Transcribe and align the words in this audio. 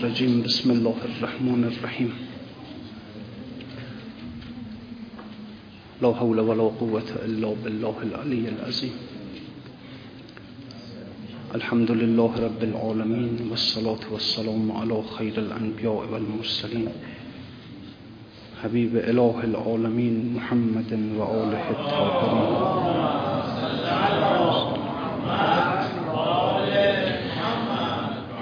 الرجيم. 0.00 0.42
بسم 0.42 0.70
الله 0.70 0.96
الرحمن 1.04 1.64
الرحيم. 1.76 2.12
لا 6.02 6.14
حول 6.14 6.40
ولا 6.40 6.62
قوة 6.80 7.10
إلا 7.24 7.54
بالله 7.64 7.96
العلي 8.02 8.48
العظيم. 8.48 8.96
الحمد 11.54 11.90
لله 11.90 12.32
رب 12.40 12.62
العالمين 12.62 13.48
والصلاة 13.50 14.00
والسلام 14.12 14.72
على 14.72 15.02
خير 15.18 15.36
الأنبياء 15.36 16.08
والمرسلين. 16.12 16.88
حبيب 18.62 18.96
إله 18.96 19.36
العالمين 19.44 20.32
محمد 20.36 20.92
وآله 21.20 21.64
الطاهرين. 21.76 22.48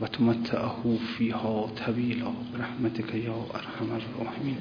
وتمتعه 0.00 0.98
فيها 1.16 1.66
طويلا 1.86 2.32
برحمتك 2.54 3.14
يا 3.14 3.36
أرحم 3.54 3.88
الراحمين 3.96 4.56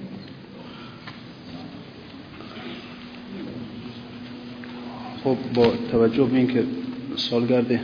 خب 5.24 5.38
با 5.54 5.74
توجه 5.92 6.24
به 6.24 6.38
اینکه 6.38 6.66
سالگرد 7.16 7.80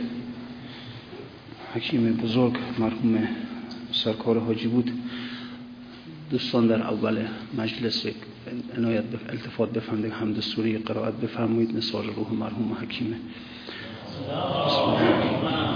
حکیم 1.74 2.16
بزرگ 2.16 2.56
مرحوم 2.78 3.28
سرکار 3.92 4.38
حاجی 4.38 4.68
بود 4.68 4.90
دوستان 6.30 6.66
در 6.66 6.82
اول 6.82 7.26
مجلس 7.58 8.06
عنایت 8.76 9.04
التفات 9.28 9.72
بفرمایید 9.72 10.12
حمد 10.12 10.40
سوری 10.40 10.78
قرائت 10.78 11.14
بفرمایید 11.14 11.76
نثار 11.76 12.04
روح 12.04 12.32
مرحوم 12.32 12.72
حکیم 12.72 13.14
بسم 14.14 14.22
الله 14.22 15.10
الرحمن 15.10 15.66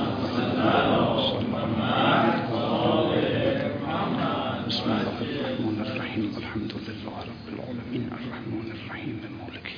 الرحيم. 5.87 6.31
الحمد 6.39 6.73
لله 6.89 7.15
رب 7.31 7.47
العالمين 7.55 8.05
الرحمن 8.19 8.69
الرحيم 8.77 9.17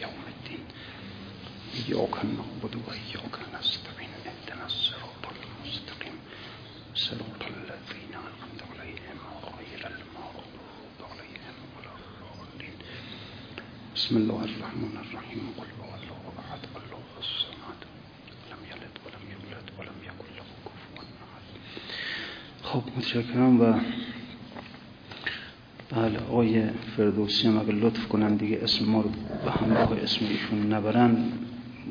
يوم 0.05 0.23
الدين 0.35 0.65
نستعين 3.57 4.13
الصراط 4.67 5.25
المستقيم 5.37 6.17
الذين 7.53 8.15
عليهم 8.21 8.61
عليهم 8.71 9.19
بسم 13.97 14.17
الله 14.17 14.45
الرحمن 14.45 14.95
الرحيم 15.05 15.43
قل 15.59 15.71
خب 22.73 22.83
متشکرم 22.97 23.61
و 23.61 23.75
بله 25.91 26.19
آقای 26.19 26.63
فردوسی 26.97 27.49
هم 27.49 27.59
اگر 27.59 27.73
لطف 27.73 28.09
کنن 28.09 28.37
دیگه 28.37 28.59
اسم 28.63 28.85
ما 28.85 29.01
رو 29.01 29.11
به 29.45 29.51
همراه 29.51 29.93
اسم 30.03 30.27
ایشون 30.27 30.73
نبرن 30.73 31.33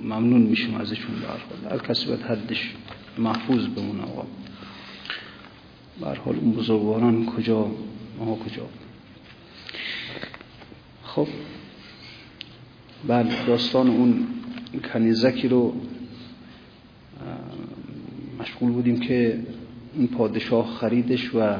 ممنون 0.04 0.42
میشیم 0.42 0.76
ازشون 0.76 1.16
در 1.64 1.70
هر 1.70 1.78
کسی 1.78 2.06
باید 2.06 2.22
حدش 2.22 2.74
محفوظ 3.18 3.68
بمونه 3.68 4.04
آقا. 4.04 4.26
حال 6.02 6.36
اون 6.36 6.52
بزرگواران 6.52 7.26
کجا؟ 7.26 7.72
ما 8.20 8.36
کجا؟ 8.36 8.70
خب 11.04 11.28
بله 13.08 13.46
داستان 13.46 13.88
اون 13.90 14.28
کنیزکی 14.94 15.48
رو 15.48 15.74
مشغول 18.40 18.72
بودیم 18.72 19.00
که 19.00 19.40
این 19.96 20.08
پادشاه 20.08 20.68
خریدش 20.68 21.36
و 21.36 21.56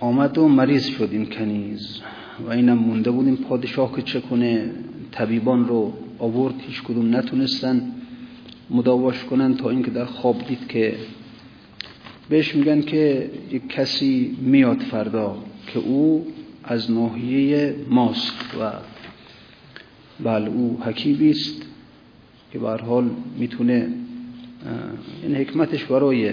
آمد 0.00 0.38
و 0.38 0.48
مریض 0.48 0.86
شد 0.86 1.08
این 1.12 1.26
کنیز 1.26 2.00
و 2.46 2.50
اینم 2.50 2.78
مونده 2.78 3.10
بود 3.10 3.26
این 3.26 3.36
پادشاه 3.36 3.96
که 3.96 4.02
چه 4.02 4.20
کنه 4.20 4.70
طبیبان 5.12 5.68
رو 5.68 5.92
آورد 6.18 6.54
هیچ 6.58 6.82
کدوم 6.82 7.16
نتونستن 7.16 7.92
مداواش 8.70 9.24
کنن 9.24 9.56
تا 9.56 9.70
اینکه 9.70 9.90
در 9.90 10.04
خواب 10.04 10.46
دید 10.48 10.68
که 10.68 10.94
بهش 12.28 12.54
میگن 12.54 12.80
که 12.80 13.30
یک 13.50 13.68
کسی 13.68 14.36
میاد 14.40 14.80
فردا 14.80 15.36
که 15.66 15.78
او 15.78 16.26
از 16.64 16.90
ناحیه 16.90 17.76
ماست 17.88 18.56
و 18.60 18.72
بله 20.24 20.48
او 20.48 20.80
حکیبی 20.84 21.30
است 21.30 21.62
که 22.52 22.58
به 22.58 22.70
حال 22.70 23.10
می‌تونه 23.38 23.88
این 25.22 25.34
حکمتش 25.36 25.84
برای 25.84 26.32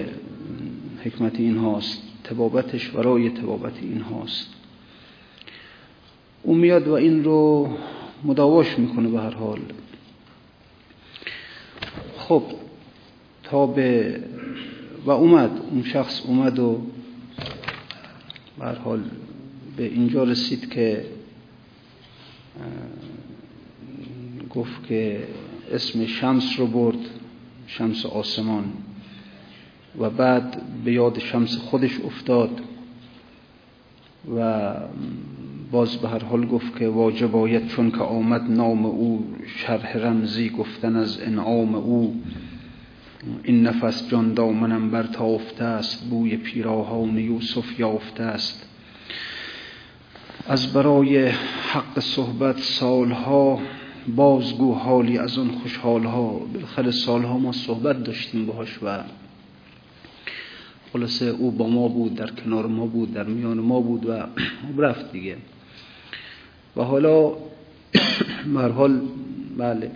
حکمت 1.04 1.40
این 1.40 1.56
هاست 1.56 2.02
تبابتش 2.24 2.88
برای 2.88 3.30
تبابت 3.30 3.72
این 3.82 4.00
هاست. 4.00 4.46
او 6.42 6.54
میاد 6.54 6.88
و 6.88 6.92
این 6.92 7.24
رو 7.24 7.68
مداواش 8.24 8.78
می‌کنه 8.78 9.08
به 9.08 9.20
هر 9.20 9.34
حال. 9.34 9.60
خب 12.18 12.42
تا 13.42 13.66
به 13.66 14.20
و 15.04 15.10
اومد 15.10 15.50
اون 15.70 15.82
شخص 15.82 16.22
اومد 16.26 16.58
و 16.58 16.80
به 18.58 18.64
هر 18.64 18.74
حال 18.74 19.02
به 19.76 19.84
اینجا 19.84 20.24
رسید 20.24 20.70
که 20.70 21.04
گفت 24.50 24.86
که 24.88 25.26
اسم 25.72 26.06
شمس 26.06 26.58
رو 26.58 26.66
برد. 26.66 27.19
شمس 27.76 28.06
آسمان 28.06 28.64
و 29.98 30.10
بعد 30.10 30.62
به 30.84 30.92
یاد 30.92 31.18
شمس 31.18 31.56
خودش 31.56 32.00
افتاد 32.00 32.60
و 34.38 34.72
باز 35.70 35.96
به 35.96 36.08
هر 36.08 36.24
حال 36.24 36.46
گفت 36.46 36.78
که 36.78 36.88
واجب 36.88 37.36
آید 37.36 37.68
چون 37.68 37.90
که 37.90 37.98
آمد 37.98 38.50
نام 38.50 38.86
او 38.86 39.34
شرح 39.46 39.96
رمزی 39.96 40.48
گفتن 40.48 40.96
از 40.96 41.20
انعام 41.20 41.74
او. 41.74 42.22
این 43.44 43.62
نفس 43.62 44.08
جان 44.08 44.34
دامنم 44.34 44.90
برتافته 44.90 45.64
است 45.64 46.04
بوی 46.10 46.36
پیراهان 46.36 47.18
یوسف 47.18 47.80
یافته 47.80 48.22
است. 48.22 48.66
از 50.46 50.72
برای 50.72 51.28
حق 51.72 52.00
صحبت 52.00 52.58
سالها 52.58 53.58
بازگو 54.08 54.74
حالی 54.74 55.18
از 55.18 55.38
اون 55.38 55.50
خوشحالها 55.50 56.32
بالاخره 56.32 56.90
سالها 56.90 57.38
ما 57.38 57.52
صحبت 57.52 58.04
داشتیم 58.04 58.46
باهاش 58.46 58.78
و 58.82 59.02
خلاصه 60.92 61.26
او 61.26 61.50
با 61.50 61.66
ما 61.66 61.88
بود 61.88 62.14
در 62.14 62.30
کنار 62.30 62.66
ما 62.66 62.86
بود 62.86 63.14
در 63.14 63.24
میان 63.24 63.58
ما 63.58 63.80
بود 63.80 64.06
و 64.06 64.26
رفت 64.82 65.12
دیگه. 65.12 65.36
و 66.76 66.82
حالا 66.82 67.32
مرحال 68.46 69.00
بله. 69.56 69.90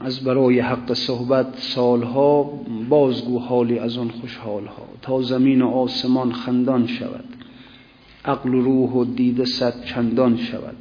از 0.00 0.20
برای 0.24 0.60
حق 0.60 0.92
صحبت 0.92 1.58
سالها 1.58 2.42
بازگو 2.88 3.38
حالی 3.38 3.78
از 3.78 3.98
آن 3.98 4.10
خوشحالها. 4.10 4.88
تا 5.02 5.22
زمین 5.22 5.62
و 5.62 5.68
آسمان 5.68 6.32
خندان 6.32 6.86
شود. 6.86 7.24
عقل 8.24 8.54
و 8.54 8.62
روح 8.62 8.90
و 8.90 9.04
دید 9.04 9.44
صد 9.44 9.84
چندان 9.84 10.36
شود. 10.36 10.76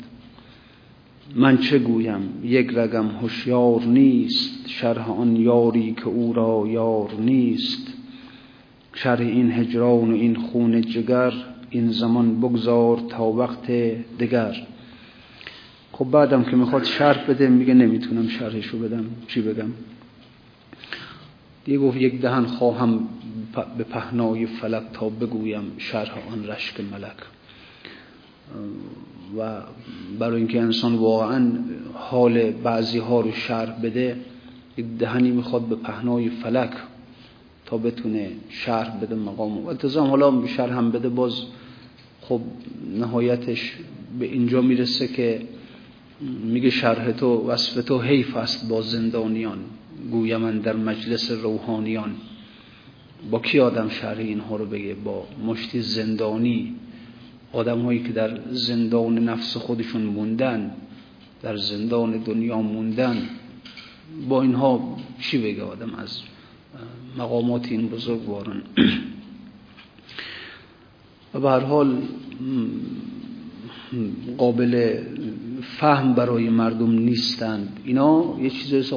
من 1.35 1.57
چه 1.57 1.79
گویم؟ 1.79 2.39
یک 2.43 2.71
رگم 2.75 3.07
هوشیار 3.07 3.81
نیست 3.81 4.67
شرح 4.67 5.11
آن 5.11 5.35
یاری 5.35 5.93
که 5.93 6.07
او 6.07 6.33
را 6.33 6.63
یار 6.67 7.13
نیست. 7.19 7.87
شرح 8.93 9.19
این 9.19 9.51
هجران 9.51 10.11
و 10.11 10.13
این 10.13 10.35
خون 10.35 10.81
جگر 10.81 11.33
این 11.69 11.91
زمان 11.91 12.39
بگذار 12.39 12.99
تا 13.09 13.23
وقت 13.23 13.71
دگر. 14.19 14.67
خب 15.91 16.05
بعدم 16.05 16.43
که 16.43 16.55
می‌خواد 16.55 16.83
شرح 16.83 17.25
بده 17.25 17.47
میگه 17.47 17.73
نمی‌تونم 17.73 18.27
شرحشو 18.27 18.79
بدم. 18.79 19.05
چی 19.27 19.41
بگم؟ 19.41 19.69
دیگه 21.65 21.77
گفت 21.77 21.97
یک 21.97 22.21
دهن 22.21 22.45
خواهم 22.45 22.99
به 23.77 23.83
پهنای 23.83 24.45
فلک 24.45 24.83
تا 24.93 25.09
بگویم 25.09 25.63
شرح 25.77 26.13
آن 26.31 26.47
رشک 26.47 26.79
ملک. 26.91 27.17
و 29.37 29.61
برای 30.19 30.37
اینکه 30.37 30.61
انسان 30.61 30.95
واقعا 30.95 31.51
حال 31.93 32.51
بعضی 32.51 32.97
ها 32.97 33.21
رو 33.21 33.31
شرح 33.31 33.81
بده 33.81 34.17
دهنی 34.99 35.31
می‌خواد 35.31 35.61
به 35.61 35.75
پهنای 35.75 36.29
فلک 36.29 36.71
تا 37.65 37.77
بتونه 37.77 38.31
شرح 38.49 38.99
بده 39.01 39.15
مقام 39.15 39.57
و 39.57 39.67
التزام 39.67 40.09
حالا 40.09 40.47
شرح 40.47 40.77
هم 40.77 40.91
بده 40.91 41.09
باز 41.09 41.41
خب 42.21 42.41
نهایتش 42.99 43.77
به 44.19 44.25
اینجا 44.25 44.61
می‌رسه 44.61 45.07
که 45.07 45.41
میگه 46.43 46.69
شرح 46.69 47.11
تو 47.11 47.47
وصف 47.47 47.83
تو 47.83 48.01
حیف 48.01 48.37
است 48.37 48.69
با 48.69 48.81
زندانیان 48.81 49.57
گویم 50.11 50.59
در 50.59 50.75
مجلس 50.75 51.31
روحانیان. 51.31 52.15
با 53.31 53.39
کی 53.39 53.59
آدم 53.59 53.89
شرح 53.89 54.17
اینها 54.17 54.55
رو 54.55 54.65
بگه؟ 54.65 54.93
با 54.93 55.27
مشتی 55.45 55.81
زندانی. 55.81 56.75
آدم 57.53 57.81
هایی 57.81 58.03
که 58.03 58.13
در 58.13 58.39
زندان 58.51 59.19
نفس 59.19 59.57
خودشون 59.57 60.01
موندن 60.01 60.71
در 61.41 61.57
زندان 61.57 62.17
دنیا 62.17 62.61
موندن 62.61 63.29
با 64.29 64.41
اینها 64.41 64.97
چی 65.21 65.37
بگه 65.37 65.63
آدم 65.63 65.95
از 65.95 66.19
مقامات 67.17 67.71
این 67.71 67.87
بزرگواران؟ 67.87 68.61
و 71.33 71.39
به 71.39 71.49
هر 71.49 71.59
حال 71.59 72.01
قابل 74.37 75.03
فهم 75.61 76.13
برای 76.13 76.49
مردم 76.49 76.91
نیستند 76.91 77.79
اینا 77.85 78.37
یه 78.41 78.49
چیز 78.49 78.93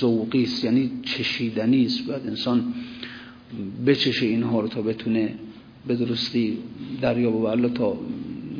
ذوقی 0.00 0.42
است 0.42 0.64
یعنی 0.64 0.90
چشیدنی 1.02 1.84
است 1.84 2.06
باید 2.06 2.26
انسان 2.26 2.74
بچشه 3.86 4.26
اینها 4.26 4.60
رو 4.60 4.68
تا 4.68 4.82
بتونه 4.82 5.34
به 5.86 5.94
درستی 5.94 6.58
دریا 7.00 7.32
و 7.32 7.68
تا 7.68 7.98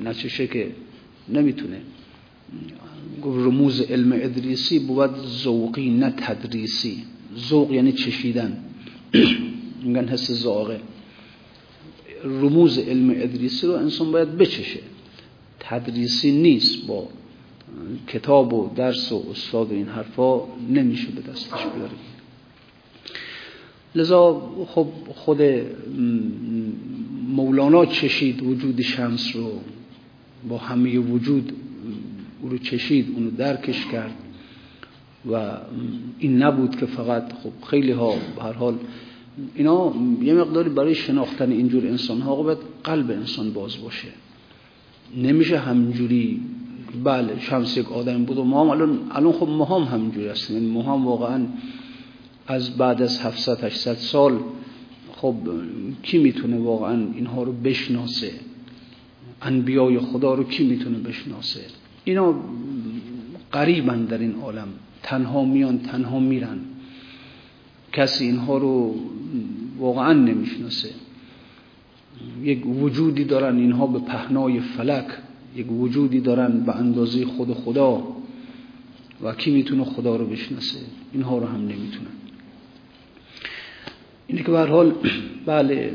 نچشه 0.04 0.46
که 0.46 0.72
نمی‌تونه. 1.28 1.80
رموز 3.22 3.80
علم 3.80 4.12
ادریسی 4.12 4.78
بود 4.78 5.10
ذوقی 5.42 5.90
نه 5.90 6.10
تدریسی. 6.10 7.04
ذوق 7.48 7.72
یعنی 7.72 7.92
چشیدن. 7.92 8.64
میگن 9.84 10.08
حس 10.08 10.32
ذائقه. 10.32 10.80
رموز 12.24 12.78
علم 12.78 13.10
ادریسی 13.10 13.66
رو 13.66 13.72
انسان 13.72 14.12
باید 14.12 14.36
بچشه. 14.38 14.80
تدریسی 15.60 16.32
نیست 16.32 16.86
با 16.86 17.08
کتاب 18.08 18.52
و 18.52 18.70
درس 18.76 19.12
و 19.12 19.24
استاد 19.30 19.72
و 19.72 19.74
این 19.74 19.88
حرفا 19.88 20.42
نمیشه 20.68 21.08
به 21.08 21.20
دستش 21.20 21.66
بیاره 21.74 21.92
لذا 23.94 24.52
خب 24.66 24.86
خود 25.14 25.40
مولانا 27.30 27.86
چشید 27.86 28.42
وجود 28.42 28.80
شمس 28.80 29.36
رو 29.36 29.60
با 30.48 30.58
همه 30.58 30.98
وجود 30.98 31.52
او 32.42 32.48
رو 32.48 32.58
چشید 32.58 33.12
اونو 33.14 33.30
درکش 33.30 33.86
کرد 33.86 34.14
و 35.30 35.50
این 36.18 36.42
نبود 36.42 36.76
که 36.76 36.86
فقط 36.86 37.32
خب 37.32 37.66
خیلی 37.66 37.92
ها 37.92 38.14
هر 38.42 38.52
حال 38.52 38.74
اینا 39.54 39.94
یه 40.22 40.34
مقداری 40.34 40.70
برای 40.70 40.94
شناختن 40.94 41.52
اینجور 41.52 41.86
انسان 41.86 42.20
ها 42.20 42.42
باید 42.42 42.58
قلب 42.84 43.10
انسان 43.10 43.52
باز 43.52 43.82
باشه. 43.82 44.08
نمیشه 45.16 45.58
همینجوری 45.58 46.40
بله 47.04 47.40
شمس 47.40 47.76
یک 47.76 47.92
آدم 47.92 48.24
بود 48.24 48.38
و 48.38 48.44
ما 48.44 48.64
هم 48.64 48.70
الان, 48.70 48.98
الان 49.10 49.32
خب 49.32 49.48
ما 49.48 49.64
هم 49.64 49.82
همینجوری 49.82 50.28
هستیم. 50.28 50.56
یعنی 50.56 50.68
ما 50.68 50.82
هم 50.82 51.06
واقعا 51.06 51.46
از 52.46 52.76
بعد 52.76 53.02
از 53.02 53.20
700 53.20 53.64
800 53.64 53.94
سال 53.94 54.38
خب 55.20 55.36
کی 56.02 56.18
می‌تونه 56.18 56.58
واقعا 56.58 57.06
اینها 57.14 57.42
رو 57.42 57.52
بشناسه؟ 57.52 58.32
انبیای 59.42 59.98
خدا 59.98 60.34
رو 60.34 60.44
کی 60.44 60.64
می‌تونه 60.64 60.98
بشناسه؟ 60.98 61.60
اینا 62.04 62.34
قریبن 63.52 64.04
در 64.04 64.18
این 64.18 64.34
عالم. 64.34 64.68
تنها 65.02 65.44
میان 65.44 65.78
تنها 65.78 66.20
میرن. 66.20 66.58
کسی 67.92 68.24
اینها 68.24 68.58
رو 68.58 68.94
واقعا 69.78 70.12
نمی‌شناسه. 70.12 70.90
یک 72.42 72.66
وجودی 72.66 73.24
دارن 73.24 73.56
اینها 73.56 73.86
به 73.86 73.98
پهنای 73.98 74.60
فلک. 74.60 75.06
یک 75.56 75.72
وجودی 75.72 76.20
دارن 76.20 76.60
به 76.60 76.76
اندازه 76.76 77.26
خود 77.26 77.54
خدا. 77.54 78.02
و 79.22 79.34
کی 79.34 79.50
می‌تونه 79.50 79.84
خدا 79.84 80.16
رو 80.16 80.26
بشناسه؟ 80.26 80.78
اینها 81.12 81.38
رو 81.38 81.46
هم 81.46 81.60
نمی‌تونن. 81.60 82.19
اینه 84.30 84.42
که 84.42 84.52
حال 84.52 84.94
بله 85.46 85.94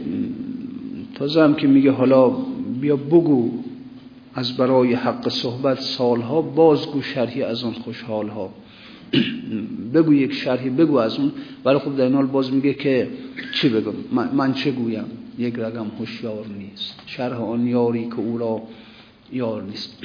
تازه 1.15 1.41
هم 1.41 1.55
که 1.55 1.67
میگه 1.67 1.91
حالا 1.91 2.29
بیا 2.81 2.95
بگو 2.95 3.51
از 4.33 4.57
برای 4.57 4.93
حق 4.93 5.29
صحبت 5.29 5.79
سالها 5.79 6.41
بازگو 6.41 7.01
شرحی 7.01 7.43
از 7.43 7.63
آن 7.63 7.73
خوشحالها. 7.73 8.53
بگو 9.93 10.13
یک 10.13 10.33
شرحی 10.33 10.69
بگو 10.69 10.97
از 10.97 11.19
اون. 11.19 11.31
ولی 11.65 11.79
خب 11.79 11.95
در 11.95 12.03
این 12.03 12.13
حال 12.13 12.25
باز 12.25 12.53
میگه 12.53 12.73
که 12.73 13.07
چی 13.53 13.69
بگم 13.69 13.93
من, 14.33 14.53
چه 14.53 14.71
گویم؟ 14.71 15.05
یک 15.37 15.55
رقم 15.55 15.91
هوشیار 15.99 16.45
نیست. 16.57 16.99
شرح 17.05 17.41
آن 17.41 17.67
یاری 17.67 18.07
که 18.07 18.19
او 18.19 18.37
را 18.37 18.61
یار 19.33 19.63
نیست. 19.63 19.97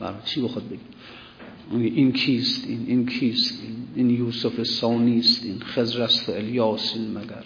برای 0.00 0.14
چی 0.24 0.40
بخواد 0.42 0.64
بگی 0.68 1.86
این 1.86 2.12
کیست؟ 2.12 2.68
این, 2.68 2.84
این 2.86 3.06
کیست؟ 3.06 3.62
این, 3.62 3.76
یوسف 3.96 4.62
ثانی 4.62 5.18
است 5.18 5.44
این 5.44 5.58
خضر 5.60 6.02
است 6.02 6.28
و 6.28 6.32
الیاس 6.32 6.94
این 6.96 7.10
مگر. 7.10 7.44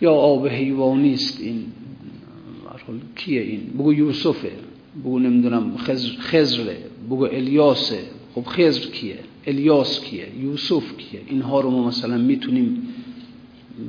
یا 0.00 0.12
آب 0.12 0.48
حیوانی 0.48 1.14
است 1.14 1.40
این 1.40 1.64
کیه 3.16 3.42
این؟ 3.42 3.60
بگو 3.60 3.92
یوسفه 3.94 4.52
بگو 5.00 5.18
نمی‌دونم 5.18 5.76
خزر 5.76 6.08
خزره 6.18 6.78
بگو 7.06 7.24
الیاسه. 7.24 8.00
خب 8.34 8.44
خزر 8.46 8.90
کیه؟ 8.90 9.18
الیاس 9.46 10.00
کیه؟ 10.00 10.28
یوسف 10.40 10.96
کیه؟ 10.96 11.20
اینها 11.26 11.60
رو 11.60 11.70
ما 11.70 11.88
مثلا 11.88 12.18
می‌تونیم 12.18 12.88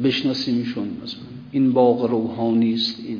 بشناسیمشون 0.03 0.88
مثلا. 1.03 1.21
این 1.51 1.71
باغ 1.71 2.05
روحانی 2.11 2.73
است 2.73 3.03
این 3.07 3.19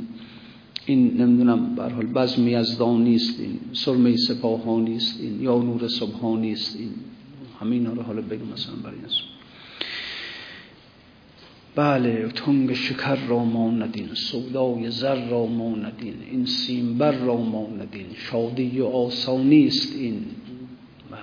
این 0.86 1.22
نمی‌دونم 1.22 1.76
به 1.76 1.84
حال 1.84 2.06
بزم 2.06 2.48
یزدانی 2.48 3.16
است 3.16 3.40
این 3.40 3.60
سرمه 3.74 4.16
سپاهانی 4.18 4.96
است 4.96 5.22
این 5.22 5.42
یا 5.42 5.58
نور 5.58 5.88
صبحانی 5.88 6.52
است 6.52 6.76
این. 6.80 6.90
همین 7.64 7.86
رو 7.86 8.02
حالا 8.02 8.22
بگم 8.22 8.46
مثلا 8.54 8.76
برای 8.84 8.96
این 8.96 9.08
بله 11.76 12.28
تنگ 12.28 12.74
شکر 12.74 13.16
را 13.16 13.46
ندین 13.46 14.10
سودای 14.14 14.92
زر 14.92 15.30
را 15.30 15.46
ندین 15.46 16.14
این 16.32 16.46
سیمبر 16.46 17.12
را 17.12 17.38
ندین 17.82 18.06
شادی 18.16 18.80
و 18.80 18.86
آسانی 18.86 19.68
است 19.68 19.96
این. 19.96 20.26
بله. 21.12 21.22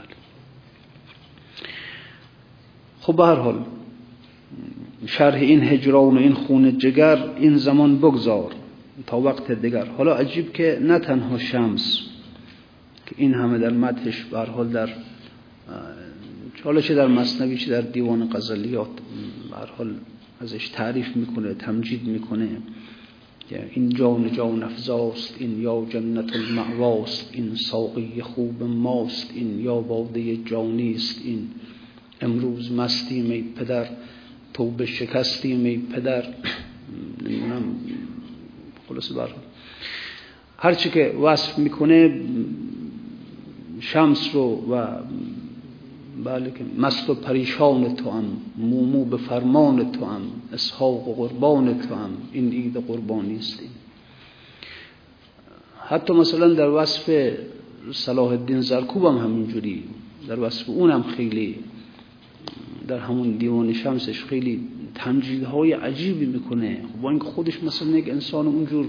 خب 3.00 3.16
به 3.16 3.24
هر 3.26 3.34
حال 3.34 3.64
شرح 5.06 5.34
این 5.34 5.62
هجران 5.62 6.16
و 6.16 6.18
این 6.18 6.34
خون 6.34 6.78
جگر 6.78 7.30
این 7.36 7.56
زمان 7.56 7.98
بگذار 7.98 8.52
تا 9.06 9.20
وقت 9.20 9.52
دیگر. 9.52 9.84
حالا 9.84 10.14
عجیب 10.14 10.52
که 10.52 10.78
نه 10.82 10.98
تنها 10.98 11.38
شمس 11.38 12.00
که 13.06 13.14
این 13.18 13.34
همه 13.34 13.58
در 13.58 13.70
متحش 13.70 14.24
به 14.24 14.38
حال 14.38 14.68
در 14.68 14.88
حالا 16.64 16.80
چه 16.80 16.94
در 16.94 17.06
مصنوی 17.06 17.58
چه 17.58 17.70
در 17.70 17.80
دیوان 17.80 18.30
غزلیات 18.30 18.88
به 19.50 19.56
حال 19.76 19.94
ازش 20.40 20.68
تعریف 20.68 21.16
می‌کنه 21.16 21.54
تمجید 21.54 22.04
می‌کنه 22.04 22.48
این 23.72 23.88
جان 23.88 24.32
جان 24.32 24.62
افزاست 24.62 25.34
این 25.38 25.62
یا 25.62 25.86
جنت 25.90 26.36
المعواست 26.36 27.30
این 27.32 27.54
ساقی 27.54 28.22
خوب 28.22 28.62
ماست 28.62 29.30
این 29.34 29.60
یا 29.60 29.80
باده 29.80 30.36
جانیست 30.36 31.20
این 31.24 31.48
امروز 32.20 32.72
مستیم 32.72 33.30
ای 33.30 33.42
پدر 33.42 33.86
توبه 34.54 34.86
شکستیم 34.86 35.64
ای 35.64 35.78
پدر. 35.78 36.24
نمی‌دونم 37.22 37.62
خلاص 38.88 39.12
بر 39.12 39.28
هرچی 40.58 40.90
که 40.90 41.08
وصف 41.08 41.58
می‌کنه 41.58 42.20
شمس 43.80 44.34
رو 44.34 44.74
و 44.74 44.86
بله 46.24 46.50
که 46.50 46.64
مست 46.78 47.10
و 47.10 47.14
پریشان 47.14 47.94
تو 47.94 48.10
هم 48.10 48.24
مومو 48.56 49.04
به 49.04 49.16
فرمان 49.16 49.92
تو 49.92 50.04
هم 50.04 50.20
اسحاق 50.52 51.08
و 51.08 51.14
قربان 51.14 51.78
تو 51.78 51.94
هم. 51.94 52.10
این 52.32 52.52
عید 52.52 52.76
قربانی 52.76 53.36
است 53.36 53.62
حتی 55.88 56.12
مثلا 56.12 56.54
در 56.54 56.68
وصف 56.68 57.32
صلاح 57.92 58.28
الدین 58.28 58.60
زرکوب 58.60 59.04
هم 59.04 59.16
همینجوری 59.16 59.84
در 60.28 60.40
وصف 60.40 60.68
اونم 60.68 61.02
خیلی 61.02 61.56
در 62.88 62.98
همون 62.98 63.30
دیوان 63.30 63.72
شمسش 63.72 64.24
خیلی 64.24 64.68
های 65.52 65.72
عجیبی 65.72 66.26
می‌کنه. 66.26 66.80
با 67.02 67.10
اینکه 67.10 67.24
خودش 67.24 67.62
مثلا 67.62 67.88
یک 67.88 68.08
انسان 68.08 68.46
اونجور 68.46 68.86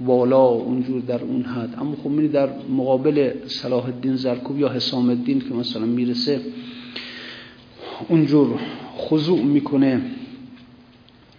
والا 0.00 0.44
اونجور 0.44 1.00
در 1.00 1.22
اون 1.22 1.42
حد. 1.42 1.74
اما 1.78 1.96
خب 1.96 2.10
میری 2.10 2.28
در 2.28 2.48
مقابل 2.68 3.30
صلاح 3.46 3.84
الدین 3.84 4.16
زرکوب 4.16 4.58
یا 4.58 4.68
حسام 4.68 5.08
الدین 5.10 5.40
که 5.40 5.54
مثلا 5.54 5.86
می‌رسه 5.86 6.40
اونجور 8.08 8.60
خضوع 8.96 9.42
می‌کنه 9.42 10.02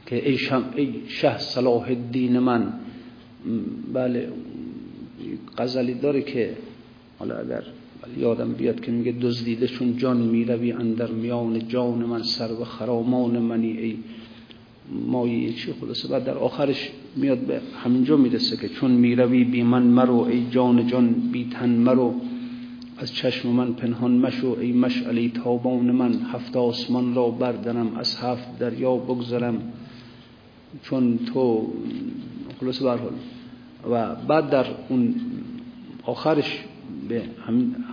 که 0.06 0.30
ای, 0.30 0.38
ای 0.76 0.94
شه 1.08 1.38
صلاح 1.38 1.88
الدین 1.88 2.40
من 2.40 2.74
بله 3.94 4.30
غزلی 5.58 5.94
داره 5.94 6.22
که 6.22 6.58
حالا 7.20 7.38
اگر 7.38 7.64
یادم 8.18 8.54
بیاد 8.54 8.82
که 8.82 8.92
میگه 8.92 9.12
دزدیده 9.22 9.68
چون 9.68 9.98
جان 9.98 10.18
می‌روی 10.18 10.72
اندر 10.72 11.12
میان 11.12 11.68
جان 11.68 11.98
من 11.98 12.24
سر 12.24 12.52
و 12.52 12.64
خرامان 12.64 13.40
منی 13.40 13.72
ای 13.72 13.98
مایه 15.08 15.54
چی 15.54 15.74
خلاصه؟ 15.82 16.08
بعد 16.08 16.24
در 16.24 16.38
آخرش 16.38 16.92
میاد 17.18 17.38
به 17.38 17.62
همینجا 17.84 18.18
می‌رسه 18.18 18.58
که 18.58 18.70
چون 18.70 18.92
می‌روی 18.92 19.44
بی 19.44 19.64
من 19.64 19.84
مرو 19.84 20.20
ای 20.20 20.46
جان 20.52 20.88
جان 20.88 21.08
بی 21.32 21.50
تن 21.52 21.70
مرو. 21.70 22.14
از 22.98 23.14
چشم 23.14 23.50
من 23.50 23.74
پنهان 23.74 24.12
مشو 24.12 24.58
ای 24.62 24.72
مشعلی 24.72 25.30
تابان 25.30 25.92
من. 25.92 26.14
هفت 26.14 26.58
آسمان 26.58 27.16
را 27.16 27.30
بردنم 27.30 27.96
از 27.98 28.18
هفت 28.18 28.60
دریا 28.60 28.96
بگذرم. 28.96 29.62
چون 30.84 31.20
تو 31.34 31.68
خلاص 32.60 32.82
برحال 32.82 33.14
و 33.92 34.16
بعد 34.16 34.50
در 34.50 34.66
اون 34.90 35.16
آخرش 36.04 36.60
به 37.10 37.22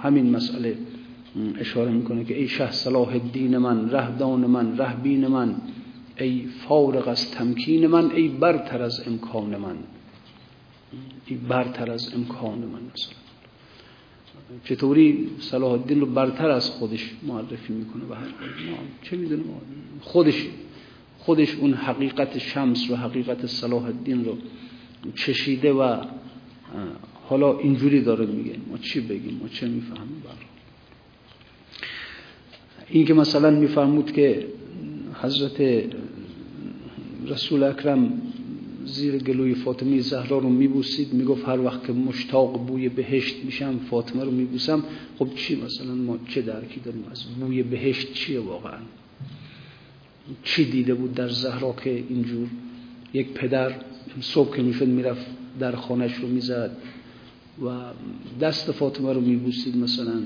همین 0.02 0.30
مسئله 0.30 0.76
اشاره 1.58 1.90
می‌کنه 1.90 2.24
که 2.24 2.38
ای 2.38 2.48
شه 2.48 2.72
صلاح 2.72 3.08
الدین 3.08 3.58
من 3.58 3.90
رهدان 3.90 4.40
من 4.40 4.78
رهبین 4.78 5.26
من. 5.26 5.54
ای 6.18 6.46
فارغ 6.68 7.08
از 7.08 7.30
تمکین 7.30 7.86
من 7.86 8.10
ای 8.10 8.28
برتر 8.28 8.82
از 8.82 9.08
امکان 9.08 9.56
من. 9.56 9.76
ای 11.26 11.36
برتر 11.36 11.90
از 11.90 12.14
امکان 12.14 12.58
من. 12.58 12.80
مثلا 12.94 13.14
چطوری 14.64 15.30
صلاح 15.40 15.72
الدین 15.72 16.00
رو 16.00 16.06
برتر 16.06 16.50
از 16.50 16.70
خودش 16.70 17.10
معرفی 17.22 17.72
می‌کنه 17.72 18.04
به 18.04 18.16
هر 18.16 18.26
چه 19.02 19.16
می‌دونه 19.16 19.42
خودش 20.00 20.46
خودش 21.18 21.54
اون 21.54 21.74
حقیقت 21.74 22.38
شمس 22.38 22.90
و 22.90 22.96
حقیقت 22.96 23.46
صلاح 23.46 23.84
الدین 23.84 24.24
رو 24.24 24.36
چشیده 25.14 25.72
و 25.72 26.04
حالا 27.28 27.58
اینجوری 27.58 28.00
داره 28.00 28.26
میگه. 28.26 28.56
ما 28.70 28.78
چی 28.78 29.00
بگیم؟ 29.00 29.38
ما 29.42 29.48
چه 29.48 29.68
می‌فهمیم؟ 29.68 30.22
برای 30.24 30.36
این 32.88 33.06
که 33.06 33.14
مثلا 33.14 33.50
میفهمود 33.50 34.12
که 34.12 34.46
حضرت 35.24 35.84
رسول 37.26 37.62
اکرم 37.62 38.22
زیر 38.84 39.18
گلوی 39.18 39.54
فاطمه 39.54 40.00
زهرا 40.00 40.38
رو 40.38 40.48
میبوسید 40.48 41.12
می‌گفت 41.12 41.48
هر 41.48 41.60
وقت 41.60 41.86
که 41.86 41.92
مشتاق 41.92 42.66
بوی 42.66 42.88
بهشت 42.88 43.36
میشم 43.44 43.78
فاطمه 43.90 44.24
رو 44.24 44.30
میبوسم. 44.30 44.82
خب 45.18 45.28
چی 45.34 45.62
مثلا 45.62 45.94
ما 45.94 46.18
چه 46.28 46.42
درکی 46.42 46.80
داریم؟ 46.80 47.04
از 47.10 47.24
بوی 47.24 47.62
بهشت 47.62 48.12
چیه 48.12 48.40
واقعا؟ 48.40 48.78
چی 50.42 50.64
دیده 50.70 50.94
بود 50.94 51.14
در 51.14 51.28
زهرا 51.28 51.74
که 51.84 52.04
اینجور 52.08 52.48
یک 53.14 53.28
پدر 53.28 53.72
صبح 54.20 54.56
که 54.56 54.62
می‌شد 54.62 54.88
می‌رفت 54.88 55.26
در 55.60 55.76
خانش 55.76 56.14
رو 56.14 56.28
می‌زد 56.28 56.76
و 57.64 57.70
دست 58.40 58.72
فاطمه 58.72 59.12
رو 59.12 59.20
میبوسید 59.20 59.76
مثلا؟ 59.76 60.22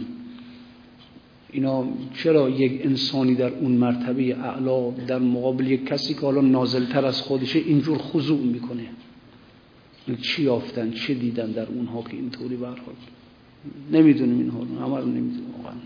اینا 1.52 1.84
چرا 2.22 2.50
یک 2.50 2.80
انسانی 2.84 3.34
در 3.34 3.52
اون 3.52 3.72
مرتبه 3.72 4.36
اعلا 4.36 4.90
در 4.90 5.18
مقابل 5.18 5.70
یک 5.70 5.86
کسی 5.86 6.14
که 6.14 6.20
حالا 6.20 6.40
نازلتر 6.40 7.06
از 7.06 7.22
خودشه 7.22 7.58
اینجور 7.58 7.98
خضوع 7.98 8.40
می‌کنه؟ 8.40 8.86
چی 10.22 10.42
یافتن 10.42 10.90
چه 10.90 11.14
دیدن 11.14 11.50
در 11.50 11.66
اونها 11.66 12.02
که 12.02 12.16
اینطوری 12.16 12.56
برخورد 12.56 12.96
نمی‌دونیم 13.92 14.38
اینها 14.38 14.58
رو 14.58 14.78
همه 14.78 14.98
رو 14.98 15.06
نمی‌دونیم 15.06 15.54
واقعا. 15.56 15.76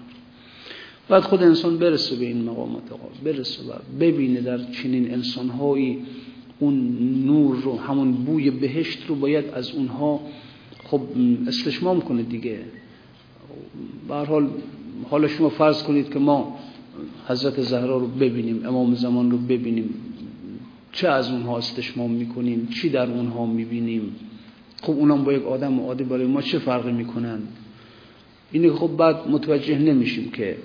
بعد 1.09 1.23
خود 1.23 1.43
انسان 1.43 1.79
برسه 1.79 2.17
به 2.17 2.25
این 2.25 2.45
مقامات 2.45 2.93
آقا 2.93 3.09
برسه 3.25 3.63
و 3.63 3.73
ببینه 4.01 4.41
در 4.41 4.59
چنین 4.73 5.15
انسانهایی 5.15 5.99
اون 6.59 6.99
نور 7.27 7.57
رو 7.57 7.79
همون 7.79 8.13
بوی 8.13 8.51
بهشت 8.51 9.07
رو 9.09 9.15
باید 9.15 9.45
از 9.55 9.71
اونها 9.71 10.21
خب 10.85 11.01
استشمام 11.47 12.01
کنه 12.01 12.23
دیگه. 12.23 12.59
به 14.09 14.15
حال 14.15 14.51
حالا 15.11 15.29
شما 15.29 15.49
فرض 15.49 15.83
کنید 15.83 16.13
که 16.13 16.19
ما 16.19 16.59
حضرت 17.29 17.61
زهرا 17.61 17.99
رو 17.99 18.07
ببینیم 18.07 18.67
امام 18.67 18.95
زمان 18.95 19.31
رو 19.31 19.39
ببینیم 19.39 19.95
چه 20.93 21.09
از 21.09 21.31
اونها 21.31 21.59
استشمام 21.59 22.11
می‌کنیم 22.11 22.69
چی 22.69 22.89
در 22.89 23.11
اونها 23.11 23.47
می‌بینیم؟ 23.47 24.17
خب 24.83 24.91
اونام 24.93 25.25
با 25.25 25.33
یک 25.33 25.47
آدم 25.47 25.81
عادی 25.81 26.05
برای 26.05 26.27
ما 26.27 26.43
چه 26.43 26.59
فرقی 26.59 26.93
می‌کنن 26.93 27.39
اینه 28.53 28.73
خب 28.73 28.91
بعد 28.97 29.29
متوجه 29.29 29.79
نمیشیم 29.79 30.31
که 30.31 30.57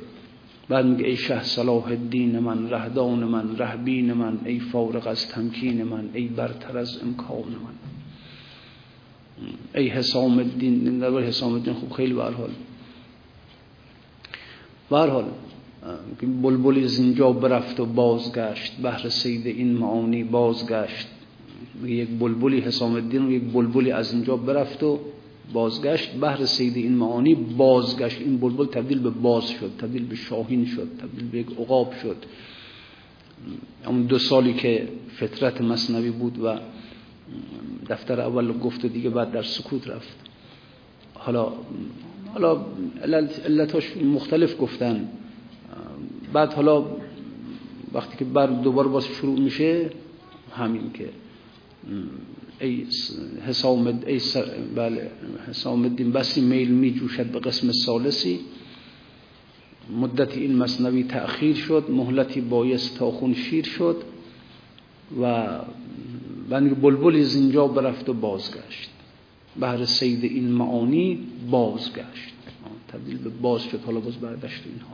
بعد 0.69 0.86
میگه 0.86 1.05
ای 1.05 1.15
شه 1.15 1.43
صلاح 1.43 1.86
الدین 1.86 2.39
من 2.39 2.69
رهدان 2.69 3.24
من 3.24 3.57
رهبین 3.57 4.13
من 4.13 4.39
ای 4.46 4.60
فارغ 4.60 5.07
از 5.07 5.27
تمکین 5.27 5.84
من 5.84 6.10
ای 6.13 6.27
برتر 6.27 6.77
از 6.77 7.00
امکان 7.03 7.38
من. 7.38 7.77
ای 9.75 9.88
حسام 9.88 10.38
الدین 10.38 11.00
در 11.00 11.19
حسام 11.19 11.53
الدین 11.53 11.74
خب 11.74 11.93
خیلی 11.93 12.13
برحال 14.89 15.25
برحال 16.22 16.41
بلبلی 16.41 16.84
از 16.84 17.00
اینجا 17.00 17.32
برفت 17.32 17.79
و 17.79 17.86
بازگشت 17.86 18.77
بهر 18.77 19.10
سید 19.10 19.48
این 19.48 19.74
معانی 19.74 20.24
بازگشت. 20.24 21.08
یک 21.86 22.08
بلبلی 22.20 22.60
حسام 22.60 22.94
الدین 22.94 23.25
و 23.25 23.32
یک 23.32 23.44
بلبلی 23.44 23.91
از 23.91 24.13
اینجا 24.13 24.38
برفت 24.38 24.84
و 24.84 25.00
بازگشت. 25.53 26.12
بهر 26.12 26.46
سید 26.46 26.77
این 26.77 26.94
معانی 26.94 27.36
بازگشت. 27.36 28.22
این 28.22 28.38
بلبل 28.38 28.65
تبدیل 28.65 29.00
به 29.00 29.10
باز 29.10 29.50
شد 29.50 29.72
تبدیل 29.77 30.06
به 30.06 30.15
شاهین 30.15 30.65
شد 30.65 30.88
تبدیل 31.01 31.29
به 31.29 31.39
یک 31.39 31.48
عقاب 31.60 31.94
شد. 32.01 32.17
اون 33.88 34.03
دو 34.03 34.20
سالی 34.20 34.53
که 34.53 34.88
فطرت 35.15 35.62
مصنوی 35.62 36.12
بود 36.12 36.44
و 36.44 36.60
دفتر 37.89 38.22
اول 38.22 38.58
گفت 38.58 38.86
و 38.86 38.88
دیگه 38.88 39.10
بعد 39.10 39.32
در 39.32 39.44
سکوت 39.44 39.88
رفت. 39.88 40.15
حالا 41.13 41.51
حالا 42.38 42.62
علتاش 43.46 43.98
مختلف 43.98 44.62
گفتن. 44.62 45.10
بعد 46.34 46.53
حالا 46.53 46.86
وقتی 47.94 48.17
که 48.17 48.25
بر 48.25 48.48
دوباره 48.48 48.88
باز 48.88 49.06
شروع 49.06 49.39
میشه 49.39 49.89
همین 50.56 50.91
که 50.94 51.10
ای 52.62 52.86
حسام 53.48 53.88
ای 54.08 54.22
بله 54.75 55.12
حسام 55.48 55.84
الدین 55.84 56.12
بسی 56.12 56.41
میل 56.41 56.72
می 56.72 56.94
جوشد 56.94 57.25
به 57.25 57.39
قسم 57.39 57.72
سالسی 57.72 58.39
مدتی 60.01 60.39
این 60.41 60.56
مصنوی 60.56 61.03
تأخیر 61.03 61.56
شد 61.56 61.86
مهلتی 61.89 62.41
بایست 62.41 62.98
تا 62.98 63.12
خون 63.12 63.34
شیر 63.34 63.65
شد 63.65 64.03
و 65.22 65.48
بند 66.50 66.82
بلبلی 66.82 67.24
زینجا 67.24 67.67
برفت 67.67 68.10
و 68.10 68.13
بازگشت. 68.13 68.89
بهر 69.60 69.86
سید 69.86 70.24
این 70.24 70.51
معانی 70.51 71.20
بازگشت. 71.51 72.34
تبدیل 72.88 73.18
به 73.18 73.30
باز 73.30 73.63
شد 73.63 73.80
حالا 73.86 74.00
باز 74.00 74.16
بردشت 74.16 74.63
اینها. 74.66 74.94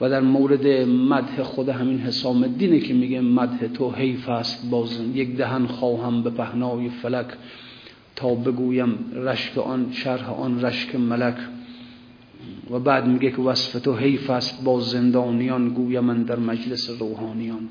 و 0.00 0.10
در 0.10 0.20
مورد 0.20 0.66
مدح 0.86 1.42
خود 1.42 1.68
همین 1.68 1.98
حسام 1.98 2.42
الدینه 2.42 2.80
که 2.80 2.94
میگه 2.94 3.20
مدح 3.20 3.66
تو 3.66 3.90
حیف 3.90 4.28
است 4.28 4.70
بازن 4.70 5.16
یک 5.16 5.36
دهن 5.36 5.66
خواهم 5.66 6.22
به 6.22 6.30
پهنای 6.30 6.90
فلک 6.90 7.26
تا 8.16 8.34
بگویم 8.34 8.94
رشک 9.12 9.58
آن 9.58 9.92
شرح 9.92 10.30
آن 10.30 10.64
رشک 10.64 10.94
ملک. 10.94 11.36
و 12.70 12.78
بعد 12.78 13.06
میگه 13.06 13.30
که 13.30 13.42
وصف 13.42 13.80
تو 13.80 13.96
حیف 13.96 14.30
است 14.30 14.64
با 14.64 14.80
زندانیان 14.80 15.68
گویم 15.68 16.04
من 16.04 16.22
در 16.22 16.38
مجلس 16.38 16.90
روحانیان. 16.90 17.68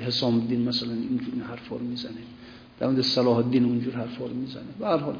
حسام 0.00 0.34
الدین 0.40 0.68
مثلا 0.68 0.92
اینجور 0.92 1.34
حرفا 1.48 1.76
رو 1.76 1.84
می‌زنه. 1.84 2.22
در 2.82 2.88
مورد 2.88 3.00
صلاح 3.00 3.36
الدین 3.36 3.64
اونجور 3.64 3.94
حرفا 3.94 4.26
رو 4.26 4.34
می‌زنه. 4.34 4.62
به 4.78 4.86
هر 4.86 4.96
حال 4.96 5.16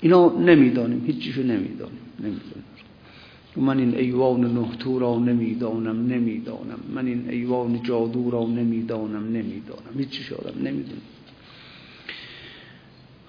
اینا 0.00 0.28
نمی‌دانیم 0.38 1.04
هیچیشو 1.06 1.42
نمی‌دانیم 1.42 2.00
نمی‌دانیم. 2.20 2.64
من 3.56 3.78
این 3.78 3.94
ایوان 3.94 4.58
نهتو 4.58 4.98
را 4.98 5.18
نمی‌دانم 5.18 6.06
نمی‌دانم. 6.06 6.78
من 6.94 7.06
این 7.06 7.30
ایوان 7.30 7.82
جادو 7.82 8.30
را 8.30 8.46
نمی‌دانم 8.46 9.24
نمی‌دانم. 9.32 9.98
هیچی 9.98 10.34
آدم 10.34 10.58
نمی‌دونم 10.62 11.02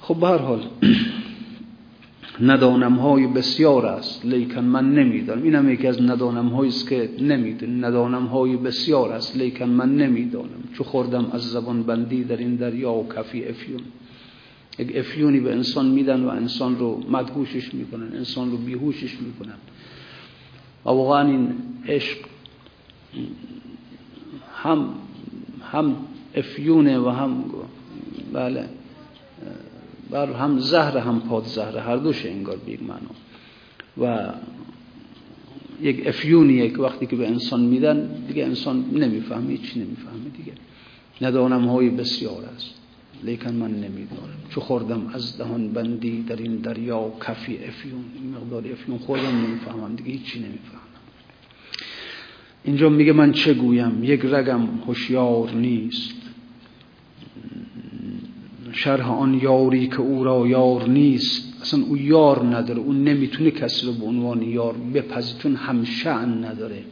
خب 0.02 0.16
به 0.16 0.28
هر 0.28 0.38
حال 0.38 0.62
ندانم 2.42 2.96
های 2.96 3.28
بسیار 3.28 3.86
است 3.86 4.26
لیکن 4.26 4.62
من 4.62 4.94
نمی‌دانم. 4.94 5.44
این 5.44 5.56
هم 5.56 5.74
یکی 5.74 5.88
از 5.88 6.02
ندانم 6.02 6.48
هایی 6.48 6.70
است 6.70 6.90
که 6.90 7.10
نمی‌دونم. 7.20 7.86
ندانم 7.86 8.26
های 8.26 8.58
بسیار 8.58 9.12
است 9.12 9.38
لیکن 9.38 9.66
من 9.66 9.96
نمی‌دانم. 9.96 10.64
چو 10.74 10.84
خوردم 10.84 11.30
از 11.32 11.42
زبان 11.42 11.84
بندی 11.84 12.24
در 12.24 12.38
این 12.38 12.56
دریا 12.56 12.94
و 12.94 13.10
کفی 13.10 13.46
افیون. 13.46 13.82
یک 14.80 14.96
افیونی 14.96 15.40
به 15.40 15.52
انسان 15.52 15.86
میدن 15.86 16.24
و 16.24 16.28
انسان 16.28 16.80
رو 16.80 17.04
مدهوشش 17.10 17.74
می‌کنن 17.74 18.16
انسان 18.16 18.52
رو 18.52 18.58
بیهوشش 18.58 19.18
می‌کنن. 19.22 19.58
و 20.86 20.90
واقعا 20.90 21.28
این 21.28 21.50
عشق 21.88 22.18
هم 24.64 24.90
هم 25.72 25.96
افیونه 26.36 27.00
و 27.00 27.10
هم 27.10 27.44
بله 28.34 28.66
بر 30.14 30.34
هم 30.34 30.60
زهر 30.60 30.98
هم 30.98 31.20
پاد 31.20 31.46
زهر 31.46 31.78
هر 31.78 31.98
دوش 31.98 32.26
انگار 32.26 32.58
به 32.66 32.78
معنا. 32.82 33.14
و 33.98 34.34
یک 35.82 36.08
افیونیه 36.08 36.70
که 36.70 36.78
وقتی 36.78 37.06
که 37.06 37.16
به 37.16 37.28
انسان 37.28 37.62
میدن 37.62 38.26
دیگه 38.28 38.44
انسان 38.46 38.86
نمی‌فهمه 38.94 39.58
چی 39.58 39.80
نمی‌فهمه 39.80 40.30
دیگه. 40.38 40.54
ندانم 41.22 41.68
های 41.68 41.90
بسیار 41.90 42.44
است. 42.56 42.74
لیکن 43.24 43.54
من 43.54 43.72
نمی‌دانم 43.72 44.40
چو 44.50 44.62
خوردم 44.62 45.12
از 45.14 45.38
دهان 45.38 45.74
بندی 45.74 46.24
در 46.24 46.36
این 46.36 46.56
دریا 46.56 47.12
کفی 47.28 47.58
افیون 47.68 48.06
این 48.16 48.30
مقدار 48.32 48.72
افیون 48.72 48.98
خوردم 48.98 49.46
نمی‌فهمم 49.46 49.96
دیگه 49.96 50.12
هیچی 50.12 50.40
نمی‌فهمم. 50.40 50.80
اینجا 52.64 52.90
میگه 52.90 53.14
من 53.14 53.32
چه 53.32 53.54
گویم؟ 53.54 54.04
یک 54.04 54.26
رگم 54.26 54.62
هوشیار 54.88 55.52
نیست. 55.52 56.23
شرح 58.74 59.12
آن 59.12 59.40
یاری 59.44 59.88
که 59.88 60.00
او 60.00 60.24
را 60.24 60.48
یار 60.48 60.90
نیست. 60.90 61.54
اصلا 61.62 61.84
او 61.84 61.98
یار 61.98 62.46
نداره. 62.46 62.80
او 62.80 62.94
نمی‌تونه 62.94 63.52
کسی 63.52 63.86
رو 63.86 63.94
به 63.94 64.06
عنوان 64.06 64.42
یار 64.42 64.76
بپذیتون 64.94 65.56
هم 65.56 65.84
شعن 65.84 66.46
نداره. 66.46 66.84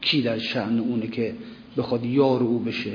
کی 0.00 0.22
در 0.22 0.38
شعن 0.38 0.78
اونه 0.78 1.06
که 1.06 1.34
بخواد 1.76 2.04
یار 2.04 2.42
او 2.42 2.58
بشه؟ 2.58 2.92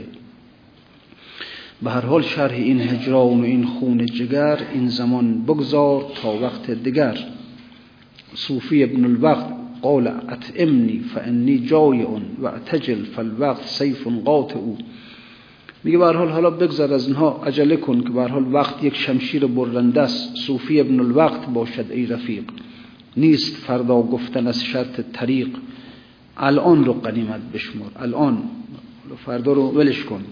به 1.82 1.92
هر 1.92 2.06
حال 2.06 2.22
شرح 2.22 2.54
این 2.54 2.82
هجران 2.82 3.42
و 3.42 3.44
این 3.44 3.66
خون 3.66 4.06
جگر 4.06 4.60
این 4.74 4.88
زمان 4.88 5.44
بگذار 5.44 6.12
تا 6.22 6.40
وقت 6.42 6.72
دیگر. 6.72 7.18
صوفی 8.34 8.84
ابن 8.84 9.06
الوقت 9.06 9.54
قال 9.82 10.08
اتعمنی 10.08 11.00
فانی 11.00 11.60
جایع 11.60 12.08
و 12.42 12.46
اعتجل 12.46 13.04
فالوقت 13.04 13.68
سیف 13.68 14.08
قاطع. 14.08 14.60
میگه 15.84 15.98
به 15.98 16.06
حال 16.06 16.30
حالا 16.30 16.50
بگذر 16.50 16.94
از 16.94 17.08
اینها 17.08 17.42
عجله 17.46 17.78
کن 17.78 18.02
که 18.02 18.10
به 18.10 18.28
حال 18.28 18.54
وقت 18.54 18.84
یک 18.84 18.96
شمشیر 18.96 19.46
برنده 19.46 20.02
است. 20.02 20.36
صوفی 20.36 20.80
ابن 20.80 21.00
الوقت 21.00 21.46
باشد 21.54 21.86
ای 21.92 22.06
رفیق. 22.06 22.44
نیست 23.18 23.56
فردا 23.56 24.02
گفتن 24.02 24.48
از 24.48 24.64
شرط 24.64 25.02
طریق. 25.14 25.48
الان 26.38 26.86
رو 26.86 26.94
قنیمت 26.94 27.42
بشمر 27.54 27.86
الان. 27.96 28.38
فردا 29.26 29.54
رو 29.54 29.72
ولش 29.72 30.04
کن. 30.04 30.24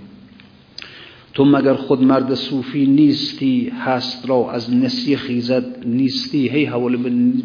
تو 1.33 1.45
مگر 1.45 1.73
خود 1.73 2.03
مرد 2.03 2.33
صوفی 2.33 2.85
نیستی؟ 2.85 3.71
هست 3.79 4.29
را 4.29 4.51
از 4.51 4.73
نسی 4.73 5.15
خیزد. 5.15 5.87
نیستی. 5.87 6.47
هی 6.47 6.65
حواله 6.65 6.97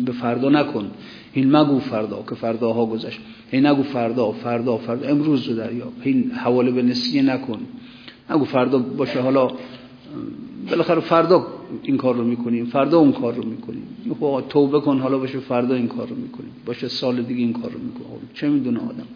به 0.04 0.12
فردا 0.12 0.48
نکن. 0.48 0.90
این 1.32 1.56
مگو 1.56 1.78
فردا 1.78 2.24
که 2.28 2.34
فرداها 2.34 2.86
گذشت. 2.86 3.20
هی 3.50 3.60
نگو 3.60 3.82
فردا 3.82 4.32
فردا 4.32 4.76
فردا. 4.76 5.08
امروز 5.08 5.48
رو 5.48 5.56
دریاب 5.56 5.92
این 6.02 6.30
حواله 6.30 6.70
به 6.70 6.82
نسیه 6.82 7.22
نکن. 7.22 7.58
نگو 8.30 8.44
فردا 8.44 8.78
باشه 8.78 9.20
حالا 9.20 9.50
بالاخره 10.70 11.00
فردا 11.00 11.46
این 11.82 11.96
کار 11.96 12.14
رو 12.14 12.24
می‌کنیم 12.24 12.64
فردا 12.64 12.98
اون 12.98 13.12
کار 13.12 13.34
رو 13.34 13.44
می‌کنیم. 13.46 13.82
خب 14.20 14.44
توبه 14.48 14.80
کن 14.80 14.98
حالا 14.98 15.18
باشه 15.18 15.38
فردا 15.38 15.74
این 15.74 15.88
کار 15.88 16.08
رو 16.08 16.16
می‌کنیم. 16.16 16.50
باشه 16.66 16.88
سال 16.88 17.22
دیگه 17.22 17.40
این 17.40 17.52
کار 17.52 17.70
رو 17.70 17.78
می‌کنیم. 17.78 18.06
خب 18.06 18.34
چه 18.34 18.48
می‌دونه 18.48 18.78
آدم؟ 18.78 19.06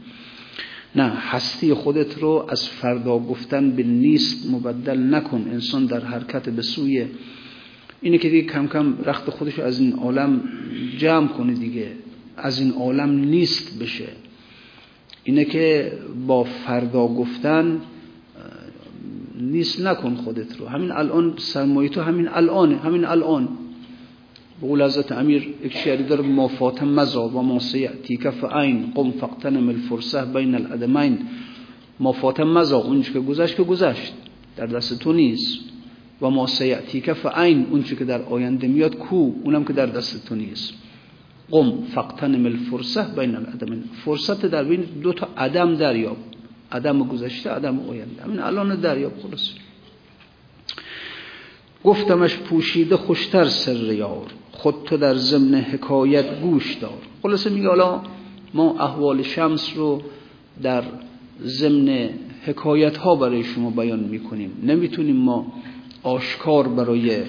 نه 0.96 1.02
هستی 1.02 1.74
خودت 1.74 2.18
رو 2.18 2.46
از 2.48 2.68
فردا 2.68 3.18
گفتن 3.18 3.70
به 3.70 3.82
نیست 3.82 4.50
مبدل 4.52 5.14
نکن. 5.14 5.46
انسان 5.52 5.86
در 5.86 6.00
حرکت 6.00 6.48
به 6.48 6.62
سوی 6.62 7.04
اینه 8.00 8.18
که 8.18 8.28
دیگه 8.28 8.46
کم 8.52 8.66
کم 8.66 8.94
رخت 9.04 9.30
خودش 9.30 9.58
از 9.58 9.80
این 9.80 9.92
عالم 9.92 10.40
جمع 10.98 11.28
کنه 11.28 11.52
دیگه. 11.52 11.86
از 12.36 12.60
این 12.60 12.72
عالم 12.72 13.10
نیست 13.10 13.78
بشه. 13.78 14.08
اینه 15.24 15.44
که 15.44 15.92
با 16.26 16.44
فردا 16.44 17.06
گفتن 17.06 17.80
نیست 19.40 19.80
نکن 19.80 20.14
خودت 20.14 20.56
رو. 20.56 20.66
همین 20.66 20.92
الان 20.92 21.34
سرمایه 21.36 21.88
تو 21.88 22.00
همین 22.00 22.28
الانه 22.28 22.76
همین 22.76 23.04
الان. 23.04 23.48
بقول 24.62 24.82
حضرت 24.82 25.12
امیر 25.12 25.54
یک 25.64 25.76
شعری 25.76 26.04
داره 26.04 26.22
ما 26.22 26.48
فاتم 26.48 26.88
مزا 26.88 27.28
و 27.28 27.42
ما 27.42 27.58
سیعتی 27.58 28.16
فعین 28.16 28.92
قم 28.94 29.10
فقتنم 29.10 29.68
الفرسه 29.68 30.24
بین 30.24 30.54
الادمین. 30.54 31.18
ما 32.00 32.12
فاتم 32.12 32.48
مزا 32.48 32.78
اونچه 32.78 33.12
که 33.12 33.20
گذشت 33.20 33.56
که 33.56 33.62
گذشت 33.62 34.12
در 34.56 34.66
دست 34.66 34.98
تو 34.98 35.12
نیست. 35.12 35.60
و 36.22 36.30
ما 36.30 36.46
سیعتی 36.46 37.00
فعین 37.00 37.66
اونچه 37.70 37.96
که 37.96 38.04
در 38.04 38.22
آینده 38.22 38.68
میاد 38.68 38.96
کو 38.96 39.32
اونم 39.44 39.64
که 39.64 39.72
در 39.72 39.86
دست 39.86 40.26
تو 40.26 40.34
نیست. 40.34 40.74
قم 41.50 41.72
فقتنم 41.94 42.46
الفرسه 42.46 43.02
بین 43.16 43.34
الادمین. 43.36 43.84
فرصت 44.04 44.46
در 44.46 44.64
بین 44.64 44.80
دو 44.80 45.12
تا 45.12 45.28
عدم 45.36 45.74
دریاب. 45.74 46.16
عدم 46.72 47.04
گذشته 47.04 47.50
عدم 47.50 47.80
آینده 47.80 48.22
همین 48.22 48.40
الان 48.40 48.80
دریاب 48.80 49.12
خلاص 49.22 49.50
گفتمش 51.84 52.36
پوشیده 52.36 52.96
خوشتر 52.96 53.44
سر 53.44 53.92
یار 53.92 54.26
خود 54.52 54.74
تو 54.84 54.96
در 54.96 55.14
ضمن 55.14 55.54
حکایت 55.54 56.40
گوش 56.40 56.74
دار 56.74 56.98
خلاصه 57.22 57.50
میگه 57.50 57.68
حالا 57.68 58.02
ما 58.54 58.76
احوال 58.80 59.22
شمس 59.22 59.76
رو 59.76 60.02
در 60.62 60.82
ضمن 61.42 62.08
حکایت 62.46 62.96
ها 62.96 63.16
برای 63.16 63.44
شما 63.44 63.70
بیان 63.70 64.00
می‌کنیم 64.00 64.52
نمی‌تونیم 64.62 65.16
ما 65.16 65.52
آشکار 66.02 66.68
برای 66.68 67.22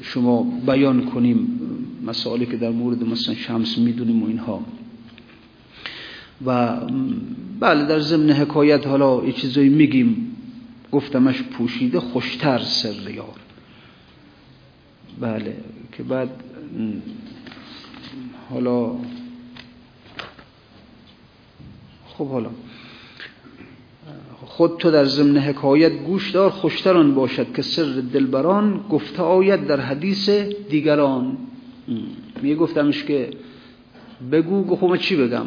شما 0.00 0.46
بیان 0.66 1.04
کنیم 1.04 1.60
مسائلی 2.06 2.46
که 2.46 2.56
در 2.56 2.70
مورد 2.70 3.04
مثلا 3.04 3.34
شمس 3.34 3.78
می‌دونیم 3.78 4.22
و 4.22 4.26
اینها 4.26 4.60
و 6.44 6.80
بله 7.60 7.86
در 7.86 7.98
ضمن 7.98 8.30
حکایت 8.30 8.86
حالا 8.86 9.24
یه 9.24 9.32
چیزایی 9.32 9.68
میگیم 9.68 10.36
گفتمش 10.92 11.42
پوشیده 11.42 12.00
خوشتر 12.00 12.58
سر 12.58 13.10
یار. 13.10 13.34
بله 15.20 15.56
که 15.92 16.02
بعد 16.02 16.30
حالا 18.50 18.92
خب 22.06 22.28
حالا 22.28 22.50
خود 24.46 24.76
تو 24.78 24.90
در 24.90 25.04
ضمن 25.04 25.38
حکایت 25.38 25.92
گوش 25.92 26.30
دار 26.30 26.50
خوشتران 26.50 27.14
باشد 27.14 27.54
که 27.54 27.62
سر 27.62 28.02
دلبران 28.12 28.84
گفته 28.90 29.22
آید 29.22 29.66
در 29.66 29.80
حدیث 29.80 30.28
دیگران. 30.70 31.36
می 32.42 32.54
گفتمش 32.54 33.04
که 33.04 33.30
بگو 34.32 34.64
گفتم 34.64 34.96
چی 34.96 35.16
بگم؟ 35.16 35.46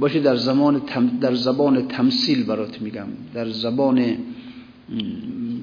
باشه 0.00 0.20
در 0.20 0.36
زمان 0.36 0.82
در 1.20 1.34
زبان 1.34 1.88
تمثیل 1.88 2.44
برات 2.44 2.82
میگم. 2.82 3.06
در 3.34 3.48
زبان 3.48 4.16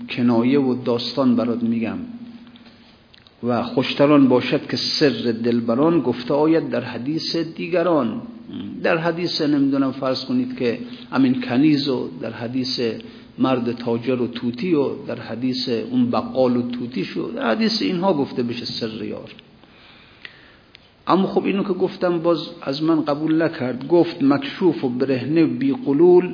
کنایه 0.10 0.60
و 0.60 0.84
داستان 0.84 1.36
برات 1.36 1.64
میگم. 1.64 1.98
و 3.44 3.64
خوشتران 3.64 4.28
باشد 4.28 4.68
که 4.68 4.78
سر 4.78 5.36
دلبران 5.44 6.02
گفته 6.02 6.34
آید 6.34 6.70
در 6.70 6.84
حدیث 6.84 7.36
دیگران. 7.36 8.22
در 8.84 8.98
حدیث 8.98 9.42
نمی‌دونم 9.42 9.92
فرض 9.92 10.26
کنید 10.26 10.58
که 10.58 10.80
امین 11.12 11.42
کنیز 11.42 11.88
و 11.88 12.10
در 12.22 12.32
حدیث 12.32 12.80
مرد 13.40 13.72
تاجر 13.72 14.22
و 14.22 14.28
توتی 14.28 14.74
و 14.74 15.06
در 15.08 15.20
حدیث 15.20 15.70
اون 15.70 16.12
بقال 16.12 16.58
و 16.58 16.70
توتی 16.70 17.06
شو 17.06 17.32
در 17.36 17.52
حدیث 17.52 17.82
اینها 17.82 18.14
گفته 18.14 18.44
بشه 18.44 18.66
سر 18.66 19.04
یار. 19.04 19.32
اما 21.08 21.28
خب 21.28 21.46
اینو 21.46 21.64
که 21.64 21.74
گفتم 21.74 22.20
باز 22.20 22.50
از 22.62 22.84
من 22.84 23.02
قبول 23.02 23.42
نکرد. 23.42 23.88
گفت 23.88 24.24
مکشوف 24.24 24.84
و 24.84 24.90
برهنه 24.90 25.46
بی 25.46 25.74
قلول 25.86 26.34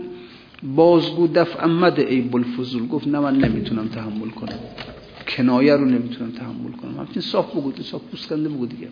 بازگو 0.76 1.28
دفع 1.28 1.64
امد 1.64 2.00
ای 2.00 2.22
بلفزول 2.22 2.88
گفت 2.88 3.08
نه 3.08 3.20
من 3.20 3.38
نمی‌تونم 3.38 3.88
تحمل 3.88 4.30
کنم. 4.30 4.60
کنایه 5.28 5.76
رو 5.76 5.86
نمی‌تونم 5.86 6.32
تحمل 6.32 6.72
کنم. 6.72 6.98
همچنین 6.98 7.22
صاف 7.22 7.56
بگو 7.56 7.72
صاف 7.82 8.02
پوسکنده 8.02 8.50
بگو 8.50 8.66
دیگه. 8.66 8.88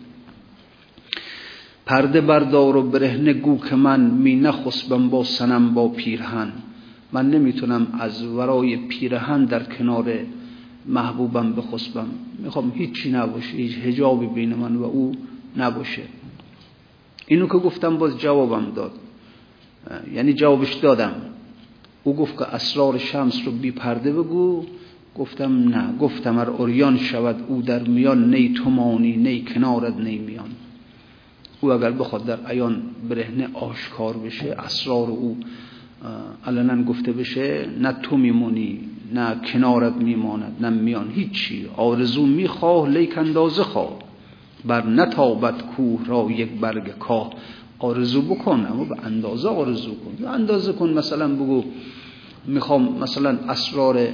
پرده 1.86 2.20
بردار 2.20 2.76
و 2.76 2.82
برهنه 2.82 3.32
گو 3.32 3.58
که 3.58 3.76
من 3.76 4.00
می 4.00 4.36
نخسبم 4.36 5.08
با 5.08 5.24
سنم 5.24 5.74
با 5.74 5.88
پیرهن. 5.88 6.52
من 7.12 7.30
نمی‌تونم 7.30 7.86
از 8.00 8.24
ورای 8.24 8.76
پیرهن 8.76 9.44
در 9.44 9.62
کنار 9.62 10.12
محبوبم 10.86 11.52
بخسبم. 11.52 12.06
می‌خوام 12.38 12.72
هیچی 12.74 13.12
نباشه 13.12 13.56
هیچ 13.56 13.78
هجابی 13.78 14.26
بین 14.26 14.54
من 14.54 14.76
و 14.76 14.84
او 14.84 15.12
نباشه. 15.56 16.02
اینو 17.26 17.46
که 17.46 17.58
گفتم 17.58 17.96
باز 17.96 18.18
جوابم 18.18 18.72
داد. 18.74 18.92
یعنی 20.12 20.32
جوابش 20.32 20.74
دادم. 20.74 21.14
او 22.04 22.16
گفت 22.16 22.38
که 22.38 22.44
اسرار 22.44 22.98
شمس 22.98 23.40
رو 23.46 23.52
بی 23.52 23.70
پرده 23.70 24.12
بگو. 24.12 24.64
گفتم 25.18 25.68
نه. 25.68 25.98
گفتم 25.98 26.38
ار 26.38 26.50
اوریان 26.50 26.96
شود 26.96 27.44
او 27.48 27.62
در 27.62 27.82
میان 27.82 28.34
نی 28.34 28.48
تومانی 28.48 29.16
نی 29.16 29.44
کنارت 29.44 29.96
نی 29.96 30.18
میان. 30.18 30.50
او 31.60 31.72
اگر 31.72 31.90
بخواد 31.90 32.24
در 32.24 32.50
ایان 32.50 32.82
برهنه 33.08 33.48
آشکار 33.54 34.16
بشه 34.16 34.54
اسرار 34.58 35.10
او 35.10 35.36
علنا 36.46 36.82
گفته 36.82 37.12
بشه 37.12 37.66
نه 37.80 37.92
تو 37.92 38.16
میمونی 38.16 38.80
نه 39.14 39.40
کنارت 39.52 39.96
میماند 39.96 40.56
نه 40.60 40.70
میان. 40.70 41.10
هیچی. 41.10 41.66
آرزو 41.76 42.26
می‌خواه 42.26 42.88
لیک 42.88 43.18
اندازه 43.18 43.62
خواه. 43.62 44.05
بر 44.66 44.86
نتابت 44.86 45.62
کوه 45.62 46.06
را 46.06 46.26
یک 46.30 46.50
برگ 46.50 46.98
کاه 46.98 47.32
آرزو 47.78 48.22
بکن 48.22 48.66
اما 48.70 48.84
به 48.84 48.96
اندازه 49.04 49.48
آرزو 49.48 49.90
کن. 49.94 50.26
اندازه 50.26 50.72
کن 50.72 50.90
مثلا 50.90 51.28
بگو 51.34 51.64
می‌خوام 52.46 52.98
مثلا 52.98 53.38
اسرار 53.48 54.08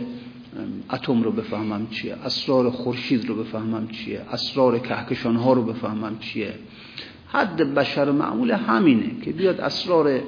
اتم 0.92 1.22
رو 1.22 1.32
بفهمم 1.32 1.86
چیه؟ 1.90 2.14
اسرار 2.24 2.70
خورشید 2.70 3.28
رو 3.28 3.34
بفهمم 3.34 3.88
چیه؟ 3.88 4.20
اسرار 4.32 4.78
کهکشان 4.78 5.36
ها 5.36 5.52
رو 5.52 5.62
بفهمم 5.62 6.18
چیه؟ 6.18 6.54
حد 7.26 7.74
بشر 7.74 8.10
معمول 8.10 8.50
همینه 8.50 9.20
که 9.24 9.32
بیاد 9.32 9.60
اسرار 9.60 10.20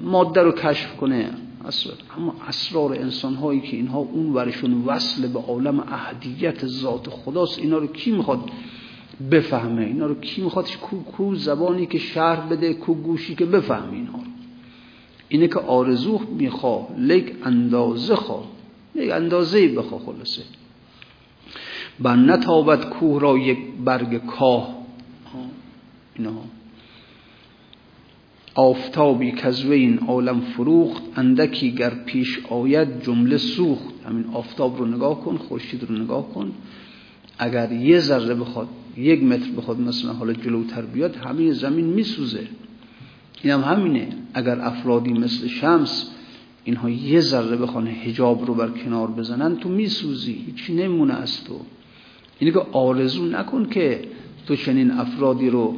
ماده 0.00 0.42
رو 0.42 0.52
کشف 0.52 0.96
کنه. 0.96 1.30
اسرار 1.68 1.96
اما 2.18 2.34
اسرار 2.48 2.92
انسان 2.92 3.34
هایی 3.34 3.60
که 3.60 3.76
اینها 3.76 3.98
اون 3.98 4.32
ورشون 4.32 4.84
وصل 4.84 5.26
به 5.26 5.38
عالم 5.38 5.80
اهدیت 5.80 6.66
ذات 6.66 7.08
خداست 7.10 7.58
اینا 7.58 7.78
رو 7.78 7.86
کی 7.86 8.10
می‌خواد 8.10 8.40
بفهمه. 9.30 9.82
اینا 9.82 10.06
رو 10.06 10.14
کی 10.20 10.42
می‌خواد 10.42 10.76
کو, 10.76 11.02
کو 11.02 11.34
زبانی 11.34 11.86
که 11.86 11.98
شرح 11.98 12.48
بده 12.48 12.74
کو 12.74 12.94
گوشی 12.94 13.34
که 13.34 13.46
بفهمه 13.46 13.92
اینها 13.92 14.18
رو. 14.18 14.30
اینه 15.28 15.48
که 15.48 15.58
آرزو 15.58 16.18
می‌خواه 16.18 16.88
لیک 16.98 17.34
اندازه 17.44 18.16
خواه 18.16 18.44
یک 18.94 19.10
اندازه 19.10 19.68
بخواه 19.68 20.00
خلاصه. 20.06 20.42
بر 22.00 22.16
نتابد 22.16 22.84
کوه 22.88 23.20
را 23.20 23.38
یک 23.38 23.58
برگ 23.84 24.26
کاه. 24.26 24.76
اینها 26.14 26.44
آفتابی 28.54 29.30
کزوه 29.30 29.74
این 29.74 29.98
عالم 29.98 30.40
فروخت 30.40 31.02
اندکی 31.16 31.72
گر 31.72 31.90
پیش 31.90 32.38
آید 32.48 33.02
جمله 33.02 33.36
سوخت. 33.36 33.94
همین 34.06 34.24
آفتاب 34.32 34.78
رو 34.78 34.86
نگاه 34.86 35.20
کن 35.20 35.36
خورشید 35.36 35.84
رو 35.84 35.98
نگاه 36.02 36.28
کن. 36.28 36.52
اگر 37.38 37.72
یه 37.72 38.00
ذره 38.00 38.34
بخواد 38.34 38.68
یک 38.96 39.22
متر 39.22 39.50
بخواد 39.50 39.80
مثلا 39.80 40.12
حالا 40.12 40.32
جلوتر 40.32 40.82
بیاد 40.82 41.16
همه 41.16 41.52
زمین 41.52 41.86
میسوزه. 41.86 42.48
این 43.42 43.52
هم 43.52 43.60
همینه. 43.60 44.08
اگر 44.34 44.60
افرادی 44.60 45.12
مثل 45.12 45.46
شمس 45.46 46.10
اینها 46.64 46.90
یه 46.90 47.20
ذره 47.20 47.56
بخوان 47.56 47.86
حجاب 47.86 48.46
رو 48.46 48.54
بر 48.54 48.68
کنار 48.68 49.10
بزنن 49.10 49.56
تو 49.56 49.68
میسوزی. 49.68 50.32
هیچی 50.46 50.74
نمونه 50.74 51.14
از 51.14 51.44
تو. 51.44 51.60
اینه 52.38 52.52
که 52.52 52.58
آرزو 52.72 53.26
نکن 53.26 53.68
که 53.68 54.08
تو 54.46 54.56
چنین 54.56 54.90
افرادی 54.90 55.50
رو 55.50 55.74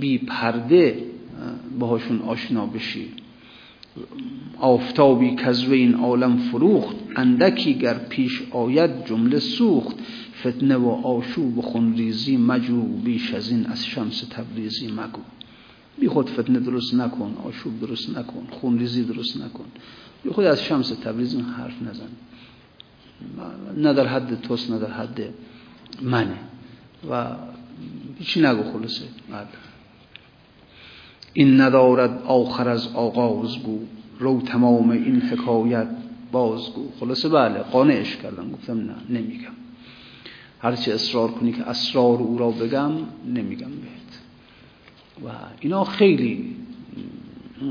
بی 0.00 0.18
پرده 0.18 1.04
باهاشون 1.78 2.18
آشنا 2.18 2.66
بشی. 2.66 3.08
آفتابی 4.60 5.34
کزوه 5.34 5.76
این 5.76 5.94
عالم 5.94 6.36
فروخت 6.36 6.96
اندکی 7.16 7.74
گر 7.74 7.94
پیش 7.94 8.42
آید 8.50 9.04
جمله 9.06 9.38
سوخت. 9.38 9.96
فتنه 10.40 10.76
و 10.76 10.88
آشوب 10.88 11.58
و 11.58 11.62
خونریزی 11.62 12.36
مجو 12.36 12.82
بیش 12.82 13.34
از 13.34 13.50
این 13.50 13.66
از 13.66 13.86
شمس 13.86 14.20
تبریزی 14.20 14.86
مگو. 14.86 15.20
بی 15.98 16.08
خود 16.08 16.30
فتنه 16.30 16.60
درست 16.60 16.94
نکن 16.94 17.36
آشوب 17.44 17.80
درست 17.80 18.18
نکن 18.18 18.46
خونریزی 18.50 19.04
درست 19.04 19.36
نکن. 19.36 19.64
بی 20.24 20.30
خود 20.30 20.44
از 20.44 20.62
شمس 20.62 20.88
تبریزی 20.88 21.40
حرف 21.40 21.82
نزن. 21.82 22.08
نه 23.76 23.92
در 23.92 24.06
حد 24.06 24.40
توست 24.40 24.70
نه 24.70 24.78
در 24.78 24.90
حد 24.90 25.34
منه. 26.02 26.38
و 27.10 27.26
هیچی 28.18 28.40
نگو 28.40 28.62
خلاصه. 28.72 29.04
بعد 29.30 29.48
این 31.32 31.60
ندارد 31.60 32.22
آخر 32.26 32.68
از 32.68 32.88
آغاز 32.94 33.58
گو 33.58 33.78
رو 34.18 34.40
تمام 34.40 34.90
این 34.90 35.20
حکایت 35.20 35.88
بازگو. 36.32 36.88
خلاصه 37.00 37.28
بله 37.28 37.58
قانعش 37.58 38.16
کردم. 38.16 38.50
گفتم 38.50 38.78
نه 38.78 38.94
نمیگم. 39.10 39.52
هرچی 40.58 40.92
اصرار 40.92 41.30
کنی 41.30 41.52
که 41.52 41.62
اسرار 41.62 42.18
او 42.18 42.38
را 42.38 42.50
بگم 42.50 42.92
نمیگم 43.34 43.70
بهت. 43.70 44.20
و 45.24 45.28
اینا 45.60 45.84
خیلی 45.84 46.56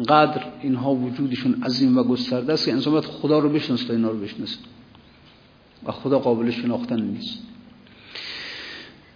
قدر 0.07 0.41
اینها 0.61 0.95
وجودشون 0.95 1.63
عظیم 1.63 1.97
و 1.97 2.03
گسترده 2.03 2.53
است 2.53 2.65
که 2.65 2.73
انسان 2.73 2.93
باید 2.93 3.05
خدا 3.05 3.39
رو 3.39 3.49
بشناسه 3.49 3.87
تا 3.87 3.93
اینا 3.93 4.09
رو 4.09 4.17
بشناسه. 4.17 4.57
و 5.85 5.91
خدا 5.91 6.19
قابل 6.19 6.51
شناختن 6.51 7.01
نیست. 7.01 7.43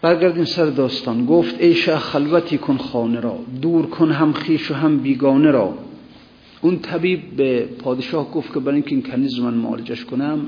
برگردیم 0.01 0.45
سر 0.45 0.65
داستان. 0.65 1.25
گفت 1.25 1.61
ای 1.61 1.73
شه 1.73 1.97
خلوتی 1.97 2.57
کن 2.57 2.77
خانه 2.77 3.19
را. 3.19 3.39
دور 3.61 3.85
کن 3.85 4.11
هم 4.11 4.33
خیش 4.33 4.71
و 4.71 4.73
هم 4.73 4.97
بیگانه 4.97 5.51
را. 5.51 5.77
اون 6.61 6.79
طبیب 6.79 7.35
به 7.35 7.65
پادشاه 7.65 8.31
گفت 8.31 8.53
که 8.53 8.59
برای 8.59 8.75
اینکه 8.75 8.91
این 8.91 9.01
کنیز 9.01 9.39
من 9.39 9.53
معالجش 9.53 10.05
کنم 10.05 10.39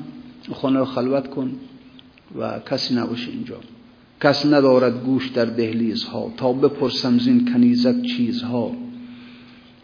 خانه 0.51 0.79
را 0.79 0.85
خلوت 0.85 1.27
کن 1.27 1.51
و 2.39 2.59
کسی 2.59 2.95
نباشه 2.95 3.31
اینجا. 3.31 3.57
کس 4.21 4.45
ندارد 4.45 5.03
گوش 5.03 5.29
در 5.29 5.45
دهلیزها. 5.45 6.31
تا 6.37 6.53
بپرسم 6.53 7.17
زین 7.17 7.53
کنیزت 7.53 8.01
چیزها. 8.01 8.71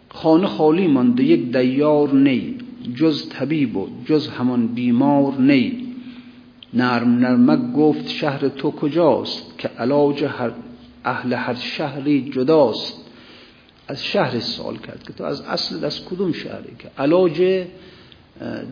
خانه 0.09 0.47
خالی 0.47 0.87
مانده 0.87 1.23
یک 1.23 1.57
دیار 1.57 2.13
نی. 2.13 2.55
جز 2.95 3.29
طبیب 3.29 3.77
و 3.77 3.87
جز 4.05 4.27
همان 4.27 4.67
بیمار 4.67 5.41
نی. 5.41 5.87
نرم 6.73 7.17
نرمک 7.17 7.73
گفت 7.73 8.07
شهر 8.07 8.47
تو 8.47 8.71
کجاست؟ 8.71 9.57
که 9.57 9.67
علاج 9.67 10.23
هر 10.23 10.51
اهل 11.05 11.33
هر 11.33 11.53
شهری 11.53 12.29
جداست. 12.29 13.06
از 13.87 14.03
شهر 14.03 14.39
سوال 14.39 14.77
کرد 14.77 15.03
که 15.03 15.13
تو 15.13 15.23
از 15.23 15.41
اصل 15.41 15.85
از 15.85 16.05
کدوم 16.05 16.31
شهری 16.31 16.75
که 16.79 16.89
علاج 16.97 17.65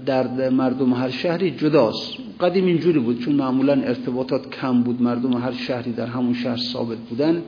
درد 0.05 0.41
مردم 0.41 0.93
هر 0.93 1.09
شهری 1.09 1.51
جداست. 1.51 2.13
قدیم 2.39 2.65
اینجوری 2.65 2.99
بود 2.99 3.19
چون 3.19 3.35
معمولا 3.35 3.73
ارتباطات 3.73 4.49
کم 4.49 4.83
بود 4.83 5.01
مردم 5.01 5.33
هر 5.33 5.51
شهری 5.51 5.91
در 5.91 6.05
همون 6.05 6.33
شهر 6.33 6.57
ثابت 6.57 6.97
بودن 6.97 7.43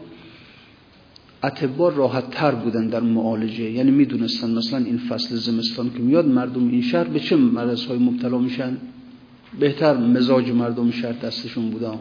اتبار 1.44 1.94
راحت 1.94 2.32
تر 2.32 2.56
بودن 2.56 2.88
در 2.88 3.00
معالجه. 3.00 3.72
یعنی 3.72 3.92
می‌دونستن 3.92 4.52
مثلا 4.52 4.86
این 4.86 4.98
فصل 4.98 5.36
زمستان 5.36 5.94
که 5.94 6.00
میاد 6.00 6.28
مردم 6.28 6.70
این 6.70 6.82
شهر 6.82 7.04
به 7.04 7.20
چه 7.20 7.36
مرض 7.36 7.86
های 7.86 7.98
مبتلا 7.98 8.38
میشن؟ 8.38 8.78
بهتر 9.60 9.98
مزاج 9.98 10.52
مردم 10.52 10.92
شهر 10.92 11.12
دستشون 11.12 11.70
بودن 11.70 12.00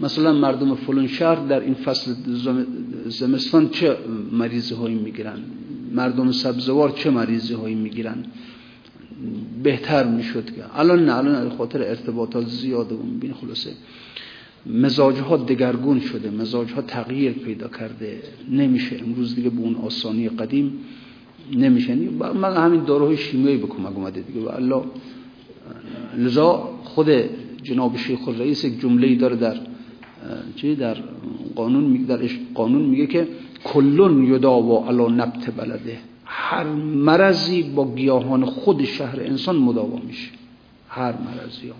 مثلا 0.00 0.32
مردم 0.32 0.74
فلان 0.74 1.06
شهر 1.06 1.46
در 1.46 1.60
این 1.60 1.74
فصل 1.74 2.14
زمستان 3.06 3.70
چه 3.70 3.96
مریضی 4.32 4.74
هایی 4.74 4.94
می‌گیرن؟ 4.94 5.38
مردم 5.92 6.32
سبزوار 6.32 6.90
چه 6.90 7.10
مریضی 7.10 7.54
هایی 7.54 7.74
می‌گیرن؟ 7.74 8.24
بهتر 9.62 10.06
می‌شد 10.06 10.44
که. 10.44 10.78
الان 10.78 11.04
نه 11.04 11.16
الان 11.16 11.48
خاطر 11.48 11.82
ارتباطات 11.82 12.46
زیاده 12.46 12.94
اون 12.94 13.18
بین 13.18 13.32
خلاصه. 13.32 13.70
مزاج 14.66 15.18
ها 15.18 15.36
دگرگون 15.36 16.00
شده 16.00 16.30
مزاج 16.30 16.72
ها 16.72 16.82
تغییر 16.82 17.32
پیدا 17.32 17.68
کرده. 17.68 18.22
نمیشه 18.50 18.96
امروز 19.06 19.34
دیگه 19.34 19.50
به 19.50 19.60
اون 19.60 19.74
آسانی 19.74 20.28
قدیم 20.28 20.72
نمیشه. 21.56 21.94
من 22.34 22.56
همین 22.56 22.84
داروهای 22.84 23.16
شیمیایی 23.16 23.56
بکنم 23.56 23.86
اومده 23.86 24.20
دیگه. 24.20 24.40
و 24.40 24.48
الله 24.48 24.82
لذا 26.18 26.70
خود 26.84 27.10
جناب 27.62 27.96
شیخ 27.96 28.28
الرئیس 28.28 28.64
یک 28.64 28.80
جمله 28.80 29.14
داره 29.14 29.36
در 29.36 29.56
چی 30.56 30.74
در 30.74 30.96
قانون 31.54 31.84
میگه 31.84 32.04
در 32.04 32.20
قانون 32.54 32.82
میگه 32.82 33.06
که 33.06 33.28
کلون 33.64 34.24
یداوا 34.24 34.88
علی 34.88 35.16
نبت 35.16 35.56
بلده. 35.56 35.98
هر 36.24 36.64
مرضی 36.94 37.62
با 37.62 37.94
گیاهان 37.94 38.44
خود 38.44 38.84
شهر 38.84 39.20
انسان 39.20 39.56
مداوا 39.56 40.00
میشه. 40.06 40.30
هر 40.88 41.12
مرضی 41.12 41.68
ها. 41.68 41.74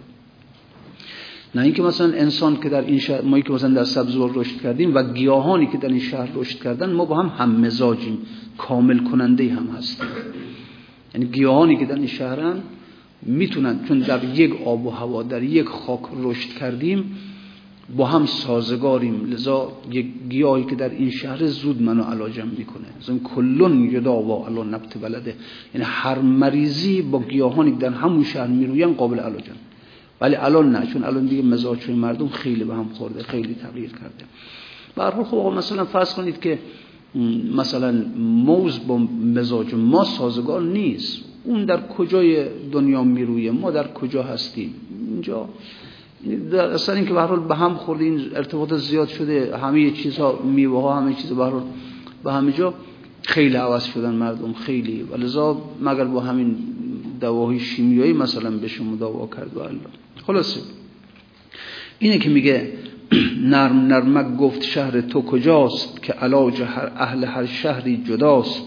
نه 1.54 1.62
اینکه 1.62 1.82
مثلا 1.82 2.12
انسان 2.12 2.60
که 2.60 2.68
در 2.68 2.80
این 2.80 2.98
شهر 2.98 3.22
ما 3.22 3.40
که 3.40 3.52
مثلا 3.52 3.74
در 3.74 3.84
سبزوار 3.84 4.30
رشد 4.34 4.60
کردیم 4.60 4.94
و 4.94 5.12
گیاهانی 5.12 5.66
که 5.66 5.78
در 5.78 5.88
این 5.88 5.98
شهر 5.98 6.28
رشد 6.34 6.62
کردن 6.62 6.92
ما 6.92 7.04
با 7.04 7.16
هم 7.16 7.32
هم 7.38 7.60
مزاجیم. 7.60 8.18
کامل 8.58 8.98
کننده 8.98 9.52
هم 9.52 9.66
هستیم. 9.66 10.06
یعنی 11.14 11.26
گیاهانی 11.26 11.76
که 11.76 11.84
در 11.84 11.94
این 11.94 12.06
شهرن 12.06 12.62
می‌تونن 13.22 13.80
چون 13.88 13.98
در 13.98 14.24
یک 14.24 14.52
آب 14.64 14.86
و 14.86 14.90
هوا 14.90 15.22
در 15.22 15.42
یک 15.42 15.66
خاک 15.66 16.00
رشد 16.22 16.48
کردیم 16.48 17.16
با 17.96 18.06
هم 18.06 18.26
سازگاریم. 18.26 19.24
لذا 19.24 19.72
یک 19.90 20.06
گیاهی 20.28 20.64
که 20.64 20.74
در 20.74 20.88
این 20.88 21.10
شهر 21.10 21.46
زود 21.46 21.82
منو 21.82 22.02
علاجم 22.02 22.48
می‌کنه. 22.58 22.86
زن 23.00 23.18
کلون 23.18 23.84
یدا 23.84 24.22
و 24.22 24.46
علا 24.46 24.62
نبت 24.62 24.98
بلده 24.98 25.34
یعنی 25.74 25.86
هر 25.86 26.18
مریضی 26.18 27.02
با 27.02 27.22
گیاهانی 27.22 27.70
در 27.72 27.90
همون 27.90 28.24
شهر 28.24 28.46
می‌روین 28.46 28.92
قابل 28.94 29.20
علاجن. 29.20 29.56
ولی 30.20 30.36
الان 30.36 30.76
نه 30.76 30.86
چون 30.86 31.04
الان 31.04 31.26
دیگه 31.26 31.42
مزاج 31.42 31.90
مردم 31.90 32.28
خیلی 32.28 32.64
به 32.64 32.74
هم 32.74 32.88
خورده 32.88 33.22
خیلی 33.22 33.54
تغییر 33.54 33.90
کرده. 33.90 34.24
برای 34.96 35.24
خب 35.24 35.52
مثلا 35.56 35.84
فرض 35.84 36.14
کنید 36.14 36.40
که 36.40 36.58
مثلا 37.54 38.04
موز 38.18 38.86
با 38.86 38.98
مزاج 39.34 39.74
ما 39.74 40.04
سازگار 40.04 40.62
نیست. 40.62 41.24
اون 41.44 41.64
در 41.64 41.86
کجای 41.86 42.46
دنیا 42.72 43.04
میرویه؟ 43.04 43.50
ما 43.50 43.70
در 43.70 43.92
کجا 43.92 44.22
هستیم؟ 44.22 44.74
اینجا 45.10 45.48
اصلا 46.52 46.94
این 46.94 47.06
که 47.06 47.12
به 47.12 47.36
به 47.36 47.54
هم 47.54 47.74
خورده 47.74 48.04
این 48.04 48.30
ارتباط 48.34 48.74
زیاد 48.74 49.08
شده 49.08 49.56
همه 49.56 49.90
چیزها 49.90 50.40
میوه 50.44 50.82
ها 50.82 51.00
همه 51.00 51.14
چیز 51.14 51.32
به 51.32 51.52
به 52.24 52.32
همه 52.32 52.52
جا 52.52 52.74
خیلی 53.22 53.56
عوض 53.56 53.84
شدن 53.84 54.14
مردم 54.14 54.52
خیلی. 54.52 55.02
ولذا 55.02 55.62
مگر 55.80 56.04
با 56.04 56.20
همین 56.20 56.56
دواهای 57.20 57.60
شیمیایی 57.60 58.12
مثلا 58.12 58.50
به 58.50 58.68
شما 58.68 58.96
دوا 58.96 59.28
کرد؟ 59.36 59.56
و 59.56 59.60
الله 59.60 59.80
خلاصه. 60.26 60.60
اینه 61.98 62.18
که 62.18 62.30
میگه 62.30 62.72
نرم 63.52 63.86
نرمک 63.86 64.36
گفت 64.36 64.62
شهر 64.62 65.00
تو 65.00 65.22
کجاست 65.22 66.02
که 66.02 66.12
علاج 66.12 66.62
هر 66.62 66.92
اهل 66.96 67.24
هر 67.24 67.46
شهری 67.46 67.96
جداست؟ 67.96 68.62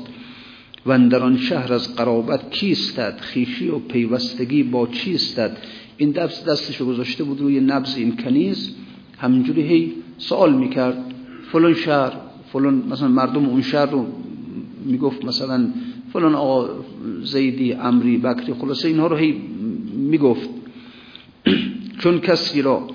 و 0.85 0.97
شهر 1.37 1.73
از 1.73 1.95
قرابت 1.95 2.51
کیستد؟ 2.51 3.17
خیشی 3.19 3.69
و 3.69 3.79
پیوستگی 3.79 4.63
با 4.63 4.87
چیستد؟ 4.87 5.57
این 5.97 6.11
دست 6.11 6.45
دستشو 6.45 6.85
گذاشته 6.85 7.23
بود 7.23 7.41
روی 7.41 7.59
نبز 7.59 7.97
این 7.97 8.17
کنیز 8.17 8.75
همینجوری 9.17 9.61
هی 9.61 9.93
سوال 10.17 10.53
می‌کرد 10.53 11.13
فلان 11.51 11.73
شهر 11.73 12.13
فلان 12.53 12.83
مثلا 12.89 13.07
مردم 13.07 13.45
اون 13.45 13.61
شهر 13.61 13.85
رو 13.85 14.05
می‌گفت 14.85 15.25
مثلا 15.25 15.67
فلان 16.13 16.35
آقا 16.35 16.69
زیدی 17.23 17.73
امری 17.73 18.17
بکری 18.17 18.53
خلاصه 18.53 18.87
اینها 18.87 19.07
رو 19.07 19.15
هی 19.15 19.41
می‌گفت. 19.93 20.49
چون 22.01 22.19
کسی 22.19 22.61
را 22.61 22.87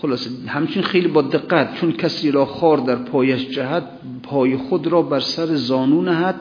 خلاصه 0.00 0.30
همچین 0.46 0.82
خیلی 0.82 1.08
با 1.08 1.22
دقت 1.22 1.80
چون 1.80 1.92
کسی 1.92 2.30
را 2.30 2.44
خار 2.44 2.76
در 2.76 2.96
پایش 2.96 3.48
جهد 3.48 3.84
پای 4.22 4.56
خود 4.56 4.86
را 4.86 5.02
بر 5.02 5.20
سر 5.20 5.54
زانو 5.54 6.02
نهد 6.02 6.40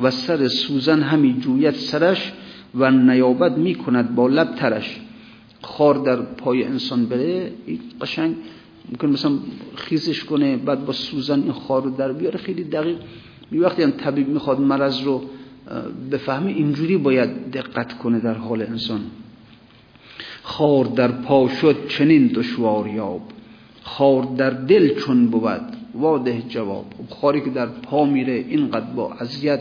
و 0.00 0.10
سر 0.10 0.48
سوزن 0.48 1.02
همی 1.02 1.36
جویت 1.40 1.74
سرش 1.74 2.32
و 2.76 2.90
نیابت 2.90 3.52
می‌کند 3.52 4.14
با 4.14 4.26
لب 4.26 4.54
ترش. 4.54 5.00
خار 5.62 5.94
در 5.94 6.16
پای 6.16 6.64
انسان 6.64 7.06
بره 7.06 7.52
قشنگ 8.00 8.34
ممکن 8.90 9.08
مثلا 9.08 9.32
خیزش 9.74 10.24
کنه 10.24 10.56
بعد 10.56 10.84
با 10.86 10.92
سوزن 10.92 11.42
این 11.42 11.52
خار 11.52 11.82
رو 11.82 11.90
در 11.90 12.12
بیاره 12.12 12.38
خیلی 12.38 12.64
دقیق. 12.64 12.96
می 13.50 13.58
وقتی 13.58 13.82
هم 13.82 13.90
طبیب 13.90 14.28
می‌خواد 14.28 14.60
مرض 14.60 15.00
رو 15.02 15.22
بفهمه 16.10 16.50
اینجوری 16.50 16.96
باید 16.96 17.50
دقت 17.50 17.98
کنه 17.98 18.20
در 18.20 18.34
حال 18.34 18.62
انسان. 18.62 19.00
خار 20.42 20.84
در 20.84 21.08
پا 21.08 21.48
شد 21.48 21.88
چنین 21.88 22.26
دشوار 22.26 22.88
یاب. 22.88 23.22
خار 23.82 24.22
در 24.36 24.50
دل 24.50 25.00
چون 25.00 25.26
بود 25.26 25.76
واده 25.94 26.42
جواب. 26.48 26.84
خب 26.98 27.14
خاری 27.14 27.40
که 27.40 27.50
در 27.50 27.66
پا 27.66 28.04
میره 28.04 28.32
اینقدر 28.32 28.86
با 28.86 29.12
اذیت 29.12 29.60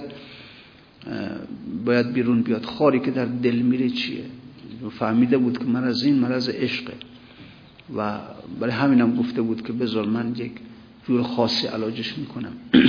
باید 1.86 2.14
بیرون 2.14 2.42
بیاد. 2.42 2.66
خاری 2.66 3.00
که 3.00 3.12
در 3.12 3.26
دل 3.26 3.56
میره 3.56 3.90
چیه؟ 3.90 4.24
فهمیده 5.00 5.38
بود 5.38 5.58
که 5.58 5.66
مرض 5.66 6.04
این 6.04 6.16
مرض 6.16 6.50
عشقه. 6.50 6.94
و 7.98 8.20
برای 8.60 8.74
همینم 8.74 9.16
گفته 9.16 9.42
بود 9.42 9.62
که 9.62 9.74
بذار 9.74 10.06
من 10.06 10.36
یک 10.38 10.52
جور 11.08 11.24
خاصی 11.24 11.68
علاجش 11.68 12.18
می‌کنم. 12.18 12.52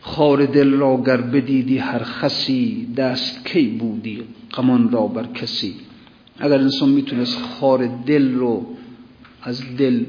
خار 0.00 0.46
دل 0.46 0.70
را 0.70 1.02
گر 1.06 1.16
بدیدی 1.16 1.78
هر 1.78 2.02
خسی 2.02 2.88
دست 2.96 3.44
کی 3.44 3.66
بودی؟ 3.66 4.22
قمان 4.52 4.90
را 4.90 5.06
بر 5.06 5.26
کسی. 5.26 5.74
اگر 6.38 6.58
انسان 6.58 6.88
می‌تونست 6.88 7.38
خار 7.38 7.86
دل 8.06 8.34
رو 8.34 8.66
از 9.42 9.76
دل 9.76 10.04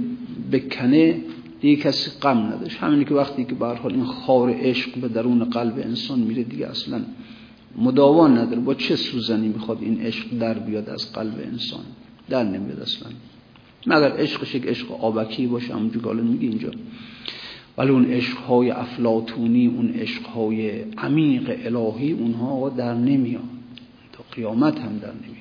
بکنه 0.52 1.22
دیگه 1.66 1.82
کسی 1.82 2.12
غم 2.22 2.38
نداشت. 2.38 2.78
همینی 2.78 3.06
که 3.06 3.14
وقتی 3.14 3.46
که 3.46 3.56
به 3.56 3.66
حال 3.68 3.94
این 3.94 4.04
خار 4.04 4.50
عشق 4.50 5.00
به 5.00 5.08
درون 5.08 5.44
قلب 5.44 5.78
انسان 5.78 6.20
میره 6.20 6.44
دیگه 6.44 6.68
اصلا 6.68 7.02
مداوا 7.78 8.28
نداره. 8.28 8.62
با 8.62 8.74
چه 8.74 8.96
سوزنی 8.96 9.48
می‌خواد 9.48 9.78
این 9.82 10.02
عشق 10.02 10.38
در 10.40 10.54
بیاد 10.54 10.90
از 10.90 11.14
قلب 11.14 11.40
انسان؟ 11.52 11.84
در 12.30 12.44
نمیاد 12.44 12.80
اصلا. 12.80 13.10
مگر 13.88 14.12
عشقش 14.12 14.56
یک 14.56 14.68
عشق 14.68 14.92
آبکی 14.92 15.48
باشه؟ 15.48 15.74
همونجور 15.74 16.04
که 16.04 16.22
میگه 16.22 16.48
اینجا. 16.48 16.72
ولی 17.78 17.90
اون 17.90 18.06
عشقهای 18.06 18.72
افلاتونی 18.72 19.68
اون 19.68 19.90
عشقهای 19.90 20.82
عمیق 20.82 21.60
الهی 21.66 22.12
اونها 22.12 22.70
در 22.70 22.94
نمیاد 22.94 23.44
تا 24.14 24.24
قیامت 24.32 24.80
هم 24.80 24.98
در 24.98 25.12
نمیاد 25.14 25.35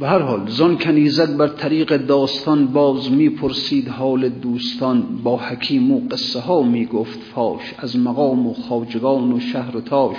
به 0.00 0.08
هر 0.08 0.18
حال 0.18 0.48
زان 0.48 0.78
کنیزک 0.78 1.28
بر 1.28 1.48
طریق 1.48 1.96
داستان 1.96 2.66
باز 2.66 3.10
می‌پرسید 3.10 3.88
حال 3.88 4.28
دوستان. 4.28 5.02
با 5.24 5.36
حکیم 5.36 5.90
و 5.90 6.00
قصه 6.10 6.40
ها 6.40 6.62
می‌گفت 6.62 7.18
فاش 7.34 7.74
از 7.78 7.98
مقام 7.98 8.46
و 8.46 8.54
خاجگان 8.54 9.32
و 9.32 9.40
شهر 9.40 9.76
و 9.76 9.80
تاش. 9.80 10.16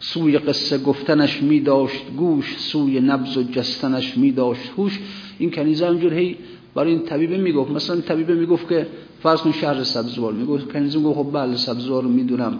سوی 0.00 0.38
قصه 0.38 0.78
گفتنش 0.78 1.42
میداشت 1.42 2.04
گوش 2.16 2.56
سوی 2.58 3.00
نبز 3.00 3.36
و 3.36 3.42
جستنش 3.42 4.16
میداشت 4.18 4.72
هوش. 4.76 5.00
این 5.38 5.50
کنیزه 5.50 5.86
همجور 5.86 6.14
هی 6.14 6.36
برای 6.74 6.90
این 6.90 7.02
طبیبه 7.02 7.36
می‌گفت. 7.36 7.70
مثلا 7.70 8.00
طبیبه 8.00 8.34
می‌گفت 8.34 8.68
که 8.68 8.86
فرض 9.22 9.40
کن 9.40 9.52
شهر 9.52 9.82
سبزوار. 9.82 10.32
می‌گفت 10.32 10.72
کنیزه 10.72 10.98
می‌گفت 10.98 11.18
خب 11.18 11.32
بله 11.32 11.56
سبزوار 11.56 12.02
رو 12.02 12.08
می‌دونم. 12.08 12.58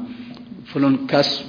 فلان 0.65 0.99
کس 1.09 1.43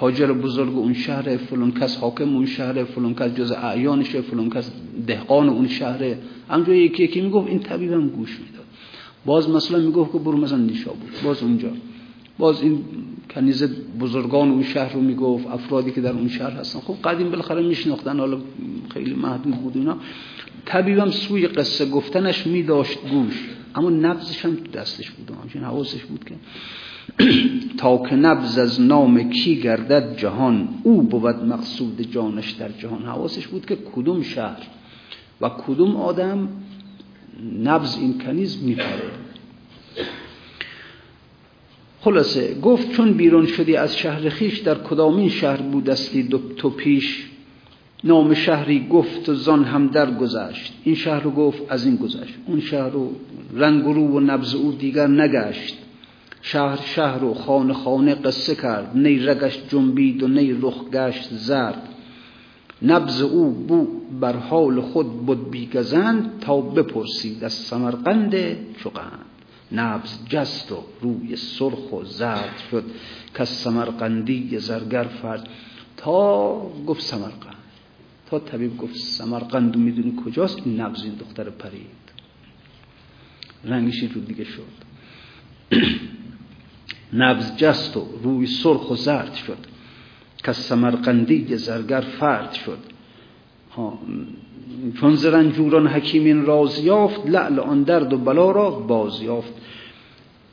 تاجر 0.00 0.32
بزرگ 0.32 0.76
اون 0.76 0.94
شهر 0.94 1.36
فلان 1.36 1.72
کس 1.72 1.96
حاکم 1.96 2.36
اون 2.36 2.46
شهر 2.46 2.84
فلان 2.84 3.14
کس 3.14 3.34
جز 3.34 3.52
اعیانشه 3.52 4.20
فلان 4.20 4.50
کس 4.50 4.70
دهقان 5.06 5.48
اون 5.48 5.68
شهر. 5.68 6.14
همجور 6.50 6.74
یکی 6.74 7.02
یکی 7.02 7.20
می‌گفت 7.20 7.48
این 7.48 7.58
طبیبم 7.58 8.08
گوش 8.08 8.38
می‌داد. 8.40 8.64
باز 9.24 9.50
مثلا 9.50 9.78
می‌گفت 9.78 10.12
که 10.12 10.18
برو 10.18 10.36
مثلا 10.36 10.58
نیشا 10.58 10.90
بود. 10.90 11.10
باز 11.24 11.42
اونجا. 11.42 11.68
باز 12.38 12.62
این 12.62 12.78
کنیز 13.30 13.64
بزرگان 14.00 14.50
اون 14.50 14.62
شهر 14.62 14.92
رو 14.92 15.00
می‌گفت 15.00 15.46
افرادی 15.46 15.90
که 15.90 16.00
در 16.00 16.12
اون 16.12 16.28
شهر 16.28 16.50
هستن. 16.50 16.80
خب 16.80 16.94
قدیم 17.04 17.30
بالاخره 17.30 17.62
میشناختن 17.62 18.18
حالا 18.18 18.38
خیلی 18.94 19.14
محدود 19.14 19.54
بود 19.54 19.76
اینا. 19.76 19.96
طبیبم 20.66 21.10
سوی 21.10 21.46
قصه 21.46 21.90
گفتنش 21.90 22.46
میداشت 22.46 22.98
گوش 23.10 23.48
اما 23.74 23.90
نبزش 23.90 24.44
هم 24.44 24.56
دستش 24.74 25.10
بود. 25.10 25.30
همچنین 25.42 25.64
حواسش 25.64 26.04
بود 26.04 26.24
که 26.24 26.34
تا 27.78 27.98
که 27.98 28.16
نبز 28.16 28.58
از 28.58 28.80
نام 28.80 29.30
کی 29.30 29.60
گردد 29.60 30.16
جهان 30.16 30.68
او 30.82 31.02
بود 31.02 31.44
مقصود 31.44 32.02
جانش 32.12 32.50
در 32.50 32.68
جهان. 32.68 33.02
حواسش 33.02 33.46
بود 33.46 33.66
که 33.66 33.76
کدوم 33.76 34.22
شهر 34.22 34.62
و 35.40 35.48
کدوم 35.48 35.96
آدم 35.96 36.48
نبز 37.62 37.98
این 37.98 38.18
کنیز 38.18 38.62
میپره 38.62 39.10
خلاصه 42.00 42.60
گفت 42.60 42.90
چون 42.90 43.12
بیرون 43.12 43.46
شدی 43.46 43.76
از 43.76 43.98
شهر 43.98 44.28
خیش 44.28 44.58
در 44.58 44.74
کدامین 44.74 45.28
شهر 45.28 45.62
بودستی 45.62 46.22
دو 46.22 46.38
تو 46.56 46.70
پیش؟ 46.70 47.26
نام 48.04 48.34
شهری 48.34 48.86
گفت 48.90 49.28
و 49.28 49.34
زان 49.34 49.64
هم 49.64 49.86
در 49.86 50.10
گذشت 50.14 50.72
این 50.84 50.94
شهر 50.94 51.20
رو 51.20 51.30
گفت 51.30 51.62
از 51.68 51.86
این 51.86 51.96
گذشت. 51.96 52.34
اون 52.46 52.60
شهر 52.60 52.88
رو 52.88 53.12
رنگ 53.54 53.86
و 53.86 53.92
رو 53.92 54.06
و 54.06 54.20
نبز 54.20 54.54
او 54.54 54.72
دیگر 54.72 55.06
نگشت. 55.06 55.78
شهر 56.42 56.76
شهر 56.76 57.24
و 57.24 57.34
خانه 57.34 57.74
خانه 57.74 58.14
قصه 58.14 58.54
کرد. 58.54 58.96
نی 58.96 59.18
رگش 59.18 59.58
جنبید 59.68 60.22
و 60.22 60.28
نی 60.28 60.52
رخ 60.52 60.90
گشت 60.92 61.28
زرد. 61.34 61.88
نبز 62.82 63.22
او 63.22 63.50
بو 63.50 63.86
بر 64.20 64.36
حال 64.36 64.80
خود 64.80 65.26
بود 65.26 65.50
بیگزند 65.50 66.40
تا 66.40 66.60
بپرسید 66.60 67.44
از 67.44 67.52
سمرقند 67.52 68.34
چقند 68.84 69.24
نبز 69.72 70.18
جست 70.28 70.72
و 70.72 70.84
روی 71.00 71.36
سرخ 71.36 71.92
و 71.92 72.04
زرد 72.04 72.62
شد 72.70 72.84
که 73.34 73.44
سمرقندی 73.44 74.58
زرگر 74.58 75.04
فرد. 75.04 75.48
تا 75.96 76.52
گفت 76.86 77.00
سمرقند. 77.00 77.54
تا 78.30 78.38
طبیب 78.38 78.76
گفت 78.76 78.94
سمرقند 78.94 79.76
می‌دونی 79.76 80.16
کجاست؟ 80.24 80.58
این 80.64 80.80
نبز 80.80 81.04
این 81.04 81.14
دختر 81.14 81.50
پرید. 81.50 82.00
رنگش 83.64 84.02
رو 84.02 84.20
دیگه 84.20 84.44
شد. 84.44 84.89
نبز 87.12 87.56
جست 87.56 87.96
و 87.96 88.04
روی 88.22 88.46
سرخ 88.46 88.90
و 88.90 88.96
زرد 88.96 89.34
شد. 89.34 89.58
که 90.44 90.52
سمرقندی 90.52 91.56
زرگر 91.56 92.00
فرد 92.00 92.52
شد. 92.52 92.78
چون 95.00 95.14
زرنجوران 95.14 95.86
حکیمین 95.86 96.44
راز 96.44 96.78
یافت 96.78 97.26
لعل 97.26 97.58
آن 97.58 97.82
درد 97.82 98.12
و 98.12 98.18
بلا 98.18 98.50
را 98.50 98.70
باز 98.70 99.22
یافت. 99.22 99.52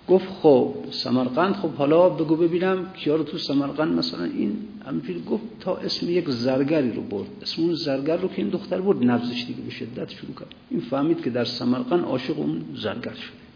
گفت 0.08 0.28
خب 0.42 0.74
سمرقند 0.90 1.56
خب 1.56 1.74
حالا 1.74 2.10
بگو 2.10 2.36
ببینم 2.36 2.94
کیا 2.94 3.16
رو 3.16 3.24
تو 3.24 3.38
سمرقند 3.38 3.98
مثلا 3.98 4.24
این 4.24 4.58
همینجوری 4.86 5.24
گفت 5.30 5.44
تا 5.60 5.76
اسم 5.76 6.10
یک 6.10 6.30
زرگری 6.30 6.92
رو 6.92 7.02
برد. 7.02 7.28
اسم 7.42 7.62
اون 7.62 7.74
زرگر 7.74 8.18
رو 8.18 8.28
که 8.28 8.42
این 8.42 8.50
دختر 8.50 8.82
برد 8.82 9.04
نبزش 9.04 9.46
دیگه 9.48 9.62
به 9.62 9.72
شدت 9.72 10.10
شروع 10.10 10.36
کرد. 10.40 10.56
این 10.70 10.80
فهمید 10.80 11.24
که 11.24 11.30
در 11.30 11.44
سمرقند 11.44 12.06
عاشق 12.06 12.40
اون 12.40 12.66
زرگر 12.76 13.14
شده. 13.14 13.47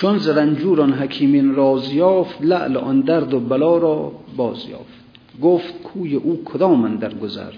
چون 0.00 0.18
زرنجوران 0.18 0.92
حکیمین 0.92 1.54
راز 1.54 1.92
یافت 1.92 2.42
لعل 2.42 2.76
آن 2.76 3.00
درد 3.00 3.34
و 3.34 3.40
بلا 3.40 3.78
را 3.78 4.12
باز 4.36 4.68
یافت. 4.68 4.98
گفت 5.42 5.82
کوی 5.82 6.14
او 6.14 6.44
کدام 6.44 6.96
در 6.96 7.14
گذر؟ 7.14 7.52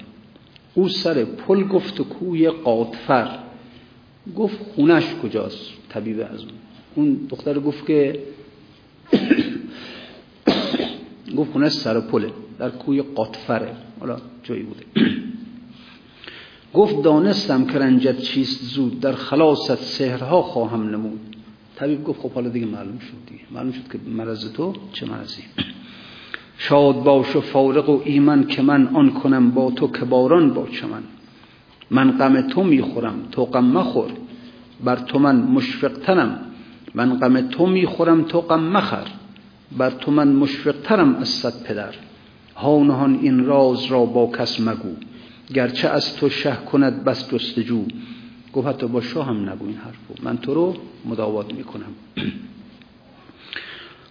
او 0.74 0.88
سر 0.88 1.24
پل 1.24 1.64
گفت 1.64 2.00
و 2.00 2.04
کوی 2.04 2.50
قاطفر. 2.50 3.38
گفت 4.36 4.58
خونش 4.58 5.04
کجاست؟ 5.22 5.70
طبیب 5.88 6.20
از 6.20 6.40
اون. 6.40 6.50
اون 6.94 7.26
دختر 7.30 7.58
گفت 7.58 7.86
که 7.86 8.22
گفت 11.36 11.52
خونش 11.52 11.72
سر 11.72 12.00
پله 12.00 12.30
در 12.58 12.70
کوی 12.70 13.02
قاطفره. 13.02 13.76
حالا 14.00 14.16
جایی 14.42 14.62
بوده. 14.62 14.84
گفت 16.74 17.02
دانستم 17.02 17.64
که 17.64 17.78
رنجت 17.78 18.18
چیست 18.18 18.62
زود 18.62 19.00
در 19.00 19.12
خلاصت 19.12 19.82
سهرها 19.82 20.42
خواهم 20.42 20.90
نمود. 20.90 21.29
طبیب 21.80 22.04
گفت 22.04 22.20
خب 22.20 22.32
حالا 22.32 22.48
دیگه 22.48 22.66
معلوم 22.66 22.98
شد 22.98 23.30
دیگه. 23.30 23.42
معلوم 23.50 23.72
شد 23.72 23.92
که 23.92 23.98
مرض 24.10 24.52
تو 24.52 24.74
چه 24.92 25.06
مرضی. 25.06 25.42
شاد 26.58 27.02
باش 27.02 27.36
و 27.36 27.40
فارق 27.40 27.88
و 27.88 28.02
ایمن 28.04 28.46
که 28.46 28.62
من 28.62 28.86
آن 28.86 29.10
کنم 29.10 29.50
با 29.50 29.70
تو 29.70 29.92
که 29.92 30.04
باران 30.04 30.50
با 30.50 30.66
چمن 30.66 31.02
من. 31.90 32.10
غم 32.10 32.48
تو 32.48 32.62
می‌خورم 32.62 33.14
تو 33.32 33.44
غم 33.44 33.64
مخور. 33.64 34.10
بر 34.84 34.96
تو 34.96 35.18
من 35.18 35.36
مشفقترم. 35.36 36.40
من 36.94 37.18
غم 37.18 37.40
تو 37.40 37.66
می‌خورم 37.66 38.22
تو 38.22 38.40
غم 38.40 38.60
مخر. 38.60 39.06
بر 39.78 39.90
تو 39.90 40.10
من 40.10 40.28
مشفقترم 40.28 41.14
از 41.14 41.28
صد 41.28 41.62
پدر. 41.62 41.94
هانهان 42.56 43.18
این 43.22 43.44
راز 43.44 43.84
را 43.84 44.04
با 44.04 44.26
کس 44.26 44.60
مگو. 44.60 44.94
گرچه 45.54 45.88
از 45.88 46.16
تو 46.16 46.28
شه 46.28 46.56
کند 46.72 47.04
بس 47.04 47.30
جستجو. 47.30 47.84
گفت 48.52 48.68
حتی 48.68 48.86
با 48.86 49.00
شاه 49.00 49.26
هم 49.26 49.50
نگو 49.50 49.66
این 49.66 49.76
حرفو 49.76 50.14
من 50.22 50.38
تو 50.38 50.54
رو 50.54 50.76
مداوات 51.04 51.54
می‌کنم. 51.54 51.94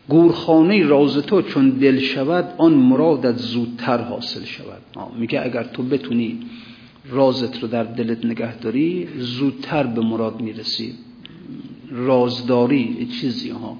گورخانه 0.10 0.86
راز 0.86 1.17
تو 1.17 1.41
چون 1.41 1.69
دل 1.69 1.99
شود 1.99 2.54
آن 2.58 2.73
مرادت 2.73 3.38
زودتر 3.38 4.02
حاصل 4.02 4.43
شود. 4.43 4.82
میگه 5.19 5.41
اگر 5.45 5.63
تو 5.63 5.84
بتونی 5.84 6.39
رازت 7.10 7.62
رو 7.62 7.67
در 7.67 7.84
دلت 7.84 8.25
نگه 8.25 8.56
داری 8.56 9.08
زودتر 9.17 9.84
به 9.84 10.02
مراد 10.02 10.41
می‌رسی. 10.41 10.93
رازداری 11.91 13.08
چیزی 13.21 13.49
ها 13.49 13.78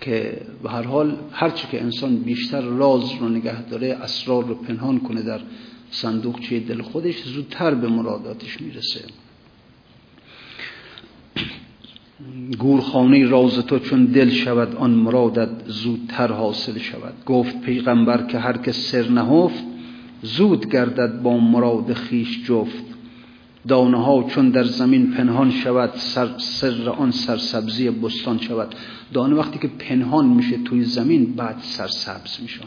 که 0.00 0.40
به 0.62 0.70
هر 0.70 0.82
حال 0.82 1.16
هرچی 1.32 1.66
که 1.70 1.82
انسان 1.82 2.16
بیشتر 2.16 2.60
راز 2.60 3.12
رو 3.20 3.28
نگه 3.28 3.62
داره 3.62 3.88
اسرار 3.92 4.44
رو 4.44 4.54
پنهان 4.54 5.00
کنه 5.00 5.22
در 5.22 5.40
صندوقچه 5.90 6.60
دل 6.60 6.82
خودش 6.82 7.22
زودتر 7.22 7.74
به 7.74 7.88
مراداتش 7.88 8.60
می‌رسه. 8.60 9.00
گورخانه 12.58 13.26
راز 13.26 13.58
تو 13.58 13.78
چون 13.78 14.04
دل 14.04 14.28
شود 14.28 14.76
آن 14.76 14.90
مرادت 14.90 15.48
زودتر 15.66 16.32
حاصل 16.32 16.78
شود. 16.78 17.14
گفت 17.26 17.60
پیغمبر 17.60 18.22
که 18.22 18.38
هر 18.38 18.56
که 18.56 18.72
سر 18.72 19.08
نهفت 19.08 19.64
زود 20.22 20.70
گردد 20.70 21.22
با 21.22 21.38
مراد 21.38 21.92
خیش 21.92 22.44
جفت. 22.44 22.84
دانه 23.68 24.04
ها 24.04 24.22
چون 24.22 24.50
در 24.50 24.64
زمین 24.64 25.10
پنهان 25.10 25.50
شود 25.50 25.90
سر, 25.94 26.28
سر 26.38 26.88
آن 26.88 27.10
سرسبزی 27.10 27.90
بستان 27.90 28.38
شود. 28.38 28.74
دانه 29.12 29.34
وقتی 29.34 29.58
که 29.58 29.68
پنهان 29.68 30.26
میشه 30.26 30.56
توی 30.64 30.84
زمین 30.84 31.34
بعد 31.34 31.56
سرسبز 31.60 32.38
میشه. 32.42 32.60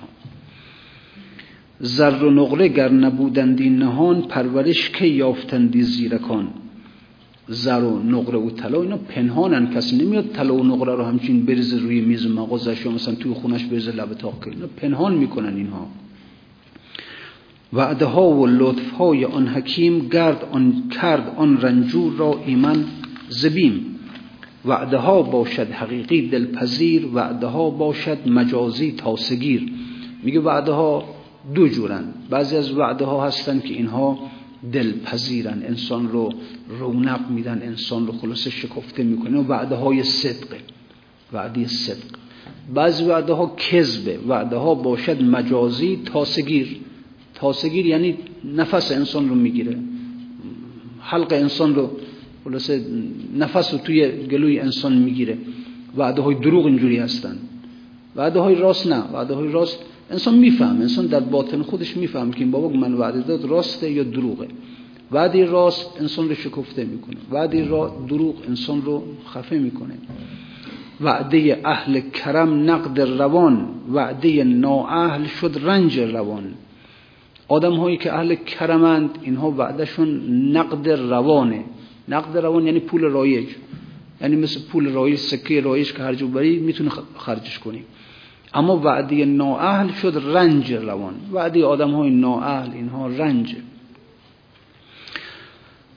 زر 1.79 2.23
و 2.23 2.31
نقره 2.31 2.67
گر 2.67 2.91
نبودندی 2.91 3.69
نهان 3.69 4.21
پرورش 4.21 4.89
که 4.89 5.05
یافتندی 5.05 5.81
زیرکان؟ 5.81 6.47
زر 7.49 7.83
و 7.83 8.03
نقره 8.03 8.39
و 8.39 8.49
طلا 8.49 8.81
اینا 8.81 8.97
پنهانن. 8.97 9.69
کسی 9.69 9.97
نمیاد 9.97 10.25
طلا 10.33 10.55
و 10.55 10.63
نقره 10.63 10.95
رو 10.95 11.03
همچین 11.03 11.45
بریزه 11.45 11.79
روی 11.79 12.01
میز 12.01 12.27
مغازش 12.27 12.85
یا 12.85 12.91
مثلا 12.91 13.15
توی 13.15 13.33
خونش 13.33 13.63
بریزه 13.65 13.91
لب 13.91 14.13
تاق 14.13 14.43
اینا 14.45 14.67
پنهان 14.77 15.13
می‌کنن 15.13 15.55
اینها. 15.55 15.87
وعده 17.73 18.05
ها 18.05 18.29
و 18.29 18.47
لطف 18.47 18.91
های 18.91 19.25
آن 19.25 19.47
حکیم 19.47 20.07
گرد 20.07 20.45
آن 20.51 20.83
کرد 21.01 21.33
آن 21.37 21.61
رنجور 21.61 22.13
را 22.13 22.39
ایمن 22.45 22.85
زبیم. 23.29 23.85
وعده 24.65 24.97
ها 24.97 25.21
باشد 25.21 25.71
حقیقی 25.71 26.27
دلپذیر 26.27 27.07
وعده 27.13 27.47
ها 27.47 27.69
باشد 27.69 28.17
مجازی 28.25 28.91
تاسگیر. 28.91 29.73
میگه 30.23 30.39
وعده 30.39 30.71
ها 30.71 31.03
دو 31.55 31.67
جورن. 31.67 32.03
بعضی 32.29 32.57
از 32.57 32.77
وعده 32.77 33.05
ها 33.05 33.27
هستن 33.27 33.59
که 33.59 33.73
اینها 33.73 34.19
دلپذیرن. 34.73 35.63
انسان 35.67 36.09
رو 36.09 36.33
رونق 36.79 37.29
میدن 37.29 37.61
انسان 37.63 38.07
رو 38.07 38.13
خلاص 38.13 38.47
شکفته 38.47 39.03
می‌کنه. 39.03 39.39
و 39.39 39.43
وعده 39.43 39.75
های 39.75 40.03
صدقه 40.03 40.57
وعده 41.33 41.67
صدق. 41.67 42.17
بعضی 42.73 43.03
وعده 43.03 43.33
ها 43.33 43.55
کذبه. 43.55 44.19
وعده 44.27 44.55
ها 44.55 44.75
باشد 44.75 45.23
مجازی 45.23 45.99
تاسگیر. 46.05 46.77
تاسگیر 47.35 47.85
یعنی 47.85 48.17
نفس 48.55 48.91
انسان 48.91 49.29
رو 49.29 49.35
می‌گیره. 49.35 49.77
حلق 50.99 51.33
انسان 51.33 51.75
رو 51.75 51.91
خلاصه 52.43 52.85
نفس 53.37 53.73
رو 53.73 53.79
توی 53.79 54.11
گلوی 54.11 54.59
انسان 54.59 54.97
می‌گیره. 54.97 55.37
وعده 55.97 56.21
های 56.21 56.35
دروغ 56.35 56.65
اینجوری 56.65 56.97
هستن. 56.97 57.37
وعده 58.15 58.39
های 58.39 58.55
راست 58.55 58.87
نه. 58.87 59.03
وعده 59.13 59.33
های 59.33 59.51
راست 59.51 59.79
انسان 60.11 60.35
میفهم 60.35 60.81
انسان 60.81 61.05
در 61.05 61.19
باطن 61.19 61.61
خودش 61.61 61.97
میفهم 61.97 62.31
که 62.31 62.39
این 62.39 62.51
بابا 62.51 62.69
من 62.69 62.93
وعده 62.93 63.21
داد 63.21 63.45
راسته 63.45 63.91
یا 63.91 64.03
دروغه. 64.03 64.47
وعده 65.11 65.45
راست 65.45 66.01
انسان 66.01 66.29
رو 66.29 66.35
شکفته 66.35 66.85
می‌کنه. 66.85 67.15
وعده 67.31 67.67
را 67.67 68.05
دروغ 68.07 68.35
انسان 68.47 68.81
رو 68.81 69.03
خفه 69.27 69.57
می‌کنه. 69.57 69.93
وعده 71.01 71.61
اهل 71.65 71.99
کرم 71.99 72.69
نقد 72.69 73.01
روان 73.01 73.67
وعده 73.93 74.43
نااهل 74.43 75.25
شد 75.25 75.59
رنج 75.63 75.99
روان. 75.99 76.53
آدم 77.47 77.75
هایی 77.75 77.97
که 77.97 78.13
اهل 78.13 78.35
کرمند 78.35 79.09
اینها 79.21 79.51
وعدهشون 79.51 80.09
نقد 80.57 80.89
روانه. 80.89 81.63
نقد 82.07 82.37
روان 82.37 82.65
یعنی 82.65 82.79
پول 82.79 83.01
رایج. 83.01 83.47
یعنی 84.21 84.35
مثل 84.35 84.59
پول 84.71 84.89
رایج 84.89 85.15
سکه 85.15 85.61
رایج 85.61 85.93
که 85.93 86.03
هر 86.03 86.13
جو 86.13 86.27
بری 86.27 86.59
می‌تونه 86.59 86.91
خرجش 87.17 87.59
کنی. 87.59 87.83
اما 88.53 88.77
وعده 88.77 89.25
نااهل 89.25 89.91
شد 89.91 90.21
رنج 90.25 90.73
روان. 90.73 91.13
وعده 91.31 91.65
آدم 91.65 91.91
های 91.91 92.09
نااهل 92.09 92.71
اینها 92.73 93.07
رنج. 93.07 93.55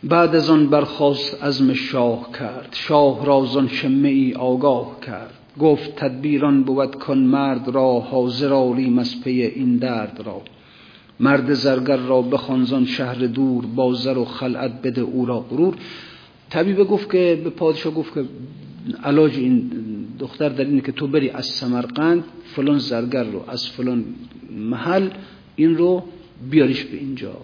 بعد 0.05 0.37
از 0.37 0.51
آن 0.51 0.67
برخواست 0.67 1.45
عزم 1.45 1.75
شاه 1.75 2.33
کرد. 2.39 2.69
شاه 2.73 3.27
رازان 3.27 3.69
شمه 3.69 4.09
ای 4.09 4.35
آگاه 4.35 5.01
کرد. 5.07 5.35
گفت 5.61 5.97
تدبیران 5.97 6.63
بود 6.63 6.95
کن 6.95 7.19
مرد 7.19 7.69
را 7.69 8.01
حاضر 8.01 8.53
آریم 8.53 8.99
از 8.99 9.21
پی 9.21 9.43
این 9.43 9.77
درد 9.77 10.23
را. 10.27 10.43
مرد 11.21 11.55
زرگر 11.55 11.97
را 11.97 12.23
بخوانزان 12.23 12.85
شهر 12.85 13.19
دور 13.19 13.67
بازر 13.67 14.19
و 14.19 14.25
خلعت 14.25 14.83
بده 14.83 15.01
او 15.01 15.27
را 15.27 15.41
غرور. 15.41 15.75
طبیب 16.51 16.85
گفت 16.85 17.13
که 17.13 17.41
به 17.45 17.51
پادشاه 17.51 17.95
گفت 17.95 18.15
که 18.15 18.25
علاج 19.05 19.39
این 19.39 19.71
دختر 20.19 20.49
در 20.49 20.65
اینه 20.65 20.81
که 20.81 20.93
تو 20.93 21.07
بری 21.07 21.31
از 21.31 21.47
سمرقند 21.47 22.25
فلان 22.45 22.79
زرگر 22.79 23.25
رو 23.25 23.45
از 23.49 23.69
فلان 23.69 24.05
محل 24.51 25.11
این 25.57 25.77
رو 25.77 26.05
بیاریش 26.51 26.85
به 26.85 26.97
اینجا. 26.97 27.37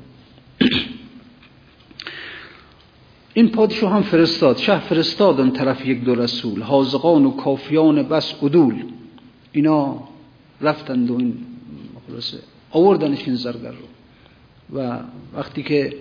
این 3.34 3.48
پادشاه 3.48 3.92
هم 3.92 4.02
فرستاد. 4.02 4.56
شه 4.56 4.78
فرستاد 4.78 5.40
اون 5.40 5.50
طرف 5.50 5.86
یک 5.86 6.04
دو 6.04 6.14
رسول 6.14 6.62
حاضقان 6.62 7.24
و 7.24 7.30
کافیان 7.30 8.02
بس 8.02 8.34
عدول. 8.42 8.84
اینا 9.52 10.08
رفتند 10.60 11.10
و 11.10 11.16
این 11.16 11.34
خلاصه 12.08 12.38
آوردنش 12.70 13.18
این 13.26 13.34
زرگر 13.34 13.70
رو. 13.70 14.78
و 14.78 15.00
وقتی 15.34 15.62
که 15.62 15.96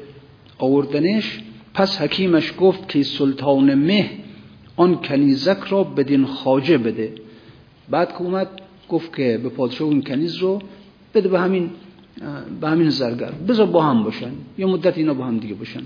آوردنش 0.57 1.39
پس 1.73 2.01
حکیمش 2.01 2.53
گفت 2.59 2.89
که 2.89 3.03
سلطان 3.03 3.73
مه 3.73 4.09
آن 4.77 5.01
کنیزک 5.01 5.59
را 5.69 5.83
بدین 5.83 6.25
خاجه 6.25 6.77
بده. 6.77 7.13
بعد 7.89 8.09
که 8.09 8.21
اومد 8.21 8.47
گفت 8.89 9.15
که 9.15 9.39
به 9.43 9.49
پادشاه 9.49 9.89
این 9.89 10.03
کنیز 10.03 10.35
رو 10.35 10.61
بده 11.13 11.29
به 11.29 11.39
همین 11.39 11.69
به 12.61 12.69
همین 12.69 12.89
زرگر. 12.89 13.31
بذار 13.31 13.65
با 13.65 13.83
هم 13.83 14.03
باشن. 14.03 14.31
یه 14.57 14.65
مدت 14.65 14.97
اینا 14.97 15.13
با 15.13 15.25
هم 15.25 15.37
دیگه 15.37 15.53
باشن. 15.53 15.83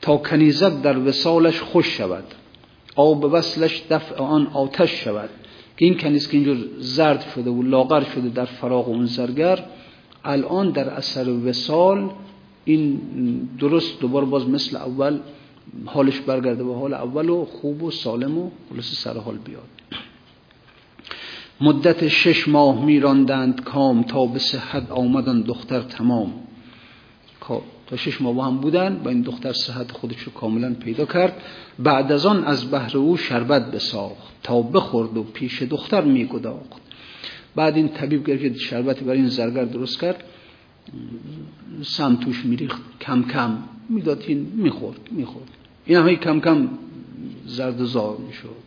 تا 0.00 0.16
کنیزک 0.16 0.82
در 0.82 0.98
وسالش 0.98 1.60
خوش 1.60 1.86
شود. 1.86 2.24
آب 2.96 3.24
وصلش 3.24 3.82
دفع 3.90 4.14
آن 4.14 4.46
آتش 4.46 4.90
شود. 4.90 5.30
که 5.76 5.84
این 5.84 5.98
کنیز 5.98 6.28
که 6.28 6.36
اینجور 6.36 6.56
زرد 6.78 7.26
شده 7.34 7.50
و 7.50 7.62
لاغر 7.62 8.04
شده 8.04 8.28
در 8.28 8.44
فراغ 8.44 8.88
اون 8.88 9.06
زرگر 9.06 9.64
الان 10.24 10.70
در 10.70 10.88
اثر 10.88 11.28
وسال 11.28 12.10
این 12.64 13.00
درست 13.58 14.00
دوبار 14.00 14.24
باز 14.24 14.48
مثل 14.48 14.76
اول 14.76 15.18
حالش 15.86 16.20
برگرده 16.20 16.64
به 16.64 16.74
حال 16.74 16.94
اول 16.94 17.28
و 17.28 17.44
خوب 17.44 17.82
و 17.82 17.90
سالم 17.90 18.38
و 18.38 18.50
خلاص 18.70 18.92
سر 18.92 19.18
حال 19.18 19.38
بیاد. 19.38 19.68
مدت 21.60 22.08
شش 22.08 22.48
ماه 22.48 22.84
میراندند 22.84 23.64
کام 23.64 24.02
تا 24.02 24.26
به 24.26 24.38
صحت 24.38 24.90
آمدن 24.90 25.40
دختر 25.40 25.80
تمام. 25.80 26.34
خب، 27.40 27.62
تا 27.86 27.96
شش 27.96 28.20
ماه 28.20 28.34
با 28.34 28.44
هم 28.44 28.56
بودن 28.56 29.00
با 29.04 29.10
این 29.10 29.22
دختر 29.22 29.52
صحت 29.52 29.92
خودش 29.92 30.20
رو 30.20 30.32
کاملا 30.32 30.74
پیدا 30.74 31.04
کرد. 31.04 31.42
بعد 31.78 32.12
از 32.12 32.26
آن 32.26 32.44
از 32.44 32.70
بهر 32.70 32.96
او 32.96 33.16
شربت 33.16 33.70
بساخت 33.70 34.42
تا 34.42 34.62
بخورد 34.62 35.16
و 35.16 35.22
پیش 35.22 35.62
دختر 35.62 36.00
میگداخت. 36.00 36.82
بعد 37.56 37.76
این 37.76 37.88
طبیب 37.88 38.26
که 38.26 38.54
شربتی 38.54 39.04
برای 39.04 39.18
این 39.18 39.28
زرگر 39.28 39.64
درست 39.64 40.00
کرد. 40.00 40.24
سم 41.82 42.16
توش 42.16 42.44
میریخت 42.44 42.82
کم 43.00 43.22
کم 43.22 43.58
می‌داد 43.88 44.24
این 44.26 44.52
می‌خورد 44.56 45.00
می‌خورد. 45.10 45.48
این 45.86 45.98
همه 45.98 46.16
کم 46.16 46.40
کم 46.40 46.68
زرد 47.46 47.84
زار 47.84 48.16
می‌شد. 48.26 48.66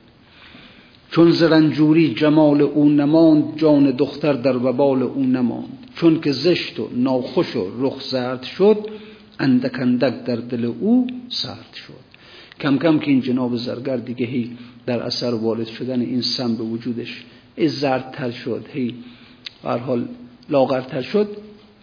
چون 1.11 1.31
زرنجوری 1.31 2.13
جمال 2.13 2.61
او 2.61 2.89
نماند 2.89 3.57
جان 3.57 3.91
دختر 3.91 4.33
در 4.33 4.57
وبال 4.57 5.03
او 5.03 5.23
نماند. 5.23 5.87
چون 5.95 6.21
که 6.21 6.31
زشت 6.31 6.79
و 6.79 6.89
ناخوش 6.95 7.55
و 7.55 7.67
رخ 7.79 8.01
زرد 8.01 8.43
شد 8.43 8.89
اندک 9.39 9.79
اندک 9.79 10.23
در 10.23 10.35
دل 10.35 10.65
او 10.65 11.07
سرد 11.29 11.73
شد. 11.73 11.93
کم 12.59 12.77
کم 12.77 12.99
که 12.99 13.11
این 13.11 13.21
جناب 13.21 13.55
زرگر 13.55 13.97
دیگه 13.97 14.25
هی 14.25 14.57
در 14.85 14.99
اثر 14.99 15.33
وارد 15.33 15.67
شدن 15.67 16.01
این 16.01 16.21
سم 16.21 16.55
به 16.55 16.63
وجودش 16.63 17.25
زردتر 17.67 18.31
شد 18.31 18.65
هی 18.73 18.95
حال 19.63 20.07
لاغرتر 20.49 21.01
شد 21.01 21.37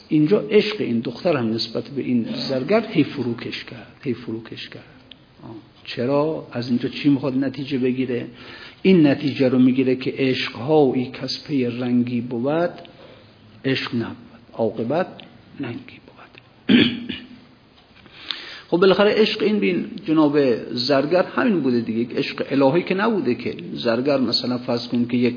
اینجا 0.09 0.41
عشق 0.41 0.77
این 0.79 1.01
دختر 1.01 1.37
هم 1.37 1.51
نسبت 1.51 1.89
به 1.89 2.03
این 2.03 2.27
زرگر 2.35 2.87
هی 2.91 3.05
فروکش 3.05 3.65
کرد 3.65 4.01
هی 4.03 4.15
فروکش 4.15 4.69
کرد. 4.69 4.97
چرا؟ 5.85 6.47
از 6.53 6.69
اینجا 6.69 6.89
چی 6.89 7.09
می‌خواد 7.09 7.37
نتیجه 7.39 7.79
بگیره؟ 7.79 8.27
این 8.83 9.07
نتیجه 9.07 9.49
رو 9.49 9.59
می‌گیره 9.59 9.97
که 9.97 10.15
عشق 10.19 10.53
هایی 10.53 11.11
کسپه 11.23 11.71
رنگی 11.71 12.21
بود 12.21 12.71
عشق 13.65 13.95
نبود. 13.95 14.17
عاقبت 14.53 15.07
ننگی 15.61 16.01
بود. 16.07 16.77
خب 18.71 18.77
بالاخره 18.77 19.11
عشق 19.11 19.43
این 19.43 19.59
بین 19.59 19.91
جناب 20.05 20.39
زرگر 20.75 21.23
همین 21.23 21.61
بوده 21.61 21.81
دیگه. 21.81 22.17
عشق 22.17 22.47
الهی 22.51 22.83
که 22.83 22.95
نبوده 22.95 23.35
که. 23.35 23.57
زرگر 23.73 24.21
مثلا 24.21 24.59
فرض 24.59 24.89
کن 24.89 25.07
که 25.07 25.17
یک 25.17 25.35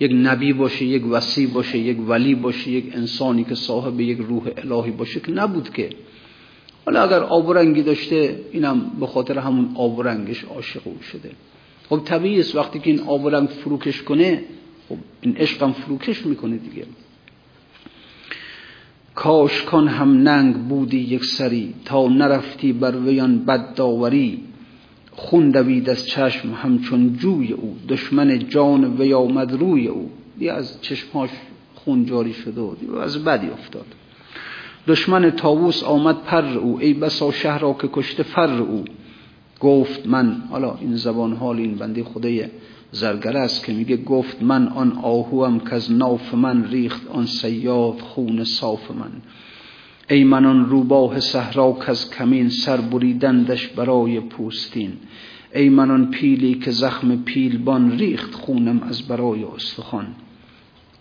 یک 0.00 0.10
نبی 0.14 0.52
باشه 0.52 0.84
یک 0.84 1.06
وسیع 1.10 1.48
باشه 1.48 1.78
یک 1.78 2.08
ولی 2.08 2.34
باشه 2.34 2.70
یک 2.70 2.84
انسانی 2.94 3.44
که 3.44 3.54
صاحب 3.54 4.00
یک 4.00 4.18
روح 4.18 4.42
الهی 4.56 4.90
باشه 4.90 5.20
که 5.20 5.32
نبود 5.32 5.72
که. 5.74 5.90
حالا 6.84 7.02
اگر 7.02 7.20
آب 7.20 7.52
رنگی 7.52 7.82
داشته 7.82 8.40
اینم 8.52 8.90
به 9.00 9.06
خاطر 9.06 9.38
همون 9.38 9.70
آب 9.74 10.02
رنگش 10.02 10.44
عاشق 10.44 10.80
او 10.84 11.02
شده. 11.02 11.30
خب 11.88 12.00
طبیعی 12.04 12.40
است 12.40 12.56
وقتی 12.56 12.78
که 12.78 12.90
این 12.90 13.00
آب 13.00 13.28
رنگ 13.28 13.48
فروکش 13.48 14.02
کنه 14.02 14.44
خب 14.88 14.96
این 15.20 15.36
عشقم 15.36 15.72
فروکش 15.72 16.26
می‌کنه 16.26 16.56
دیگه. 16.56 16.86
کاش 19.14 19.62
کن 19.62 19.88
هم 19.88 20.22
ننگ 20.28 20.54
بودی 20.54 20.98
یک 20.98 21.24
سری 21.24 21.74
تا 21.84 22.08
نرفتی 22.08 22.72
بر 22.72 22.96
ویان 22.96 23.44
بد 23.44 23.74
داوری 23.74 24.40
خون 25.16 25.50
دوید 25.50 25.90
از 25.90 26.06
چشم 26.06 26.54
همچون 26.54 27.16
جوی 27.16 27.52
او 27.52 27.76
دشمن 27.88 28.48
جان 28.48 28.84
وی 29.00 29.14
آمد 29.14 29.52
روی 29.52 29.86
او. 29.86 30.10
دی 30.38 30.48
از 30.48 30.82
چشماش 30.82 31.30
خون 31.74 32.06
جاری 32.06 32.32
شده 32.32 32.60
و 32.60 32.96
از 32.96 33.24
بدی 33.24 33.46
افتاد. 33.46 33.86
دشمن 34.86 35.30
تاووس 35.30 35.84
آمد 35.84 36.22
پر 36.22 36.44
او. 36.44 36.78
ای 36.80 36.94
بسا 36.94 37.32
شهر 37.32 37.58
را 37.58 37.72
که 37.72 37.88
کشته 37.92 38.22
فر 38.22 38.62
او. 38.62 38.84
گفت 39.60 40.06
من 40.06 40.42
حالا 40.50 40.74
این 40.80 40.96
زبان 40.96 41.32
حال 41.32 41.56
این 41.56 41.74
بنده 41.74 42.04
خدای 42.04 42.44
زرگر 42.90 43.36
است 43.36 43.64
که 43.64 43.72
میگه 43.72 43.96
گفت 43.96 44.42
من 44.42 44.68
آن 44.68 44.92
آهوم 44.92 45.60
که 45.60 45.74
از 45.74 45.92
ناف 45.92 46.34
من 46.34 46.64
ریخت 46.64 47.10
آن 47.10 47.26
سیاد 47.26 48.00
خون 48.00 48.44
صاف 48.44 48.90
من. 48.90 49.10
ای 50.10 50.24
من 50.24 50.66
روباه 50.66 51.20
صحرا 51.20 51.72
که 51.72 51.90
از 51.90 52.10
کمین 52.10 52.48
سر 52.48 52.76
بریدندش 52.76 53.68
برای 53.68 54.20
پوستین. 54.20 54.92
ای 55.54 55.68
من 55.68 56.10
پیلی 56.10 56.54
که 56.54 56.70
زخم 56.70 57.16
پیلبان 57.16 57.98
ریخت 57.98 58.34
خونم 58.34 58.82
از 58.82 59.02
برای 59.02 59.44
استخوان. 59.44 60.06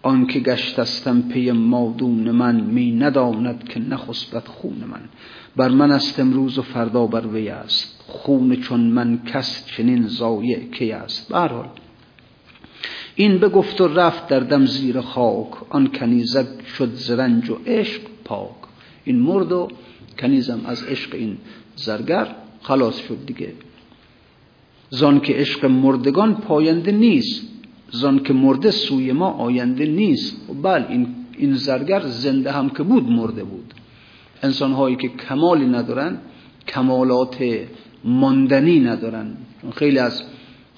آن 0.01 0.28
که 0.28 0.39
گشتستم 0.39 1.22
پی 1.22 1.51
مادون 1.51 2.32
من 2.32 2.62
می 2.62 2.91
نداند 2.91 3.64
که 3.64 3.80
نخسبت 3.80 4.47
خون 4.47 4.84
من. 4.91 5.01
بر 5.56 5.70
من 5.70 5.91
است 5.91 6.20
امروز 6.20 6.58
و 6.60 6.62
فردا 6.62 7.08
بر 7.08 7.28
وی 7.28 7.49
است. 7.49 8.03
خون 8.08 8.56
چون 8.56 8.80
من 8.80 9.20
کس 9.26 9.66
چنین 9.66 10.08
زایع 10.08 10.60
کی 10.60 10.91
است؟ 10.91 11.30
برحال 11.30 11.70
این 13.16 13.38
بگفت 13.38 13.82
و 13.82 13.88
رفت 13.88 14.28
در 14.28 14.39
دم 14.39 14.66
زیر 14.66 15.01
خاک. 15.01 15.74
آن 15.74 15.88
کنیزک 15.88 16.68
شد 16.78 16.93
زرنج 16.93 17.49
و 17.49 17.58
عشق 17.66 18.01
پاک. 18.24 18.64
این 19.06 19.20
مرد 19.20 19.51
و 19.51 19.68
کنیزم 20.20 20.62
از 20.66 20.84
عشق 20.84 21.16
این 21.16 21.38
زرگر 21.76 22.36
خلاص 22.62 22.97
شد 22.97 23.18
دیگه. 23.26 23.53
زان 24.89 25.20
که 25.20 25.34
عشق 25.34 25.66
مردگان 25.66 26.36
پاینده 26.36 26.91
نیست 26.91 27.56
زان 27.91 28.20
که 28.20 28.34
مرده 28.34 28.72
سوی 28.72 29.12
ما 29.12 29.30
آینده 29.32 29.86
نیست. 29.86 30.49
و 30.49 30.53
بل 30.53 30.84
این, 30.89 31.08
این 31.38 31.53
زرگر 31.53 32.01
زنده 32.01 32.51
هم 32.51 32.70
که 32.70 32.84
بود 32.84 33.10
مرده 33.10 33.43
بود. 33.43 33.74
انسان 34.43 34.72
هایی 34.72 34.95
که 34.95 35.08
کمالی 35.08 35.66
ندارن 35.66 36.18
کمالات 36.68 37.38
ماندنی 38.03 38.80
ندارن. 38.80 39.38
خیلی 39.76 39.99
از 39.99 40.24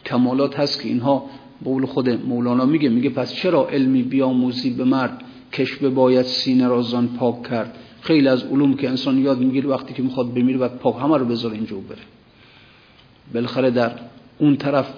کمالات 0.06 0.60
هست 0.60 0.82
که 0.82 0.90
اینها 0.90 1.26
بقول 1.62 1.86
خود 1.86 2.10
مولانا 2.10 2.66
میگه. 2.66 2.90
میگه 2.90 3.10
پس 3.10 3.34
چرا 3.34 3.68
علمی 3.68 4.04
بیاموزی 4.04 4.70
به 4.70 4.84
مرد؟ 4.84 5.22
کش 5.54 5.76
باید 5.76 6.26
سینه 6.26 6.68
را 6.68 6.82
زان 6.82 7.08
پاک 7.08 7.44
کرد. 7.44 7.78
خیلی 8.08 8.28
از 8.28 8.44
علوم 8.44 8.74
که 8.74 8.90
انسان 8.90 9.18
یاد 9.18 9.40
می‌گیره 9.40 9.70
وقتی 9.70 9.94
که 9.94 10.04
می‌خواد 10.04 10.34
بمیره 10.34 10.58
باید 10.58 10.72
پاک 10.72 10.96
همه 11.02 11.18
رو 11.18 11.26
بذاره 11.26 11.56
اینجا 11.56 11.78
بره. 11.78 12.06
بالاخره 13.34 13.72
در 13.72 13.92
اون 14.38 14.58
طرف 14.58 14.94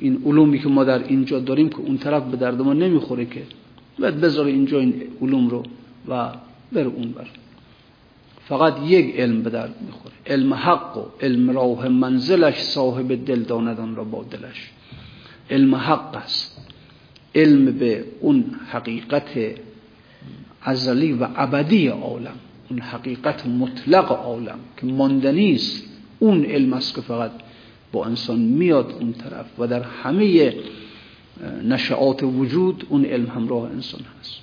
این 0.00 0.22
علومی 0.26 0.58
که 0.58 0.68
ما 0.68 0.84
در 0.84 1.04
اینجا 1.04 1.38
داریم 1.38 1.68
که 1.68 1.78
اون 1.78 1.98
طرف 1.98 2.22
به 2.22 2.36
درد 2.36 2.62
ما 2.62 2.72
نمی‌خوره 2.72 3.24
که 3.24 3.42
باید 3.98 4.20
بذاره 4.20 4.50
اینجا 4.50 4.78
این 4.78 5.02
علوم 5.22 5.48
رو 5.48 5.62
و 6.08 6.28
بره 6.72 6.86
اون 6.86 7.10
بر. 7.10 7.26
فقط 8.48 8.74
یک 8.86 9.16
علم 9.16 9.42
به 9.42 9.50
درد 9.50 9.74
می‌خوره. 9.86 10.14
علم 10.26 10.54
حق 10.54 10.96
و 10.96 11.04
علم 11.20 11.50
راه 11.50 11.88
منزلش 11.88 12.58
صاحب 12.60 13.24
دل 13.24 13.42
داندان 13.42 13.96
را 13.96 14.04
با 14.04 14.24
دلش. 14.24 14.70
علم 15.50 15.74
حق 15.74 16.16
است. 16.16 16.68
علم 17.34 17.64
به 17.64 18.04
اون 18.20 18.44
حقیقت 18.70 19.58
ازلی 20.62 21.12
و 21.12 21.28
ابدی 21.36 21.86
عالم. 21.86 22.36
اون 22.70 22.80
حقیقت 22.80 23.46
مطلق 23.46 24.12
عالم 24.12 24.58
که 24.76 24.86
ماندنی 24.86 25.54
است 25.54 25.84
اون 26.18 26.44
علم 26.44 26.72
است 26.72 26.94
که 26.94 27.00
فقط 27.00 27.30
با 27.92 28.04
انسان 28.04 28.38
میاد 28.38 28.94
اون 29.00 29.12
طرف 29.12 29.46
و 29.58 29.66
در 29.66 29.82
همه 29.82 30.54
نشعات 31.64 32.22
وجود 32.22 32.86
اون 32.88 33.04
علم 33.04 33.26
همراه 33.26 33.70
انسان 33.70 34.00
هست. 34.20 34.34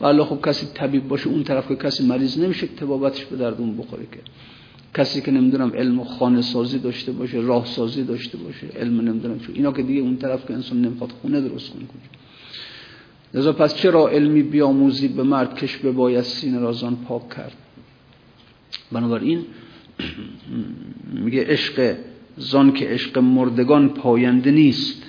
و 0.00 0.24
خب 0.24 0.46
کسی 0.46 0.66
طبیب 0.74 1.08
باشه 1.08 1.28
اون 1.28 1.44
طرف 1.44 1.68
که 1.68 1.76
کسی 1.76 2.06
مریض 2.06 2.38
نمیشه 2.38 2.66
تبابتش 2.66 3.24
به 3.24 3.36
درد 3.36 3.60
اون 3.60 3.76
بخوره 3.76 4.02
که 4.12 4.20
کسی 4.94 5.20
که 5.20 5.30
نمی‌دونم 5.30 5.72
علم 5.74 6.04
خانه 6.04 6.42
سازی 6.42 6.78
داشته 6.78 7.12
باشه 7.12 7.38
راه 7.38 7.66
سازی 7.66 8.04
داشته 8.04 8.38
باشه 8.38 8.66
علم 8.76 9.00
نمی‌دونم 9.00 9.38
چون 9.38 9.54
اینا 9.54 9.72
که 9.72 9.82
دیگه 9.82 10.00
اون 10.00 10.16
طرف 10.16 10.46
که 10.46 10.54
انسان 10.54 10.80
نمی‌خواد 10.80 11.10
خونه 11.10 11.40
درست 11.40 11.70
کنه 11.70 11.82
لذا 13.34 13.52
پس 13.52 13.74
چرا 13.74 14.08
علمی 14.08 14.42
بیاموزی 14.42 15.08
به 15.08 15.22
مرد 15.22 15.54
کش 15.54 15.76
به 15.76 15.92
باید 15.92 16.24
سینه 16.24 16.58
رازان 16.58 16.96
پاک 16.96 17.28
کرد؟ 17.28 17.52
بنابراین 18.92 19.44
میگه 21.24 21.44
عشق 21.44 21.96
زان 22.36 22.72
که 22.72 22.88
عشق 22.88 23.18
مردگان 23.18 23.88
پاینده 23.88 24.50
نیست. 24.50 25.02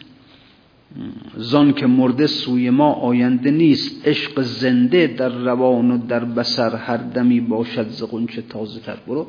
زان 1.38 1.74
که 1.74 1.88
مرده 1.88 2.28
سوی 2.28 2.70
ما 2.70 2.94
آینده 2.94 3.52
نیست. 3.52 4.08
عشق 4.08 4.42
زنده 4.42 5.08
در 5.08 5.30
روان 5.30 5.92
و 5.92 6.08
در 6.08 6.26
بسر 6.26 6.76
هر 6.76 6.98
دمی 6.98 7.40
باشد 7.40 7.90
ز 7.90 8.04
تازه 8.50 8.80
تر. 8.80 8.98
برو 9.08 9.28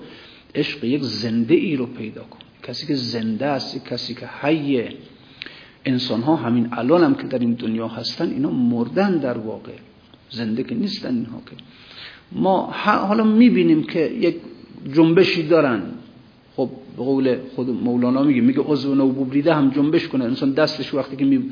عشق 0.54 0.84
یک 0.84 1.02
زنده 1.02 1.54
ای 1.54 1.76
رو 1.76 1.86
پیدا 1.86 2.22
کن. 2.22 2.38
کسی 2.62 2.86
که 2.86 2.94
زنده 2.94 3.46
است 3.46 3.86
کسی 3.86 4.14
که 4.14 4.26
حیه. 4.26 4.92
انسان 5.84 6.22
ها 6.22 6.36
همین 6.36 6.68
الان 6.72 7.04
هم 7.04 7.14
که 7.14 7.26
در 7.26 7.38
این 7.38 7.54
دنیا 7.54 7.88
هستن 7.88 8.30
اینا 8.30 8.50
مردن 8.50 9.18
در 9.18 9.38
واقع. 9.38 9.72
زنده 10.30 10.62
که 10.62 10.74
نیستن 10.74 11.14
اینها 11.14 11.42
که. 11.50 11.56
ما 12.32 12.70
حالا 12.84 13.24
می‌بینیم 13.24 13.82
که 13.82 14.00
یک 14.00 14.36
جنبشی 14.92 15.48
دارن. 15.48 15.82
خب 16.56 16.70
به 16.96 17.02
قول 17.02 17.36
خود 17.54 17.70
مولانا 17.70 18.22
میگه 18.22 18.40
میگه 18.40 18.60
عضو 18.60 18.94
نو 18.94 19.08
بریده 19.12 19.54
هم 19.54 19.70
جنبش 19.70 20.08
کنه. 20.08 20.24
انسان 20.24 20.52
دستش 20.52 20.94
وقتی 20.94 21.16
که 21.16 21.42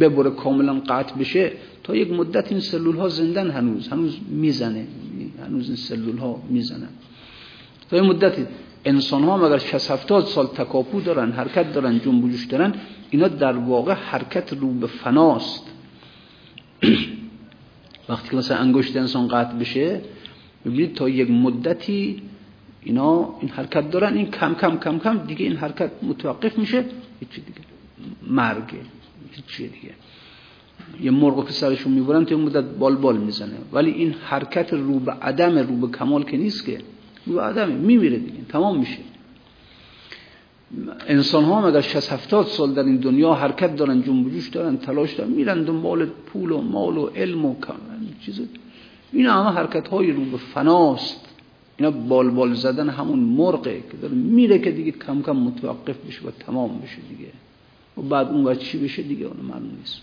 ببره 0.00 0.30
کاملا 0.30 0.80
قطع 0.88 1.14
بشه 1.18 1.52
تا 1.84 1.96
یک 1.96 2.12
مدت 2.12 2.52
این 2.52 2.60
سلول 2.60 2.96
ها 2.96 3.08
زندن 3.08 3.50
هنوز. 3.50 3.88
هنوز 3.88 4.18
می‌زنه. 4.30 4.86
هنوز 5.46 5.66
این 5.66 5.76
سلول 5.76 6.18
ها 6.18 6.42
می‌زنن. 6.50 6.88
تا 7.90 7.96
یک 7.96 8.02
مدت 8.02 8.36
انسان 8.84 9.24
ها 9.24 9.46
اگر 9.46 9.58
60 9.58 9.90
70 9.90 10.26
سال 10.26 10.46
تکاپو 10.46 11.00
دارن 11.00 11.32
حرکت 11.32 11.72
دارن 11.72 12.00
جنب 12.00 12.48
دارن 12.50 12.74
اینا 13.10 13.28
در 13.28 13.56
واقع 13.56 13.92
حرکت 13.92 14.52
رو 14.52 14.72
به 14.72 14.86
فناست. 14.86 15.66
وقتی 18.08 18.28
که 18.28 18.36
مثلا 18.36 18.56
انگشت 18.56 18.96
انسان 18.96 19.28
قطع 19.28 19.54
بشه 19.56 20.00
ببینید 20.64 20.94
تا 20.94 21.08
یک 21.08 21.30
مدتی 21.30 22.22
اینا 22.82 23.34
این 23.40 23.50
حرکت 23.50 23.90
دارن 23.90 24.14
این 24.14 24.30
کم 24.30 24.54
کم 24.54 24.76
کم 24.76 24.98
کم 24.98 25.18
دیگه 25.18 25.44
این 25.44 25.56
حرکت 25.56 25.90
متوقف 26.02 26.58
میشه 26.58 26.84
هیچی 27.20 27.40
دیگه. 27.40 27.60
مرگه 28.26 28.80
هیچی 29.32 29.68
دیگه. 29.68 29.94
یه 31.00 31.10
مرغ 31.10 31.46
که 31.46 31.52
سرشون 31.52 31.92
می‌برن 31.92 32.24
تا 32.24 32.36
مدت 32.36 32.64
بال 32.64 32.96
بال 32.96 33.16
می‌زنه. 33.16 33.56
ولی 33.72 33.90
این 33.90 34.14
حرکت 34.24 34.72
رو 34.72 34.98
به 34.98 35.12
عدم 35.12 35.58
رو 35.58 35.76
به 35.76 35.98
کمال 35.98 36.24
که 36.24 36.36
نیست 36.36 36.66
که 36.66 36.78
به 37.26 37.42
عدم 37.42 37.68
میمیره 37.68 38.18
دیگه 38.18 38.38
تمام 38.48 38.78
میشه. 38.78 38.98
انسان 41.08 41.44
ها 41.44 41.60
هم 41.60 41.64
اگر 41.64 41.80
60 41.80 42.12
70 42.12 42.46
سال 42.46 42.74
در 42.74 42.82
این 42.82 42.96
دنیا 42.96 43.34
حرکت 43.34 43.76
دارن 43.76 44.02
جنب 44.02 44.30
جوش 44.30 44.48
دارن 44.48 44.76
تلاش 44.76 45.14
دارن 45.14 45.30
میرن 45.30 45.64
دنبال 45.64 46.06
پول 46.06 46.52
و 46.52 46.60
مال 46.60 46.98
و 46.98 47.06
علم 47.06 47.44
و 47.44 47.54
چیز 48.20 48.40
این 49.12 49.26
همه 49.26 49.50
حرکت 49.50 49.88
های 49.88 50.10
رو 50.10 50.24
به 50.24 50.36
فناست. 50.36 51.28
اینا 51.76 51.90
بال 51.90 52.30
بال 52.30 52.54
زدن 52.54 52.88
همون 52.88 53.18
مرغه 53.18 53.80
که 53.90 53.96
داره 54.02 54.14
میره 54.14 54.58
که 54.58 54.70
دیگه 54.70 54.90
کم 54.90 55.22
کم 55.22 55.36
متوقف 55.36 56.06
بشه 56.06 56.26
و 56.26 56.30
تمام 56.30 56.78
بشه 56.78 56.98
دیگه. 57.08 57.30
و 57.98 58.02
بعد 58.02 58.28
اون 58.28 58.44
وقت 58.44 58.58
چی 58.58 58.78
بشه 58.78 59.02
دیگه 59.02 59.26
اون 59.26 59.46
معلوم 59.46 59.70
نیست. 59.78 60.00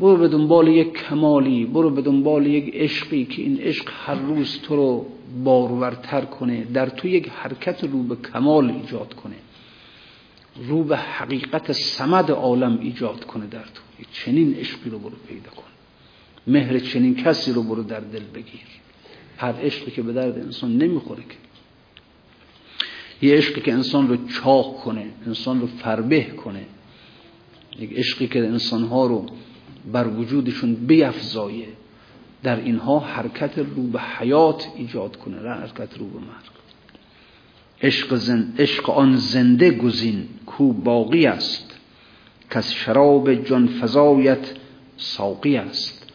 برو 0.00 0.16
به 0.16 0.28
دنبال 0.28 0.68
یک 0.68 0.92
کمالی 0.92 1.64
برو 1.64 1.90
به 1.90 2.02
دنبال 2.02 2.46
یک 2.46 2.70
عشقی 2.74 3.24
که 3.24 3.42
این 3.42 3.60
عشق 3.60 3.90
هر 4.06 4.14
روز 4.14 4.58
تو 4.62 4.76
رو 4.76 5.06
بارورتر 5.44 6.20
کنه 6.20 6.64
در 6.64 6.88
تو 6.88 7.08
یک 7.08 7.28
حرکت 7.28 7.84
رو 7.84 8.02
به 8.02 8.16
کمال 8.16 8.70
ایجاد 8.70 9.14
کنه. 9.14 9.34
رو 10.68 10.84
به 10.84 10.96
حقیقت 10.96 11.72
سمد 11.72 12.30
عالم 12.30 12.78
ایجاد 12.80 13.24
کنه 13.24 13.46
در 13.46 13.62
تو. 13.62 13.82
چنین 14.12 14.54
عشقی 14.54 14.90
رو 14.90 14.98
برو 14.98 15.16
پیدا 15.28 15.50
کن. 15.50 15.62
مهر 16.46 16.78
چنین 16.78 17.14
کسی 17.14 17.52
رو 17.52 17.62
برو 17.62 17.82
در 17.82 18.00
دل 18.00 18.22
بگیر. 18.34 18.60
هر 19.36 19.52
عشقی 19.52 19.90
که 19.90 20.02
به 20.02 20.12
درد 20.12 20.38
انسان 20.38 20.76
نمی‌خوره 20.78 21.22
که. 21.22 21.36
یه 23.26 23.36
عشقی 23.36 23.60
که 23.60 23.72
انسان 23.72 24.08
رو 24.08 24.16
چاق 24.26 24.76
کنه 24.76 25.06
انسان 25.26 25.60
رو 25.60 25.66
فربه 25.66 26.22
کنه. 26.24 26.66
یک 27.78 27.92
عشقی 27.92 28.26
که 28.26 28.38
انسانها 28.38 29.06
رو 29.06 29.26
بر 29.92 30.08
وجودشون 30.08 30.74
بیفزایه 30.74 31.68
در 32.42 32.56
اینها 32.56 32.98
حرکت 32.98 33.58
رو 33.58 33.82
به 33.82 34.00
حیات 34.00 34.68
ایجاد 34.76 35.16
کنه 35.16 35.42
نه 35.42 35.48
حرکت 35.48 35.98
رو 35.98 36.06
به 36.06 36.18
مرگ. 36.18 36.54
عشق, 37.82 38.14
زن... 38.14 38.54
عشق 38.58 38.90
آن 38.90 39.16
زنده 39.16 39.70
گزین 39.70 40.28
کو 40.46 40.72
باقی 40.72 41.26
است. 41.26 41.80
که 42.50 42.60
شراب 42.60 43.34
جان 43.34 43.66
فضایت 43.66 44.54
ساقی 44.96 45.56
است. 45.56 46.12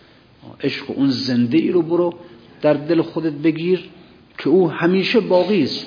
عشق 0.63 0.91
اون 0.91 1.09
زنده 1.09 1.57
ای 1.57 1.71
رو 1.71 1.81
برو 1.81 2.13
در 2.61 2.73
دل 2.73 3.01
خودت 3.01 3.33
بگیر 3.33 3.89
که 4.37 4.49
او 4.49 4.71
همیشه 4.71 5.19
باقی 5.19 5.63
است 5.63 5.85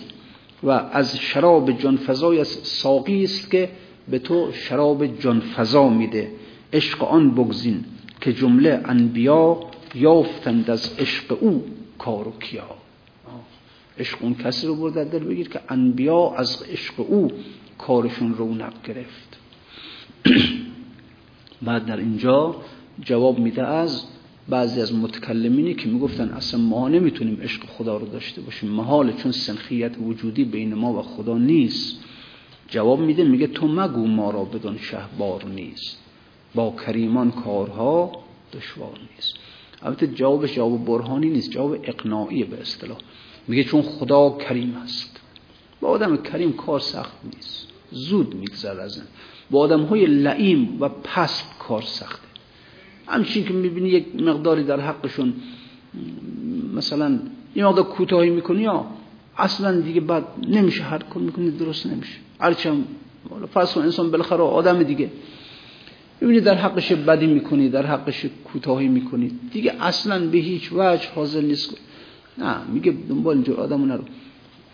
و 0.62 0.70
از 0.70 1.18
شراب 1.18 1.79
جان 1.79 1.97
فضای 1.97 2.45
ساقی 2.45 3.25
است 3.25 3.51
که 3.51 3.68
به 4.11 4.18
تو 4.18 4.53
شراب 4.53 5.07
جان 5.07 5.40
فضا 5.40 5.88
میده. 5.88 6.30
عشق 6.72 7.05
آن 7.05 7.34
بگزین 7.34 7.84
که 8.20 8.32
جمله 8.32 8.80
انبیا 8.84 9.61
یافتند 9.94 10.70
از 10.70 10.94
عشق 10.98 11.38
او 11.40 11.64
کار 11.98 12.28
و 12.28 12.32
کیا. 12.40 12.82
عشق 13.98 14.18
اون 14.20 14.34
کسی 14.34 14.66
رو 14.66 14.74
برد 14.74 15.11
دل 15.11 15.24
بگیر 15.24 15.48
که 15.48 15.61
انبیا 15.68 16.34
از 16.36 16.62
عشق 16.62 17.00
او 17.00 17.28
کارشون 17.78 18.34
رونق 18.34 18.72
گرفت. 18.84 19.38
بعد 21.62 21.86
در 21.86 21.96
اینجا 21.96 22.57
جواب 23.00 23.38
میده 23.38 23.66
از 23.66 24.05
بعضی 24.48 24.80
از 24.80 24.94
متکلمینی 24.94 25.74
که 25.74 25.88
می‌گفتن 25.88 26.28
اصلا 26.28 26.61
ما 26.61 26.88
نمی‌تونیم 26.88 27.38
عشق 27.42 27.66
خدا 27.66 27.96
رو 27.96 28.07
داشته 28.07 28.40
باشیم. 28.40 28.70
محال 28.70 29.12
چون 29.12 29.32
سنخیت 29.32 29.92
وجودی 29.98 30.44
بین 30.44 30.74
ما 30.74 30.92
و 30.92 31.03
خدا 31.03 31.38
نیست. 31.38 32.05
جواب 32.73 33.01
میده 33.01 33.25
میگه 33.25 33.47
تو 33.47 33.68
مگو 33.68 34.07
ما 34.07 34.31
را 34.31 34.45
بدون 34.45 34.79
شهبار 34.79 35.45
نیست. 35.45 35.99
با 36.55 36.75
کریمان 36.87 37.31
کارها 37.31 38.12
دشوار 38.53 38.99
نیست. 39.14 39.35
البته 39.83 40.07
جوابش 40.07 40.55
جواب 40.55 40.85
برهانی 40.85 41.31
نیست 41.31 41.51
جواب 41.51 41.77
اقناعی 41.83 42.45
به 42.45 42.61
اصطلاح. 42.61 42.99
میگه 43.49 43.64
چون 43.64 43.83
خدا 43.83 44.31
کریم 44.31 44.77
است. 44.85 45.20
با 45.81 45.89
آدم 45.89 46.16
کریم 46.16 46.53
کار 46.53 46.81
سخت 46.81 47.16
نیست. 47.35 47.68
زود 47.91 48.35
میگذر 48.35 48.81
از 48.81 48.97
این. 48.97 49.07
با 49.51 49.59
آدم 49.61 49.83
های 49.83 50.07
لعیم 50.07 50.77
و 50.81 50.89
پست 50.89 51.59
کار 51.59 51.83
سخته. 51.83 52.29
همچین 53.07 53.45
که 53.45 53.53
می‌بینی 53.53 53.89
یک 53.89 54.07
مقداری 54.16 54.64
در 54.64 54.81
حقشون 54.81 55.35
مثلا 56.75 57.20
یه 57.57 57.66
مقدار 57.66 57.85
کوتاهی 57.85 58.31
می‌کنی 58.31 58.62
یا 58.62 58.87
اصلا 59.37 59.81
دیگه 59.81 60.01
بعد 60.01 60.25
نمیشه 60.49 60.83
هر 60.83 60.99
کار 60.99 61.23
می‌کنی 61.23 61.51
درست 61.51 61.87
نمیشه. 61.87 62.18
هرچی 62.43 62.68
هم 62.68 62.84
فرض 63.55 63.78
انسان 63.78 64.11
بالاخره 64.11 64.40
آدم 64.43 64.82
دیگه. 64.82 65.11
ببینی 66.20 66.40
در 66.40 66.55
حقش 66.55 66.93
بدی 66.93 67.26
می‌کنی 67.26 67.68
در 67.68 67.86
حقش 67.86 68.26
کوتاهی 68.45 68.88
می‌کنی. 68.88 69.30
دیگه 69.53 69.72
اصلا 69.80 70.26
به 70.26 70.38
هیچ 70.38 70.72
وجه 70.72 71.09
حاضر 71.14 71.40
نیست. 71.40 71.76
نه 72.38 72.57
میگه 72.72 72.95
دنبال 73.09 73.34
اینجور 73.34 73.61
آدم 73.61 73.84
نرو. 73.84 74.05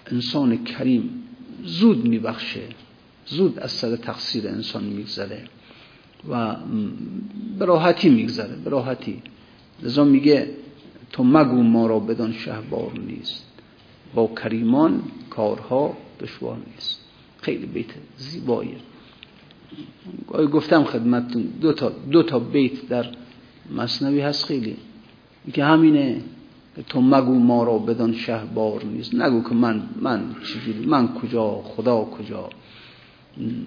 انسان 0.07 0.65
کریم 0.65 1.23
زود 1.65 2.09
میبخشه. 2.09 2.63
زود 3.27 3.59
از 3.59 3.71
سر 3.71 3.97
تقصیر 3.97 4.49
انسان 4.49 4.85
میگذره 4.85 5.45
و 6.31 6.57
به 7.59 7.65
راحتی 7.65 8.09
میگذره 8.09 8.57
به 8.65 8.71
راحتی. 8.71 9.23
لذا 9.83 10.05
میگه 10.05 10.51
تو 11.13 11.25
مگو 11.25 11.63
ما 11.63 11.87
را 11.87 11.99
بدان 11.99 12.33
شهبار 12.33 12.93
نیست. 13.07 13.45
با 14.15 14.27
کریمان 14.43 15.03
کارها 15.31 15.97
دشوار 16.21 16.57
نیست. 16.75 17.08
خیلی 17.41 17.67
بیت 17.67 17.87
زیباییه 18.17 18.77
گفتم 20.53 20.85
خدمتتون 20.85 21.43
دو 21.43 21.73
تا, 21.73 21.93
دو 22.11 22.23
تا 22.23 22.39
بیت 22.39 22.89
در 22.89 23.07
مصنوی 23.77 24.21
هست 24.21 24.45
خیلی. 24.45 24.77
که 25.53 25.65
همینه 25.65 26.21
تو 26.89 27.01
مگو 27.01 27.35
ما 27.39 27.65
را 27.65 27.79
بدان 27.79 28.13
شهبار 28.13 28.85
نیست. 28.85 29.15
نگو 29.15 29.49
که 29.49 29.55
من 29.55 29.83
من 30.01 30.25
چجوری 30.45 30.87
من 30.87 31.09
کجا 31.09 31.63
خدا 31.65 32.05
کجا. 32.05 32.51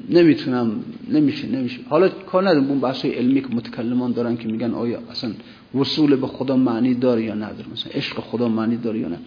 نمی‌تونم 0.10 0.84
نمیشه 1.10 1.48
نمیشه. 1.48 1.80
حالا 1.90 2.10
کار 2.10 2.50
ندارم. 2.50 2.68
اون 2.68 2.80
بحث 2.80 3.06
علمی 3.06 3.42
که 3.42 3.48
متکلمان 3.48 4.12
دارن 4.12 4.38
که 4.38 4.48
میگن 4.48 4.74
آیا 4.74 5.00
اصلا 5.12 5.32
وصول 5.76 6.16
به 6.16 6.28
خدا 6.28 6.58
معنی 6.58 6.94
داره 6.94 7.24
یا 7.24 7.34
نداره. 7.34 7.70
مثلا 7.72 7.92
عشق 7.94 8.20
خدا 8.20 8.48
معنی 8.50 8.78
داره 8.78 9.00
یا 9.00 9.08
نه. 9.08 9.20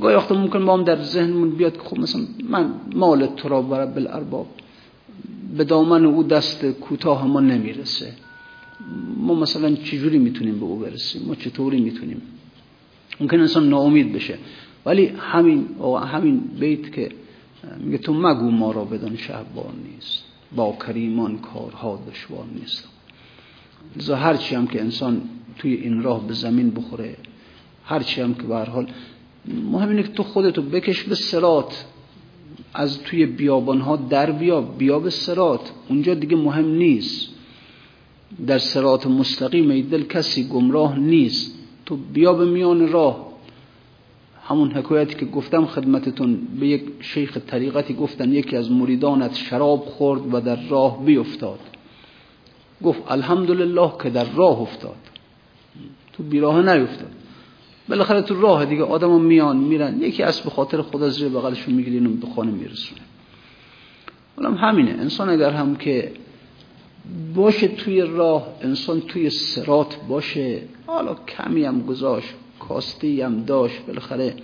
گاهی 0.00 0.16
وقتا 0.16 0.34
ممکن 0.34 0.62
ما 0.62 0.74
هم 0.76 0.84
در 0.84 1.02
ذهنمون 1.02 1.50
بیاد 1.50 1.72
که 1.72 1.82
خب 1.82 1.98
مثلا 1.98 2.22
من 2.48 2.70
مال 2.94 3.26
تو 3.26 3.48
را 3.48 3.62
برای 3.62 3.86
بالارباب 3.86 4.46
به 5.56 5.64
دامن 5.64 6.04
او 6.04 6.22
دست 6.22 6.66
کوتاه 6.66 7.26
ما 7.26 7.40
نمی‌رسه. 7.40 8.12
ما 9.16 9.34
مثلا 9.34 9.74
چجوری 9.74 10.18
می‌تونیم 10.18 10.58
به 10.58 10.64
او 10.64 10.78
برسیم؟ 10.78 11.22
ما 11.26 11.34
چطوری 11.34 11.80
می‌تونیم؟ 11.80 12.22
ممکن 13.20 13.40
انسان 13.40 13.68
ناامید 13.68 14.12
بشه. 14.12 14.38
ولی 14.86 15.06
همین 15.18 15.68
همین 16.12 16.40
بیت 16.60 16.92
که 16.92 17.08
میگه 17.78 17.98
تو 17.98 18.14
مگو 18.14 18.50
ما 18.50 18.70
را 18.70 18.84
بدان 18.84 19.16
شهبان 19.16 19.74
نیست. 19.94 20.22
با 20.56 20.76
کریمان 20.86 21.38
کارها 21.38 22.02
دشوار 22.10 22.44
نیست. 22.60 22.88
لذا 23.96 24.16
هرچی 24.16 24.54
هم 24.54 24.66
که 24.66 24.80
انسان 24.80 25.22
توی 25.58 25.74
این 25.74 26.02
راه 26.02 26.26
به 26.26 26.34
زمین 26.34 26.70
بخوره 26.70 27.16
هرچی 27.84 28.20
هم 28.20 28.34
که 28.34 28.42
به 28.42 28.56
حال 28.56 28.86
مهم 29.48 29.88
اینه 29.88 30.02
که 30.02 30.08
تو 30.08 30.22
خودتو 30.22 30.62
بکش 30.62 31.02
به 31.02 31.14
سرات 31.14 31.86
از 32.74 33.02
توی 33.02 33.26
بیابان 33.26 33.80
ها 33.80 33.96
در 33.96 34.30
بیا 34.30 34.60
بیا 34.60 34.98
به 34.98 35.10
سرات 35.10 35.72
اونجا 35.88 36.14
دیگه 36.14 36.36
مهم 36.36 36.68
نیست. 36.74 37.28
در 38.46 38.58
سرات 38.58 39.06
مستقیم 39.06 39.88
دل 39.88 40.02
کسی 40.02 40.48
گمراه 40.48 40.98
نیست. 40.98 41.58
تو 41.86 41.96
بیا 41.96 42.32
به 42.32 42.44
میان 42.44 42.88
راه. 42.88 43.26
همون 44.42 44.72
حکایتی 44.72 45.14
که 45.14 45.26
گفتم 45.26 45.66
خدمتتون 45.66 46.38
به 46.60 46.66
یک 46.66 46.82
شیخ 47.00 47.38
طریقتی 47.46 47.94
گفتن 47.94 48.32
یکی 48.32 48.56
از 48.56 48.72
مریدانت 48.72 49.34
شراب 49.34 49.84
خورد 49.84 50.34
و 50.34 50.40
در 50.40 50.68
راه 50.68 51.04
بیفتاد. 51.04 51.60
گفت 52.84 53.02
الحمدلله 53.08 53.92
که 54.02 54.10
در 54.10 54.26
راه 54.34 54.60
افتاد. 54.60 54.96
تو 56.12 56.22
بیراه 56.22 56.76
نیفتاد. 56.76 57.25
بالاخره 57.88 58.22
تو 58.22 58.40
راه 58.40 58.64
دیگه 58.64 58.82
آدم 58.82 59.20
میان 59.20 59.56
میرن. 59.56 60.00
یکی 60.02 60.22
از 60.22 60.40
به 60.40 60.50
خاطر 60.50 60.82
خدا 60.82 61.08
زیر 61.08 61.28
بغلشون 61.28 61.74
می‌گیره 61.74 61.96
اینو 61.96 62.10
به 62.10 62.26
خانه 62.26 62.50
میرسونه 62.50 63.00
حالا 64.36 64.50
همینه. 64.50 64.90
انسان 64.90 65.28
اگر 65.28 65.50
هم 65.50 65.76
که 65.76 66.12
باشه 67.34 67.68
توی 67.68 68.00
راه 68.00 68.48
انسان 68.62 69.00
توی 69.00 69.30
سرات 69.30 69.96
باشه 70.08 70.62
حالا 70.86 71.14
کمی 71.14 71.64
هم 71.64 71.82
گذاشت 71.82 72.28
کاستی 72.60 73.20
هم 73.20 73.44
داشت 73.44 73.86
بالاخره 73.86 74.34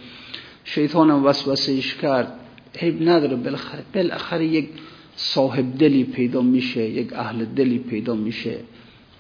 شیطان 0.65 1.11
هم 1.11 1.25
وسوسه 1.25 1.73
ایش 1.73 1.95
کرد. 1.95 2.39
عیب 2.81 3.09
نداره. 3.09 3.37
بالاخره 3.37 3.85
بالاخره 3.95 4.47
یک 4.47 4.69
صاحب 5.17 5.79
دلی 5.79 6.05
پیدا 6.05 6.43
میشه 6.43 6.89
یک 6.91 7.13
اهل 7.13 7.45
دلی 7.45 7.79
پیدا 7.79 8.15
میشه. 8.15 8.59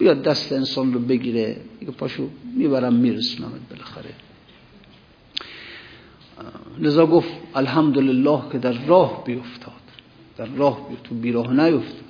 بیاد 0.02 0.22
دست 0.22 0.52
انسان 0.52 0.92
رو 0.92 1.00
بگیره 1.00 1.56
یک 1.80 1.90
پاشو 1.90 2.28
می‌برم 2.56 2.94
میرسونم 2.94 3.52
بالاخره. 3.70 4.14
لذا 6.78 7.06
گفت 7.06 7.28
الحمدلله 7.54 8.42
که 8.52 8.58
در 8.58 8.72
راه 8.86 9.24
بیفتاد. 9.24 9.82
در 10.36 10.46
راه 10.46 10.88
بیفتاد 10.88 11.08
تو 11.08 11.14
بیراه 11.14 11.52
نیفتاد. 11.52 12.04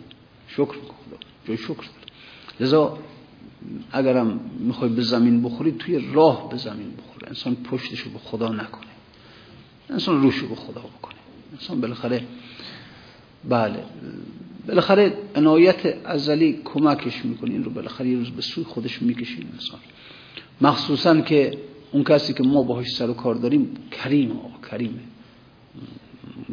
شکر 0.48 0.72
خدا 0.72 1.18
جای 1.46 1.56
شکر 1.56 1.86
لذا 2.60 2.98
اگرم 3.92 4.40
می‌خوای 4.58 4.90
به 4.90 5.02
زمین 5.02 5.42
بخوری 5.42 5.72
توی 5.72 6.12
راه 6.12 6.48
به 6.50 6.56
زمین 6.56 6.90
بخوری 6.98 7.26
انسان 7.26 7.54
پشتشو 7.54 8.10
به 8.10 8.18
خدا 8.18 8.48
نکنه. 8.48 8.92
انسان 9.90 10.22
روشو 10.22 10.48
به 10.48 10.54
خدا 10.54 10.80
بکنه. 10.80 11.14
انسان 11.52 11.80
بالاخره 11.80 12.24
بله 13.48 13.84
بالاخره 14.68 15.12
عنایت 15.34 15.94
ازلی 16.04 16.60
کمکش 16.64 17.24
می‌کنه 17.24 17.50
این 17.50 17.64
رو 17.64 17.70
بالاخره 17.70 18.08
یه 18.08 18.18
روز 18.18 18.30
به 18.30 18.42
سوی 18.42 18.64
خودش 18.64 19.02
می‌کشین 19.02 19.46
انسان. 19.52 19.80
مخصوصا 20.60 21.20
که 21.20 21.58
اون 21.92 22.04
کسی 22.04 22.32
که 22.32 22.42
ما 22.42 22.62
باهاش 22.62 22.90
سر 22.90 23.10
و 23.10 23.14
کار 23.14 23.34
داریم 23.34 23.76
کریم 23.90 24.30
آقا 24.30 24.68
کریمه 24.70 25.00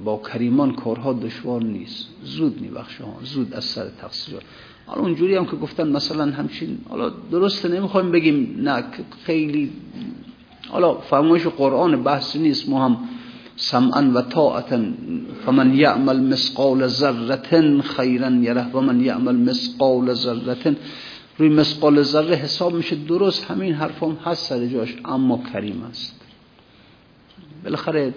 با 0.03 0.21
کریمان 0.33 0.75
کارها 0.75 1.13
دشوار 1.13 1.63
نیست. 1.63 2.07
زود 2.23 2.61
میبخشه 2.61 3.03
زود 3.23 3.53
از 3.53 3.65
سر 3.65 3.89
تقصیر. 4.01 4.35
حالا 4.85 5.01
اونجوری 5.01 5.35
هم 5.35 5.45
که 5.45 5.55
گفتن 5.55 5.87
مثلا 5.91 6.25
همچین 6.31 6.77
حالا 6.89 7.09
درسته 7.09 7.69
نمی‌خوایم 7.69 8.11
بگیم 8.11 8.55
نه 8.59 8.83
خیلی 9.23 9.71
حالا 10.69 10.93
فرمایش 10.93 11.47
قرآن 11.47 12.03
بحث 12.03 12.35
نیست. 12.35 12.69
ما 12.69 12.85
هم 12.85 12.97
سمعا 13.59 14.11
و 14.15 14.21
طاعتا 14.21 14.85
فمن 15.45 15.73
یعمل 15.73 16.19
مسقال 16.19 16.87
ذره 16.87 17.81
خیرا 17.81 18.29
یره 18.29 18.71
و 18.71 18.81
من 18.81 19.01
یعمل 19.01 19.35
مسقال 19.35 20.13
ذره 20.13 20.75
روی 21.37 21.49
مسقال 21.49 22.01
ذره 22.01 22.35
حساب 22.35 22.73
میشه 22.73 22.95
درست 22.95 23.45
همین 23.45 23.73
حرفام 23.73 24.15
هست 24.15 24.49
سر 24.49 24.67
جاش 24.67 24.95
اما 25.05 25.43
کریم 25.53 25.83
است. 25.89 26.21
بالاخره 27.63 28.13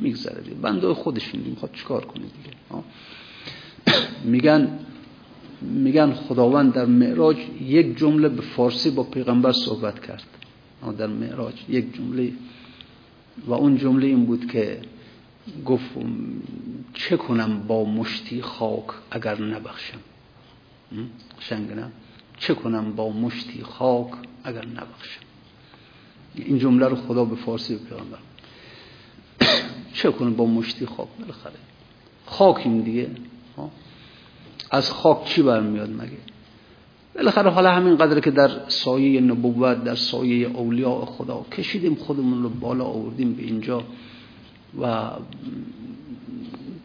میگذره 0.00 0.40
دیگه. 0.40 0.56
بنده 0.56 0.94
خودش 0.94 1.34
می‌خواد 1.34 1.72
چیکار 1.72 2.04
کنه 2.04 2.22
دیگه. 2.22 2.82
میگن 4.24 4.68
میگن 5.62 6.12
خداوند 6.12 6.72
در 6.72 6.84
معراج 6.84 7.36
یک 7.60 7.98
جمله 7.98 8.28
به 8.28 8.42
فارسی 8.42 8.90
با 8.90 9.02
پیغمبر 9.02 9.52
صحبت 9.52 10.06
کرد. 10.06 10.24
در 10.98 11.06
معراج 11.06 11.54
یک 11.68 11.94
جمله 11.94 12.32
و 13.46 13.52
اون 13.52 13.76
جمله 13.76 14.06
این 14.06 14.26
بود 14.26 14.50
که 14.50 14.80
گفت 15.64 15.90
چه 16.94 17.16
کنم 17.16 17.62
با 17.66 17.84
مشتی 17.84 18.42
خاک 18.42 18.84
اگر 19.10 19.40
نبخشم؟ 19.40 19.98
شنگنم 21.40 21.92
چه 22.38 22.54
کنم 22.54 22.92
با 22.92 23.10
مشتی 23.10 23.62
خاک 23.62 24.08
اگر 24.44 24.66
نبخشم؟ 24.66 25.20
این 26.34 26.58
جمله 26.58 26.88
رو 26.88 26.96
خدا 26.96 27.24
به 27.24 27.36
فارسی 27.36 27.78
پیغمبر. 27.78 28.18
چه 29.94 30.10
کنم 30.10 30.34
با 30.34 30.46
مشتی 30.46 30.86
خاک؟ 30.86 31.08
بالاخره. 31.18 31.54
خاکیم 32.26 32.82
دیگه. 32.82 33.10
از 34.70 34.90
خاک 34.90 35.24
چی 35.24 35.42
برمیاد 35.42 35.90
مگه؟ 35.90 36.33
بالاخره 37.14 37.50
حالا 37.50 37.70
همین 37.70 37.96
قدر 37.96 38.20
که 38.20 38.30
در 38.30 38.50
سایه 38.68 39.20
نبوت 39.20 39.84
در 39.84 39.94
سایه 39.94 40.48
اولیاء 40.48 41.04
خدا 41.04 41.46
کشیدیم 41.52 41.94
خودمون 41.94 42.42
رو 42.42 42.48
بالا 42.48 42.84
آوردیم 42.84 43.32
به 43.34 43.42
اینجا 43.42 43.82
و 44.80 45.10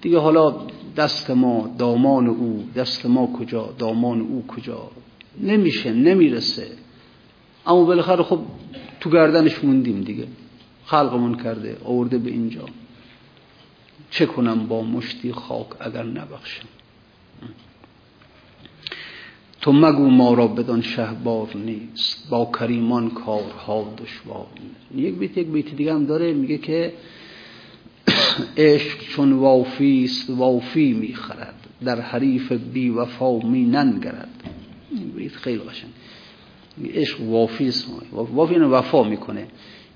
دیگه 0.02 0.20
حالا 0.20 0.56
دست 0.98 1.32
ما 1.32 1.76
دامان 1.78 2.28
او 2.28 2.70
دست 2.76 3.06
ما 3.06 3.28
کجا 3.28 3.74
دامان 3.78 4.22
او 4.22 4.48
کجا؟ 4.48 4.92
نمیشه 5.42 5.94
نمی‌رسه. 5.94 6.68
اما 7.68 7.84
بالاخره 7.84 8.24
خب 8.24 8.40
تو 9.00 9.10
گردنش 9.10 9.64
موندیم 9.64 10.02
دیگه. 10.02 10.28
خلقمون 10.86 11.36
کرده 11.36 11.78
آورده 11.86 12.18
به 12.18 12.30
اینجا. 12.30 12.66
چه 14.12 14.26
کنم 14.26 14.68
با 14.68 14.82
مشتی 14.82 15.34
خاک 15.34 15.68
اگر 15.80 16.04
نبخشم. 16.04 16.68
تو 19.62 19.72
مگو 19.72 20.10
ما 20.10 20.34
را 20.34 20.48
بدان 20.48 20.82
شهبار 20.82 21.50
نیست 21.56 22.30
با 22.30 22.52
کریمان 22.60 23.10
کارها 23.10 23.94
دشوار 23.98 24.48
نیست. 24.60 25.08
یک 25.08 25.16
بیت 25.16 25.38
یک 25.38 25.48
بیت 25.48 25.76
دیگه 25.76 25.94
هم 25.94 26.06
داره 26.06 26.34
میگه 26.34 26.58
که 26.58 26.94
عشق 28.58 29.00
چون 29.00 29.34
وافی 29.34 30.04
است 30.04 30.30
وافی 30.30 30.94
می‌خرد. 30.94 31.56
در 31.86 32.02
حریف 32.02 32.52
بی 32.52 32.90
وفا 32.90 33.40
می 33.40 33.64
ننگرد 33.64 34.44
این 34.92 35.12
بیت 35.12 35.32
خیلی 35.32 35.60
قشنگ. 35.60 35.92
عشق 36.94 37.22
وافی 37.22 37.68
است. 37.68 37.88
وافی 38.12 38.54
اینو 38.54 38.70
وفا 38.70 39.04
می‌کنه. 39.04 39.48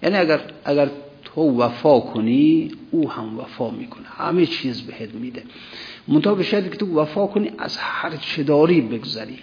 یعنی 0.03 0.15
اگر 0.15 0.41
اگر 0.65 0.89
تو 1.35 1.61
وفا 1.61 1.99
کنی 1.99 2.71
او 2.91 3.11
هم 3.11 3.39
وفا 3.39 3.71
می‌کنه. 3.71 4.05
همه 4.07 4.45
چیز 4.45 4.81
بهت 4.81 5.13
میده. 5.13 5.43
منتها 6.07 6.35
به 6.35 6.43
که 6.43 6.69
تو 6.69 6.99
وفا 6.99 7.27
کنی 7.27 7.51
از 7.57 7.77
هر 7.77 8.15
چه 8.15 8.43
داری 8.43 8.81
بگذری. 8.81 9.39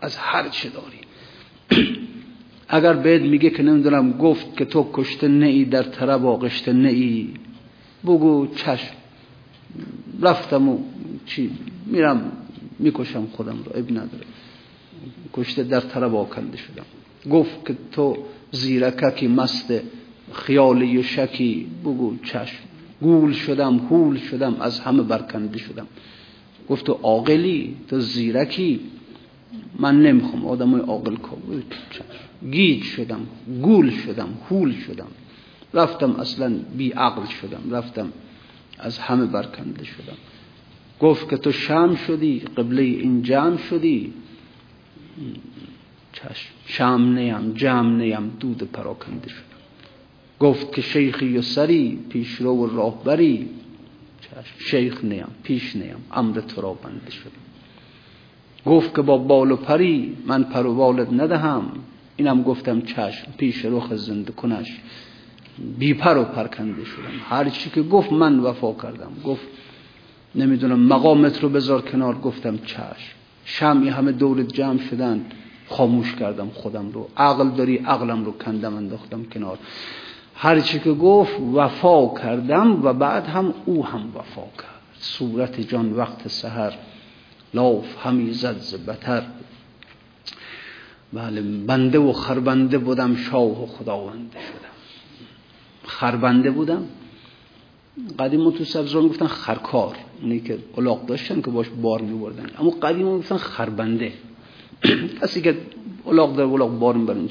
از 0.00 0.16
هر 0.16 0.48
چه 0.48 0.68
داری. 0.68 1.00
اگر 2.68 2.92
بهت 2.92 3.22
میگه 3.22 3.50
که 3.50 3.62
نمی‌دونم 3.62 4.12
گفت 4.12 4.56
که 4.56 4.64
تو 4.64 4.90
کشته 4.92 5.28
نئی 5.28 5.64
در 5.64 5.82
طرب 5.82 6.26
آغشته 6.26 6.72
نئی 6.72 7.34
بگو 8.04 8.46
چشم. 8.46 8.94
رفتم 10.22 10.68
و 10.68 10.78
چی؟ 11.26 11.50
میرم 11.86 12.32
می‌کشم 12.78 13.26
خودم 13.32 13.58
رو. 13.64 13.78
اب 13.78 13.90
نداره. 13.90 14.24
کشته 15.32 15.62
در 15.62 15.80
طرب 15.80 16.14
آکنده 16.14 16.56
شدم. 16.56 16.84
گفت 17.30 17.66
که 17.66 17.76
تو 17.92 18.16
زیرککی 18.50 19.28
مست 19.28 19.72
خیالی 20.34 20.98
و 20.98 21.02
شکی 21.02 21.66
بگو 21.84 22.16
چشم. 22.24 22.62
گول 23.00 23.32
شدم 23.32 23.78
هول 23.78 24.16
شدم 24.16 24.56
از 24.60 24.80
همه 24.80 25.02
برکنده 25.02 25.58
شدم. 25.58 25.86
گفت 26.68 26.86
تو 26.86 26.92
عاقلی؟ 26.92 27.76
تو 27.88 28.00
زیرکی؟ 28.00 28.80
من 29.78 30.02
نمی‌خوام. 30.02 30.46
آدمای 30.46 30.80
عاقل 30.80 31.16
کن 31.16 31.62
گیج 32.50 32.82
شدم 32.82 33.26
گول 33.62 33.90
شدم 33.90 34.28
هول 34.50 34.72
شدم. 34.72 35.08
رفتم 35.74 36.10
اصلا 36.10 36.56
بی 36.76 36.90
عقل 36.90 37.26
شدم. 37.26 37.62
رفتم 37.70 38.12
از 38.78 38.98
همه 38.98 39.26
برکنده 39.26 39.84
شدم. 39.84 40.16
گفت 41.00 41.30
که 41.30 41.36
تو 41.36 41.52
شام 41.52 41.96
شدی 41.96 42.38
قبله 42.40 42.82
این 42.82 43.22
جمع 43.22 43.56
شدی. 43.56 44.12
چشم. 46.12 46.50
شام 46.66 47.18
نیم 47.18 47.52
جمع 47.52 47.96
نیم 47.96 48.36
دود 48.40 48.62
پراکنده 48.72 49.28
شدم 49.28 49.53
گفت 50.40 50.72
که 50.72 50.82
شیخی 50.82 51.38
و 51.38 51.42
سری 51.42 51.98
پیش 52.08 52.34
رو 52.34 52.56
و 52.56 52.76
راهبری. 52.76 53.48
شیخ 54.58 55.04
نیم 55.04 55.26
پیش 55.42 55.76
نیم 55.76 55.96
امر 56.12 56.40
تو 56.40 56.60
را 56.60 56.72
بنده 56.72 57.10
شدم 57.10 57.30
گفت 58.66 58.94
که 58.96 59.02
با 59.02 59.18
بال 59.18 59.50
و 59.50 59.56
پری 59.56 60.16
من 60.26 60.44
پر 60.44 60.66
و 60.66 60.74
بالت 60.74 61.12
ندهم. 61.12 61.70
اینم 62.16 62.42
گفتم 62.42 62.80
چشم 62.80 63.32
پیش 63.38 63.64
رخ 63.64 63.94
زنده 63.94 64.32
کنش. 64.32 64.80
بی 65.78 65.94
پر 65.94 66.16
و 66.16 66.24
پرکنده 66.24 66.84
شدم. 66.84 67.20
هر 67.28 67.48
چی 67.48 67.70
که 67.70 67.82
گفت 67.82 68.12
من 68.12 68.38
وفا 68.38 68.72
کردم. 68.82 69.12
گفت 69.24 69.46
نمی‌دونم 70.34 70.80
مقامت 70.80 71.42
رو 71.42 71.48
بذار 71.48 71.82
کنار. 71.82 72.14
گفتم 72.14 72.58
چشم. 72.58 73.14
شمی 73.44 73.88
همه 73.88 74.12
دورت 74.12 74.52
جمع 74.52 74.78
شدن. 74.78 75.24
خاموش 75.68 76.14
کردم 76.14 76.48
خودم 76.48 76.90
رو. 76.90 77.08
عقل 77.16 77.50
داری 77.50 77.76
عقلم 77.76 78.24
رو 78.24 78.32
کندم 78.32 78.74
انداختم 78.76 79.24
کنار. 79.24 79.58
هر 80.36 80.60
چی 80.60 80.78
که 80.78 80.92
گفت 80.92 81.40
وفا 81.54 82.14
کردم 82.14 82.84
و 82.84 82.92
بعد 82.92 83.26
هم 83.26 83.54
او 83.66 83.86
هم 83.86 84.12
وفا 84.16 84.42
کرد. 84.42 84.80
صورت 84.98 85.60
جان 85.60 85.92
وقت 85.92 86.28
سحر 86.28 86.72
لاف 87.54 88.06
همی 88.06 88.32
زد 88.32 88.86
بتر. 88.86 89.22
بله 91.12 91.42
بنده 91.42 91.98
و 91.98 92.12
خربنده 92.12 92.78
بودم 92.78 93.16
شاه 93.16 93.62
و 93.62 93.66
خداونده 93.66 94.38
شدم. 94.40 94.74
خربنده 95.84 96.50
بودم. 96.50 96.86
قدیم 98.18 98.50
تو 98.50 98.64
سبزران 98.64 99.08
گفتن 99.08 99.26
خرکار. 99.26 99.96
اونی 100.22 100.40
که 100.40 100.58
الاغ 100.78 101.06
داشتن 101.06 101.42
که 101.42 101.50
باش 101.50 101.66
بار 101.82 102.00
می 102.00 102.18
بردن 102.18 102.46
اما 102.58 102.70
قدیم 102.70 103.18
گفتن 103.18 103.36
خربنده. 103.36 104.12
کسی 105.22 105.42
که 105.42 105.58
الاغ 106.06 106.36
داره 106.36 106.50
الاغ 106.50 106.78
بار 106.78 106.94
می 106.94 107.28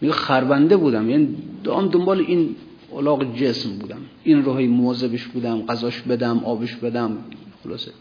میگه 0.00 0.14
خربنده 0.14 0.76
بودم. 0.76 1.10
یعنی 1.10 1.36
دام 1.64 1.88
دنبال 1.88 2.20
این 2.20 2.56
الاغ 2.96 3.34
جسم 3.36 3.78
بودم. 3.78 4.00
این 4.24 4.44
روحی 4.44 4.66
موازبش 4.66 5.24
بودم 5.26 5.66
غذاش 5.66 6.00
بدم 6.00 6.38
آبش 6.38 6.74
بدم 6.74 7.18
خلاصه. 7.64 7.92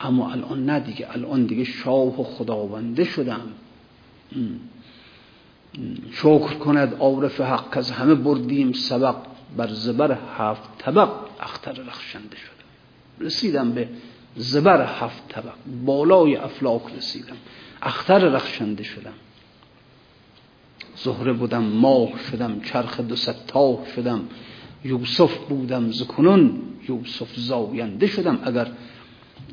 اما 0.00 0.32
الان 0.32 0.66
نه 0.66 0.80
دیگه. 0.80 1.06
الان 1.12 1.46
دیگه 1.46 1.64
شاه 1.64 2.20
و 2.20 2.24
خداونده 2.24 3.04
شدم. 3.04 3.40
شکر 6.12 6.54
کند 6.54 6.94
عارف 6.94 7.40
حق 7.40 7.76
از 7.76 7.90
همه 7.90 8.14
بردیم 8.14 8.72
سبق. 8.72 9.16
بر 9.56 9.68
زبر 9.68 10.18
هفت 10.38 10.78
طبق 10.78 11.10
اختر 11.40 11.72
رخشنده 11.72 12.36
شدم. 12.36 13.26
رسیدم 13.26 13.72
به 13.72 13.88
زبر 14.36 14.86
هفت 15.00 15.28
طبق. 15.28 15.52
بالای 15.84 16.36
افلاک 16.36 16.82
رسیدم. 16.96 17.36
اختر 17.82 18.18
رخشنده 18.18 18.82
شدم. 18.82 19.12
زهره 20.96 21.32
بودم 21.32 21.62
ماه 21.62 22.10
شدم 22.30 22.60
چرخ 22.60 23.00
دو 23.00 23.16
ستاه 23.16 23.78
شدم 23.96 24.20
یوسف 24.84 25.38
بودم 25.48 25.90
زکنون 25.90 26.62
یوسف 26.88 27.36
زاینده 27.36 28.06
شدم. 28.06 28.38
اگر 28.44 28.68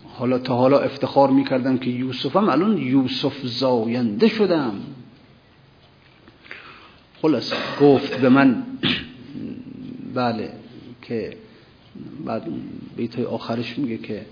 حالا 0.07 0.39
تا 0.39 0.55
حالا 0.55 0.79
افتخار 0.79 1.29
می‌کردم 1.29 1.77
که 1.77 1.89
یوسفم 1.89 2.49
الان 2.49 2.77
یوسف 2.77 3.47
زاینده 3.47 4.27
شدم. 4.27 4.73
خلاص 7.21 7.53
گفت 7.81 8.17
به 8.17 8.29
من 8.29 8.63
بله 10.13 10.53
که 11.01 11.37
بعد 12.25 12.47
بیت 12.97 13.19
آخرش 13.19 13.79
میگه 13.79 13.97
که 13.97 14.25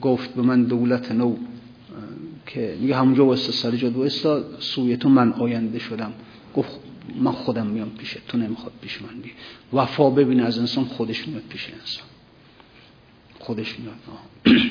گفت 0.00 0.34
به 0.34 0.42
من 0.42 0.64
دولت 0.64 1.12
نو 1.12 1.36
که 2.46 2.76
میگه 2.80 2.96
همونجا 2.96 3.26
واسه 3.26 3.52
سر 3.52 3.70
جا 3.70 3.90
واسه 3.90 4.42
سوی 4.58 4.96
تو 4.96 5.08
من 5.08 5.32
آینده 5.32 5.78
شدم. 5.78 6.12
گفت 6.56 6.70
من 7.20 7.32
خودم 7.32 7.66
میام 7.66 7.90
پیشه 7.90 8.20
تو 8.28 8.38
نمی‌خواد 8.38 8.72
پیش 8.80 9.02
من 9.02 9.20
بی 9.20 9.30
وفا 9.72 10.10
ببینه 10.10 10.42
از 10.42 10.58
انسان 10.58 10.84
خودش 10.84 11.28
میاد 11.28 11.42
پیش 11.48 11.68
انسان. 11.68 12.06
خودش 13.38 13.76
میاد. 13.78 13.96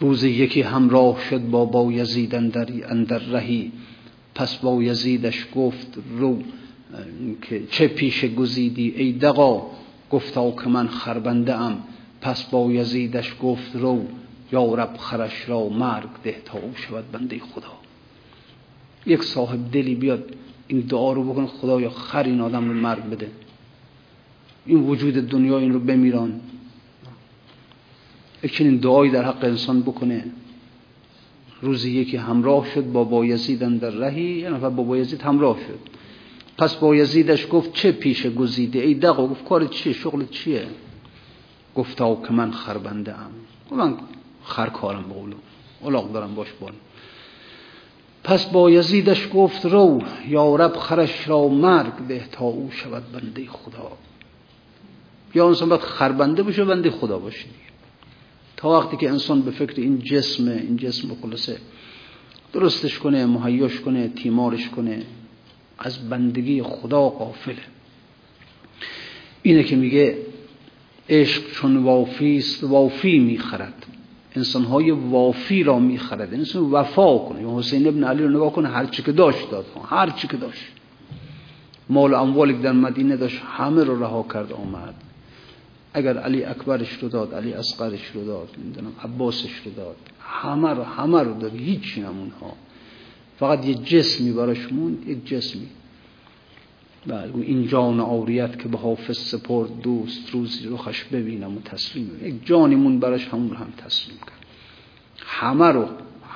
روز 0.00 0.24
یکی 0.24 0.62
همراه 0.62 1.20
شد 1.30 1.40
با 1.50 1.64
با 1.64 1.92
یزید 1.92 2.34
اندر 2.34 3.18
رهی. 3.18 3.72
پس 4.34 4.56
با 4.56 4.82
یزیدش 4.82 5.46
گفت 5.54 5.98
رو 6.18 6.42
که 7.42 7.62
چه 7.70 7.88
پیش 7.88 8.24
گزیدی 8.24 8.94
ای 8.96 9.12
دقا 9.12 9.66
گفتا 10.10 10.50
که 10.50 10.68
من 10.68 10.88
خربنده 10.88 11.54
ام 11.54 11.78
پس 12.20 12.44
با 12.44 12.72
یزیدش 12.72 13.34
گفت 13.42 13.76
رو 13.76 14.06
یا 14.52 14.74
رب 14.74 14.96
خرش 14.96 15.48
را 15.48 15.68
مرگ 15.68 16.08
ده 16.24 16.42
تا 16.44 16.58
او 16.58 16.72
شود 16.76 17.12
بنده 17.12 17.38
خدا. 17.38 17.72
یک 19.06 19.22
صاحب 19.22 19.70
دلی 19.72 19.94
بیاد 19.94 20.34
این 20.66 20.80
دعا 20.80 21.12
رو 21.12 21.32
بکنه 21.32 21.46
خدا 21.46 21.80
یا 21.80 21.90
خر 21.90 22.22
این 22.22 22.40
آدم 22.40 22.68
رو 22.68 22.74
مرگ 22.74 23.04
بده. 23.04 23.30
این 24.66 24.80
وجود 24.80 25.14
دنیا 25.14 25.58
این 25.58 25.72
رو 25.72 25.80
بمیران. 25.80 26.40
یک 28.42 28.54
چنین 28.54 28.76
دعایی 28.76 29.10
در 29.10 29.24
حق 29.24 29.44
انسان 29.44 29.82
بکنه. 29.82 30.24
روزی 31.62 31.90
یکی 31.90 32.16
همراه 32.16 32.70
شد 32.74 32.92
با 32.92 33.04
بایزیدن 33.04 33.76
در 33.76 33.90
رهی 33.90 34.38
یه 34.38 34.50
نفر 34.50 34.68
با 34.68 34.82
بایزید 34.82 35.22
همراه 35.22 35.58
شد. 35.58 35.78
پس 36.58 36.74
بایزیدش 36.74 37.46
گفت 37.50 37.72
چه 37.72 37.92
پیش 37.92 38.26
گزیده؟ 38.26 38.78
ای 38.78 38.94
دقا 38.94 39.26
گفت 39.26 39.44
کار 39.44 39.66
چیه؟ 39.66 39.92
شغل 39.92 40.24
چیه؟ 40.26 40.66
گفتا 41.74 42.14
که 42.14 42.32
من 42.32 42.50
خربنده 42.50 43.14
ام. 43.18 43.30
من 43.70 43.96
خر 44.48 44.68
کارم 44.68 45.02
بقولو 45.02 45.36
اولاق 45.80 46.12
دارم 46.12 46.34
باش 46.34 46.48
بان 46.60 46.72
پس 48.24 48.46
با 48.46 48.70
یزیدش 48.70 49.28
گفت 49.34 49.66
رو 49.66 50.02
یا 50.28 50.56
رب 50.56 50.76
خرش 50.76 51.28
را 51.28 51.48
مرگ 51.48 51.94
به 52.08 52.20
تا 52.32 52.44
او 52.44 52.70
شود 52.70 53.12
بنده 53.12 53.46
خدا. 53.46 53.92
یا 55.34 55.48
انسان 55.48 55.68
باید 55.68 55.80
خربنده 55.80 56.42
بشه 56.42 56.64
بنده 56.64 56.90
خدا 56.90 57.18
باشه 57.18 57.46
تا 58.56 58.70
وقتی 58.70 58.96
که 58.96 59.10
انسان 59.10 59.42
به 59.42 59.50
فکر 59.50 59.80
این 59.80 59.98
جسم 59.98 60.48
این 60.48 60.76
جسم 60.76 61.16
خلاصه 61.22 61.58
درستش 62.52 62.98
کنه 62.98 63.26
مهیاش 63.26 63.80
کنه 63.80 64.08
تیمارش 64.08 64.68
کنه 64.68 65.02
از 65.78 66.08
بندگی 66.08 66.62
خدا 66.62 67.08
قافله 67.08 67.62
اینه 69.42 69.62
که 69.62 69.76
میگه 69.76 70.18
عشق 71.08 71.52
چون 71.52 71.76
وافی 71.76 72.38
است 72.38 72.64
وافی 72.64 73.18
می‌خرد. 73.18 73.86
انسانهای 74.38 74.90
وافی 74.90 75.62
را 75.62 75.78
می‌خرد. 75.78 76.34
انسان 76.34 76.62
وفا 76.62 77.18
کنه. 77.18 77.58
حسین 77.58 77.88
ابن 77.88 78.04
علی 78.04 78.22
رو 78.22 78.28
نگاه 78.28 78.52
کنه 78.52 78.68
هر 78.68 78.86
چی 78.86 79.02
که 79.02 79.12
داشت 79.12 79.50
داد 79.50 79.66
هر 79.90 80.10
چی 80.10 80.28
که 80.28 80.36
داشت. 80.36 80.64
مال 81.90 82.14
اموالی 82.14 82.52
در 82.52 82.72
مدینه 82.72 83.16
داشت 83.16 83.42
همه 83.46 83.84
رو 83.84 84.02
رها 84.02 84.26
کرد 84.32 84.52
آمد. 84.52 84.94
اگر 85.94 86.18
علی 86.18 86.44
اکبرش 86.44 86.92
رو 86.92 87.08
داد 87.08 87.34
علی 87.34 87.52
اصغرش 87.52 88.10
رو 88.14 88.24
داد 88.24 88.48
نمی‌دونم 88.64 88.92
عباسش 89.04 89.52
رو 89.64 89.70
داد 89.76 89.96
همه 90.20 90.70
رو 90.70 90.82
همه 90.82 91.22
رو 91.22 91.34
داد. 91.40 91.54
هیچی 91.54 92.00
نمون 92.00 92.32
ها 92.40 92.52
فقط 93.38 93.66
یه 93.66 93.74
جسمی 93.74 94.32
براش 94.32 94.72
موند 94.72 95.08
یک 95.08 95.26
جسمی. 95.26 95.66
بله 97.06 97.36
این 97.36 97.68
جان 97.68 98.00
آوریت 98.00 98.58
که 98.58 98.68
به 98.68 98.78
حافظ 98.78 99.18
سپرد 99.18 99.80
دوست 99.80 100.30
روزی 100.30 100.66
روخش 100.66 101.04
ببینم 101.04 101.56
و 101.56 101.60
تسلیم 101.60 102.20
یک 102.22 102.46
جانی 102.46 102.74
مون 102.74 103.00
براش 103.00 103.28
همون 103.28 103.56
هم 103.56 103.72
تسلیم 103.76 104.18
کرد. 104.18 104.46
همه 105.18 105.66
رو 105.66 105.88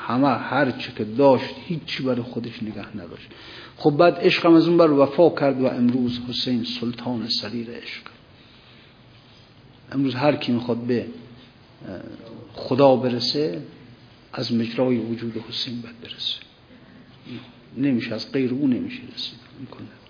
همه 0.07 0.29
هر 0.29 0.71
چی 0.71 0.93
که 0.93 1.05
داشت 1.05 1.55
هیچی 1.67 2.03
برای 2.03 2.23
خودش 2.23 2.63
نگه 2.63 2.97
نداشت. 2.97 3.29
خب 3.77 3.91
بعد 3.91 4.19
عشق 4.21 4.47
از 4.47 4.69
اون 4.69 4.77
بر 4.77 4.91
وفا 4.91 5.31
کرد 5.31 5.61
و 5.61 5.67
امروز 5.67 6.21
حسین 6.29 6.65
سلطان 6.65 7.29
سریر 7.29 7.71
عشق. 7.71 8.03
امروز 9.93 10.15
هر 10.15 10.37
کی 10.37 10.53
می‌خواد 10.53 10.79
به 10.79 11.07
خدا 12.53 12.97
برسه 12.97 13.63
از 14.33 14.55
مجرای 14.55 14.99
وجود 14.99 15.45
حسین 15.49 15.81
باید 15.81 16.01
برسه. 16.01 16.39
نمیشه 17.77 18.15
از 18.15 18.33
غیر 18.33 18.55
او 18.55 18.67
نمیشه 18.67 19.03
رسید. 19.15 19.39
می‌کنه. 19.61 20.02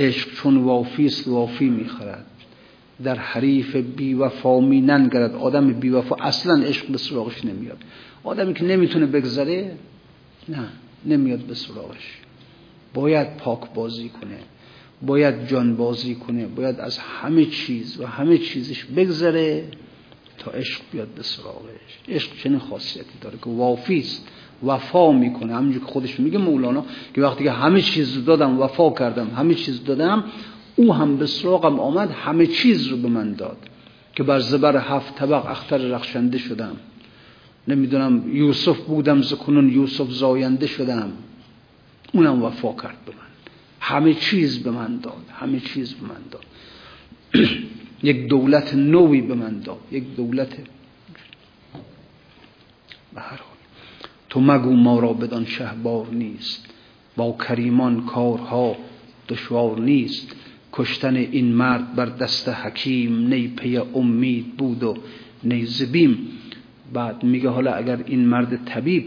عشق 0.00 0.34
چون 0.34 0.56
وافی 0.56 1.06
است 1.06 1.28
وافی 1.28 1.68
می‌خرد. 1.68 2.26
در 3.04 3.14
حریف 3.14 3.76
بی 3.76 4.14
وفا 4.14 4.60
می 4.60 4.80
ننگرد 4.80 5.34
آدم 5.34 5.72
بی 5.72 5.88
وفا 5.88 6.16
اصلا 6.16 6.62
عشق 6.62 6.86
به 6.86 6.98
سراغش 6.98 7.44
نمیاد. 7.44 7.78
آدمی 8.24 8.54
که 8.54 8.64
نمی‌تونه 8.64 9.06
بگذره 9.06 9.76
نه 10.48 10.68
نمیاد 11.06 11.38
به 11.38 11.54
سراغش. 11.54 12.18
باید 12.94 13.36
پاک 13.36 13.60
بازی 13.74 14.08
کنه 14.08 14.38
باید 15.02 15.48
جان 15.48 15.76
بازی 15.76 16.14
کنه 16.14 16.46
باید 16.46 16.80
از 16.80 16.98
همه 16.98 17.44
چیز 17.44 18.00
و 18.00 18.06
همه 18.06 18.38
چیزش 18.38 18.84
بگذره 18.84 19.64
تا 20.38 20.50
عشق 20.50 20.80
بیاد 20.92 21.08
به 21.08 21.22
سراغش. 21.22 21.98
عشق 22.08 22.36
چنین 22.42 22.58
خاصیتی 22.58 23.18
داره 23.20 23.38
که 23.38 23.50
وافی 23.50 23.98
است. 23.98 24.28
وفا 24.66 25.12
می‌کنه. 25.12 25.54
همینجور 25.54 25.80
که 25.80 25.92
خودش 25.92 26.20
میگه 26.20 26.38
مولانا 26.38 26.84
که 27.14 27.22
وقتی 27.22 27.44
که 27.44 27.52
همه 27.52 27.82
چیز 27.82 28.24
دادم 28.24 28.60
وفا 28.60 28.90
کردم 28.90 29.30
همه 29.36 29.54
چیز 29.54 29.84
دادم 29.84 30.24
او 30.76 30.94
هم 30.94 31.16
به 31.16 31.26
سراغم 31.26 31.80
آمد 31.80 32.10
همه 32.10 32.46
چیز 32.46 32.86
رو 32.86 32.96
به 32.96 33.08
من 33.08 33.32
داد 33.32 33.56
که 34.14 34.22
بر 34.22 34.40
زبر 34.40 34.76
هفت 34.76 35.14
طبق 35.14 35.46
اختر 35.46 35.78
رخشنده 35.78 36.38
شدم. 36.38 36.76
نمی‌دونم 37.68 38.36
یوسف 38.36 38.80
بودم 38.80 39.22
زکنون 39.22 39.72
یوسف 39.72 40.10
زاینده 40.10 40.66
شدم. 40.66 41.12
اونم 42.12 42.42
وفا 42.42 42.72
کرد 42.72 42.96
به 43.06 43.12
من. 43.12 43.30
همه 43.80 44.14
چیز 44.14 44.62
به 44.62 44.70
من 44.70 44.96
داد 44.96 45.24
همه 45.32 45.60
چیز 45.60 45.94
به 45.94 46.06
من 46.06 46.20
داد. 46.30 46.44
یک 48.02 48.28
دولت 48.28 48.74
نوی 48.74 49.20
به 49.20 49.34
من 49.34 49.60
داد 49.60 49.80
یک 49.92 50.16
دولت. 50.16 50.56
به 53.14 53.20
هر 53.20 53.36
تو 54.30 54.40
مگو 54.40 54.70
ما 54.70 54.98
را 54.98 55.12
بدان 55.12 55.44
شهبار 55.44 56.06
نیست. 56.12 56.66
با 57.16 57.36
کریمان 57.48 58.06
کارها 58.06 58.76
دشوار 59.28 59.80
نیست. 59.80 60.36
کشتن 60.72 61.16
این 61.16 61.52
مرد 61.52 61.94
بر 61.94 62.06
دست 62.06 62.48
حکیم 62.48 63.28
نی 63.28 63.48
پی 63.48 63.76
امید 63.76 64.56
بود 64.56 64.82
و 64.82 64.96
نی 65.44 65.66
زبیم. 65.66 66.18
بعد 66.92 67.24
میگه 67.24 67.48
حالا 67.48 67.72
اگر 67.72 68.00
این 68.06 68.28
مرد 68.28 68.64
طبیب 68.64 69.04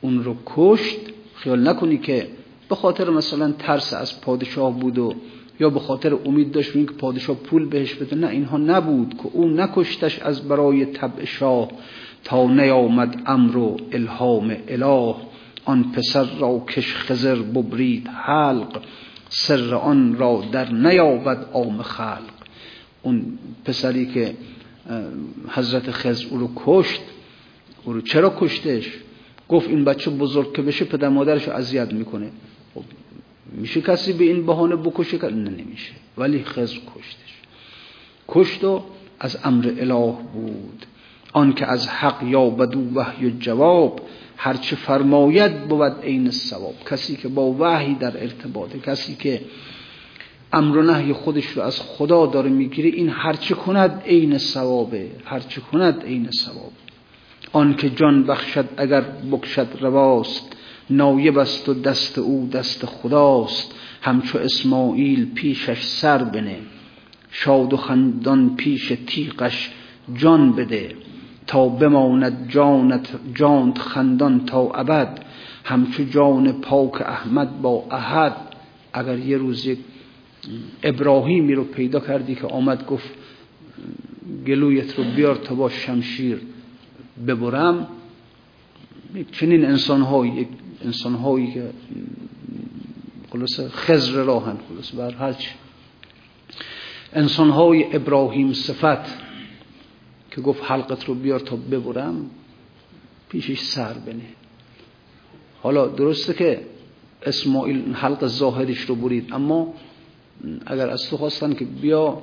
اون 0.00 0.24
رو 0.24 0.36
کشت 0.46 0.98
خیال 1.34 1.68
نکنی 1.68 1.98
که 1.98 2.28
به 2.68 2.74
خاطر 2.74 3.10
مثلا 3.10 3.52
ترس 3.52 3.94
از 3.94 4.20
پادشاه 4.20 4.80
بود 4.80 4.98
و 4.98 5.14
یا 5.60 5.70
به 5.70 5.80
خاطر 5.80 6.18
امید 6.26 6.50
داشت 6.50 6.72
که 6.72 6.80
پادشاه 6.80 7.36
پول 7.36 7.64
بهش 7.64 7.94
بده. 7.94 8.16
نه 8.16 8.28
اینها 8.28 8.56
نبود 8.56 9.14
که 9.14 9.28
او 9.32 9.48
نکشتش 9.48 10.18
از 10.18 10.48
برای 10.48 10.84
طبع 10.84 11.24
شاه. 11.24 11.68
تا 12.24 12.46
نیامد 12.46 13.22
امر 13.26 13.56
و 13.56 13.76
الهام 13.92 14.56
اله. 14.68 15.14
آن 15.64 15.92
پسر 15.92 16.24
را 16.38 16.64
کش 16.68 16.94
خزر 16.94 17.34
ببرید 17.34 18.08
حلق. 18.08 18.82
سر 19.28 19.74
آن 19.74 20.18
را 20.18 20.44
در 20.52 20.72
نیابد 20.72 21.46
عام 21.52 21.82
خلق. 21.82 22.38
اون 23.02 23.38
پسری 23.64 24.06
که 24.06 24.36
حضرت 25.48 25.90
خزر 25.90 26.26
او 26.30 26.38
رو 26.38 26.50
کشت 26.56 27.00
او 27.84 27.92
رو 27.92 28.00
چرا 28.00 28.36
کشتش؟ 28.40 28.90
گفت 29.48 29.68
این 29.68 29.84
بچه 29.84 30.10
بزرگ 30.10 30.52
که 30.52 30.62
بشه 30.62 30.84
پدر 30.84 31.08
مادرش 31.08 31.48
اذیت 31.48 31.92
می‌کنه. 31.92 32.30
خب 32.74 32.84
میشه 33.52 33.80
کسی 33.80 34.12
به 34.12 34.24
این 34.24 34.46
بهانه 34.46 34.76
بکشه؟ 34.76 35.24
نه 35.24 35.50
نمیشه. 35.50 35.92
ولی 36.18 36.44
خزر 36.44 36.76
کشتش. 36.76 37.34
کشت 38.28 38.64
و 38.64 38.84
از 39.20 39.38
امر 39.44 39.74
اله 39.78 40.16
بود. 40.34 40.86
آن 41.32 41.52
که 41.52 41.66
از 41.66 41.88
حق 41.88 42.22
یا 42.22 42.50
بدو 42.50 42.80
وحی 42.94 43.30
جواب 43.30 44.00
هرچه 44.36 44.76
فرماید 44.76 45.68
بود 45.68 46.02
عین 46.02 46.30
ثواب 46.30 46.74
کسی 46.90 47.16
که 47.16 47.28
با 47.28 47.56
وحی 47.58 47.94
در 47.94 48.22
ارتباطه 48.22 48.78
کسی 48.78 49.14
که 49.14 49.40
امر 50.52 50.76
و 50.76 50.82
نهی 50.82 51.12
خودش 51.12 51.46
رو 51.46 51.62
از 51.62 51.80
خدا 51.80 52.26
داره 52.26 52.50
می‌گیره 52.50 52.88
این 52.88 53.08
هرچه 53.08 53.54
کند 53.54 54.02
عین 54.06 54.38
ثوابه 54.38 55.10
هرچه 55.24 55.60
کند 55.60 56.04
عین 56.04 56.30
ثواب 56.30 56.72
آن 57.52 57.74
که 57.74 57.90
جان 57.90 58.24
بخشد 58.24 58.68
اگر 58.76 59.00
بکشد 59.00 59.68
رواست 59.80 60.52
نایب 60.90 61.38
است 61.38 61.68
و 61.68 61.74
دست 61.74 62.18
او 62.18 62.48
دست 62.52 62.86
خداست. 62.86 63.74
همچو 64.02 64.38
اسماعیل 64.38 65.34
پیشش 65.34 65.82
سر 65.82 66.24
بنه 66.24 66.56
شاد 67.30 67.72
و 67.72 67.76
خندان 67.76 68.56
پیش 68.56 68.92
تیقش 69.06 69.70
جان 70.16 70.52
بده. 70.52 70.94
تا 71.48 71.68
بماند 71.68 72.48
جانت 72.48 73.08
جانت 73.34 73.78
خندان 73.78 74.46
تا 74.46 74.70
ابد. 74.70 75.24
همچو 75.64 76.04
جان 76.04 76.52
پاک 76.52 77.02
احمد 77.02 77.62
با 77.62 77.84
احد. 77.90 78.36
اگر 78.92 79.18
یه 79.18 79.36
روز 79.36 79.66
یک 79.66 79.78
ابراهیمی 80.82 81.54
رو 81.54 81.64
پیدا 81.64 82.00
کردی 82.00 82.34
که 82.34 82.46
آمد 82.46 82.86
گفت 82.86 83.10
گلویت 84.46 84.98
رو 84.98 85.04
بیار 85.04 85.34
تا 85.34 85.54
با 85.54 85.68
شمشیر 85.68 86.40
ببرم. 87.26 87.86
چنین 89.32 89.64
انسان 89.64 90.02
هایی 90.02 90.48
انسان 90.84 91.14
هایی 91.14 91.52
که 91.52 91.70
خلاص 93.32 93.60
خزر 93.60 94.22
راهن 94.22 94.56
خلاص 94.68 94.94
بر 94.94 95.14
هرچی 95.14 95.50
انسان 97.12 97.50
های 97.50 97.96
ابراهیم 97.96 98.52
صفت. 98.52 99.27
که 100.38 100.42
گفت 100.42 100.62
حلقت 100.64 101.04
رو 101.04 101.14
بیار 101.14 101.40
تا 101.40 101.56
ببرم 101.56 102.30
پیشش 103.28 103.60
سر 103.60 103.92
بنه. 103.92 104.28
حالا 105.62 105.86
درسته 105.86 106.34
که 106.34 106.60
اسماعیل 107.22 107.94
حلق 107.94 108.26
ظاهرش 108.26 108.80
رو 108.80 108.94
برید 108.94 109.32
اما 109.32 109.74
اگر 110.66 110.88
از 110.88 111.10
تو 111.10 111.16
خواستن 111.16 111.52
که 111.52 111.64
بیا 111.64 112.22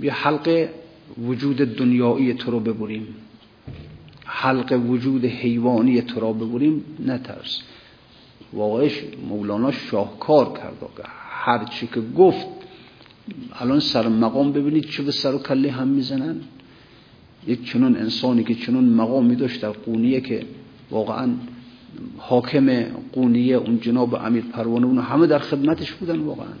بیا 0.00 0.12
حلق 0.12 0.68
وجود 1.18 1.56
دنیایی 1.56 2.34
تو 2.34 2.50
رو 2.50 2.60
ببریم. 2.60 3.06
حلق 4.24 4.82
وجود 4.88 5.24
حیوانی 5.24 6.02
تو 6.02 6.20
را 6.20 6.32
ببریم 6.32 6.84
نترس. 7.06 7.62
واقعش 8.52 9.02
مولانا 9.28 9.70
شاهکار 9.70 10.58
کرد 10.58 10.76
هر 11.30 11.64
چی 11.64 11.86
که 11.86 12.00
گفت 12.00 12.46
الان 13.52 13.80
سر 13.80 14.08
مقام 14.08 14.52
ببینید 14.52 14.84
چه 14.84 15.02
به 15.02 15.10
سر 15.10 15.34
و 15.34 15.38
کله 15.38 15.70
هم 15.70 15.88
می‌زنن. 15.88 16.40
یک 17.46 17.64
چنون 17.64 17.96
انسانی 17.96 18.44
که 18.44 18.54
چنون 18.54 18.84
مقامی 18.84 19.36
داشت 19.36 19.60
در 19.60 19.70
قونیه 19.70 20.20
که 20.20 20.46
واقعا 20.90 21.30
حاکم 22.18 22.82
قونیه 23.12 23.56
اون 23.56 23.80
جناب 23.80 24.14
امیر 24.14 24.44
پروانه 24.44 24.86
اون 24.86 24.98
همه 24.98 25.26
در 25.26 25.38
خدمتش 25.38 25.92
بودن 25.92 26.18
واقعا. 26.18 26.52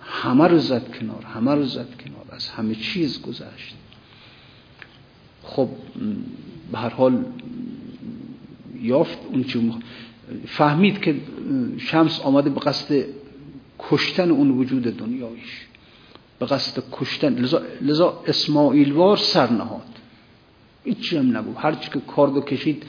همه 0.00 0.48
رو 0.48 0.58
زد 0.58 0.96
کنار 1.00 1.24
همه 1.24 1.54
رو 1.54 1.64
زد 1.64 1.88
کنار 2.04 2.24
از 2.30 2.48
همه 2.48 2.74
چیز 2.74 3.22
گذشت. 3.22 3.74
خب 5.42 5.68
به 6.72 6.78
هر 6.78 6.88
حال 6.88 7.24
یافت 8.82 9.18
اون 9.32 9.44
چه 9.44 9.60
فهمید 10.46 11.00
که 11.00 11.16
شمس 11.78 12.20
آمده 12.20 12.50
به 12.50 12.60
قصد 12.60 13.04
کشتن 13.78 14.30
اون 14.30 14.50
وجود 14.50 14.82
دنیایش 14.82 15.66
به 16.40 16.46
قصد 16.46 16.82
کشتن. 16.92 17.34
لذا, 17.34 17.62
لذا 17.80 18.22
اسماعیل 18.26 18.92
وار 18.92 19.16
سر 19.16 19.50
نهاد. 19.50 19.82
هیچی 20.84 21.16
هم 21.16 21.36
نگو 21.36 21.54
هرچی 21.58 21.90
که 21.90 22.00
کاردو 22.00 22.40
کشید 22.40 22.82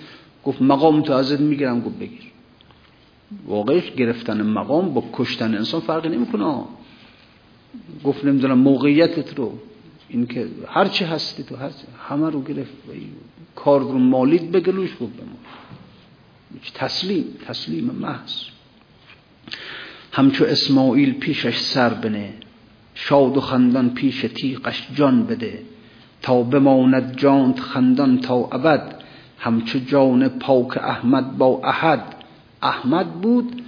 گفت 0.44 0.62
مقام 0.62 1.02
تو 1.02 1.14
ازت 1.14 1.40
می‌گیرم 1.40 1.82
گفت 1.82 2.00
بگیر. 2.00 2.32
واقعش 3.46 3.92
گرفتن 3.92 4.42
مقام 4.42 4.94
با 4.94 5.04
کشتن 5.14 5.56
انسان 5.56 5.82
فرقی 5.82 6.10
نمی‌کنه. 6.10 6.64
گفت 8.04 8.26
نمی‌دونم 8.26 8.58
موقعیتت 8.58 9.38
رو. 9.38 9.60
این 10.10 10.28
که 10.28 10.48
هرچی 10.68 11.06
هستی 11.06 11.44
تو 11.44 11.56
هرچی 11.56 11.84
همه 12.10 12.30
رو 12.30 12.44
گرفت. 12.44 12.74
کار 13.56 13.82
رو 13.82 13.98
مالید 13.98 14.52
بگلوش 14.52 14.90
گفت 14.90 15.14
بمون 15.14 15.38
تسلیم 16.74 17.26
تسلیم 17.48 17.86
محض. 17.86 18.34
همچو 20.12 20.46
اسماعیل 20.46 21.14
پیشش 21.14 21.58
سر 21.58 21.90
بنه. 21.94 22.34
شاد 22.94 23.38
و 23.38 23.42
خندان 23.42 23.94
پیش 23.94 24.22
تیقش 24.22 24.88
جان 24.96 25.26
بده. 25.26 25.64
تا 26.22 26.44
بماند 26.44 27.18
جانت 27.18 27.60
خندان 27.60 28.20
تا 28.22 28.36
ابد 28.36 28.96
همچو 29.40 29.80
جان 29.80 30.30
پاک 30.30 30.78
احمد 30.78 31.38
با 31.38 31.62
احد. 31.64 32.16
احمد 32.62 33.12
بود 33.12 33.62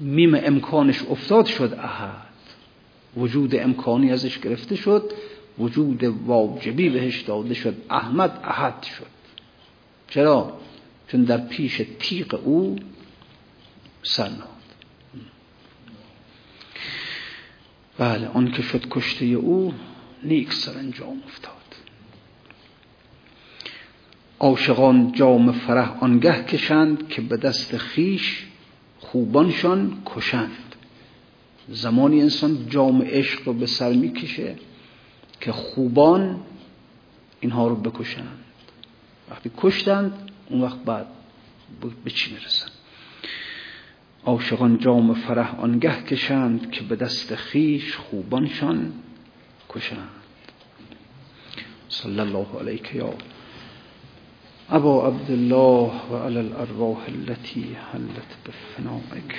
میم 0.00 0.34
امکانش 0.34 1.02
افتاد 1.10 1.46
شد 1.46 1.78
احد. 1.82 2.30
وجود 3.16 3.54
امکانی 3.54 4.12
ازش 4.12 4.38
گرفته 4.38 4.76
شد 4.76 5.12
وجود 5.58 6.04
واجبی 6.04 6.88
بهش 6.88 7.20
داده 7.20 7.54
شد 7.54 7.74
احمد 7.90 8.40
احد 8.44 8.82
شد. 8.82 9.06
چرا؟ 10.08 10.52
چون 11.08 11.24
در 11.24 11.38
پیش 11.38 11.82
تیق 11.98 12.40
او 12.44 12.76
سرناد 14.02 14.59
بله 18.00 18.28
آن 18.28 18.50
که 18.52 18.62
شد 18.62 18.88
کشته 18.88 19.24
او 19.24 19.74
نیک 20.22 20.52
سرانجام 20.52 21.22
افتاد. 21.26 21.54
عاشقان 24.38 25.12
جام 25.12 25.52
فرح 25.52 26.02
آنگه 26.02 26.44
کشند 26.44 27.08
که 27.08 27.22
به 27.22 27.36
دست 27.36 27.76
خیش 27.76 28.46
خوبانشان 28.98 30.02
کشند. 30.06 30.74
زمانی 31.68 32.20
انسان 32.20 32.68
جام 32.68 33.02
عشق 33.02 33.40
رو 33.44 33.52
به 33.52 33.66
سر 33.66 33.92
می‌کشه 33.92 34.56
که 35.40 35.52
خوبان 35.52 36.40
اینها 37.40 37.68
رو 37.68 37.76
بکشند. 37.76 38.44
وقتی 39.30 39.50
کشتند 39.56 40.30
اون 40.50 40.60
وقت 40.60 40.78
بعد 40.84 41.06
به 42.04 42.10
چی 42.10 42.32
می‌رسن 42.32 42.79
عاشقان 44.24 44.78
جام 44.78 45.14
فرح 45.14 45.60
آنگه 45.60 46.02
کشند 46.02 46.70
که 46.70 46.82
به 46.82 46.96
دست 46.96 47.34
خیش 47.34 47.96
خوبانشان 47.96 48.92
کشند. 49.68 50.08
صلی 51.88 52.20
الله 52.20 52.46
علیک 52.60 52.94
یا 52.94 53.14
ابا 54.70 55.06
عبدالله 55.06 55.90
و 56.12 56.16
علی 56.16 56.38
الارواح 56.38 56.98
التي 57.08 57.76
حلت 57.92 58.36
بفنائک. 58.46 59.34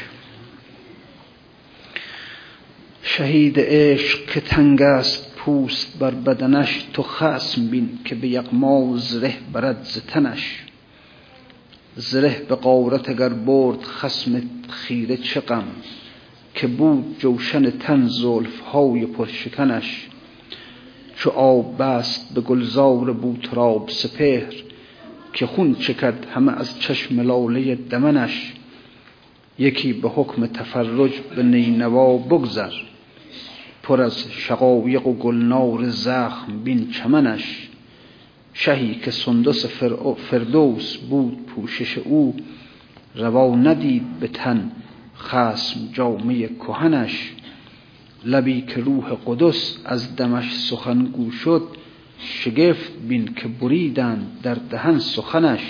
شهید 3.03 3.55
عشق 3.59 4.25
که 4.25 4.41
تنگ 4.41 4.81
است 4.81 5.35
پوست 5.35 5.99
بر 5.99 6.11
بدنش 6.11 6.85
تو 6.93 7.03
خسم 7.03 7.67
بین 7.67 7.99
که 8.05 8.15
به 8.15 8.27
یقما 8.27 8.97
زره 8.97 9.33
برد 9.53 9.83
زتنش 9.83 10.63
زره 11.95 12.45
به 12.49 12.55
قارت 12.55 13.09
اگر 13.09 13.29
برد 13.29 13.83
خسم 13.83 14.41
خیره 14.69 15.17
چه 15.17 15.41
که 16.53 16.67
بود 16.67 17.15
جوشن 17.19 17.69
تن 17.69 18.07
زلف 18.07 18.59
های 18.59 19.05
پرشکنش 19.05 20.07
چو 21.15 21.29
آب 21.29 21.77
بست 21.77 22.33
به 22.33 22.41
گلزار 22.41 23.13
بوتراب 23.13 23.89
سپهر 23.89 24.53
که 25.33 25.45
خون 25.45 25.75
چکد 25.75 26.25
همه 26.33 26.51
از 26.51 26.79
چشم 26.79 27.19
لاله 27.19 27.75
دمنش 27.75 28.53
یکی 29.59 29.93
به 29.93 30.09
حکم 30.09 30.45
تفرج 30.45 31.11
به 31.35 31.43
نینوا 31.43 32.17
بگذر 32.17 32.71
پر 33.83 34.01
از 34.01 34.25
شقایق 34.31 35.07
و 35.07 35.13
گلنار 35.13 35.89
زخم 35.89 36.63
بین 36.63 36.91
چمنش 36.91 37.69
شهی 38.53 38.95
که 38.95 39.11
سندس 39.11 39.65
فردوس 40.29 40.97
بود 40.97 41.45
پوشش 41.45 41.97
او 41.97 42.35
روا 43.15 43.55
ندید 43.55 44.19
به 44.19 44.27
تن 44.27 44.71
خسم 45.17 45.79
جامعه 45.93 46.47
کهنش. 46.47 47.31
لبی 48.25 48.61
که 48.61 48.81
روح 48.81 49.13
قدس 49.25 49.77
از 49.85 50.15
دمش 50.15 50.55
سخنگو 50.55 51.31
شد 51.31 51.63
شگفت 52.17 52.91
بین 53.07 53.33
که 53.35 53.47
بریدن 53.47 54.27
در 54.43 54.55
دهن 54.55 54.99
سخنش. 54.99 55.61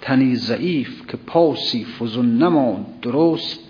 تنی 0.00 0.34
ضعیف 0.34 1.06
که 1.06 1.16
پاسی 1.16 1.84
فزون 1.84 2.38
نماند 2.38 2.86
درست 3.02 3.60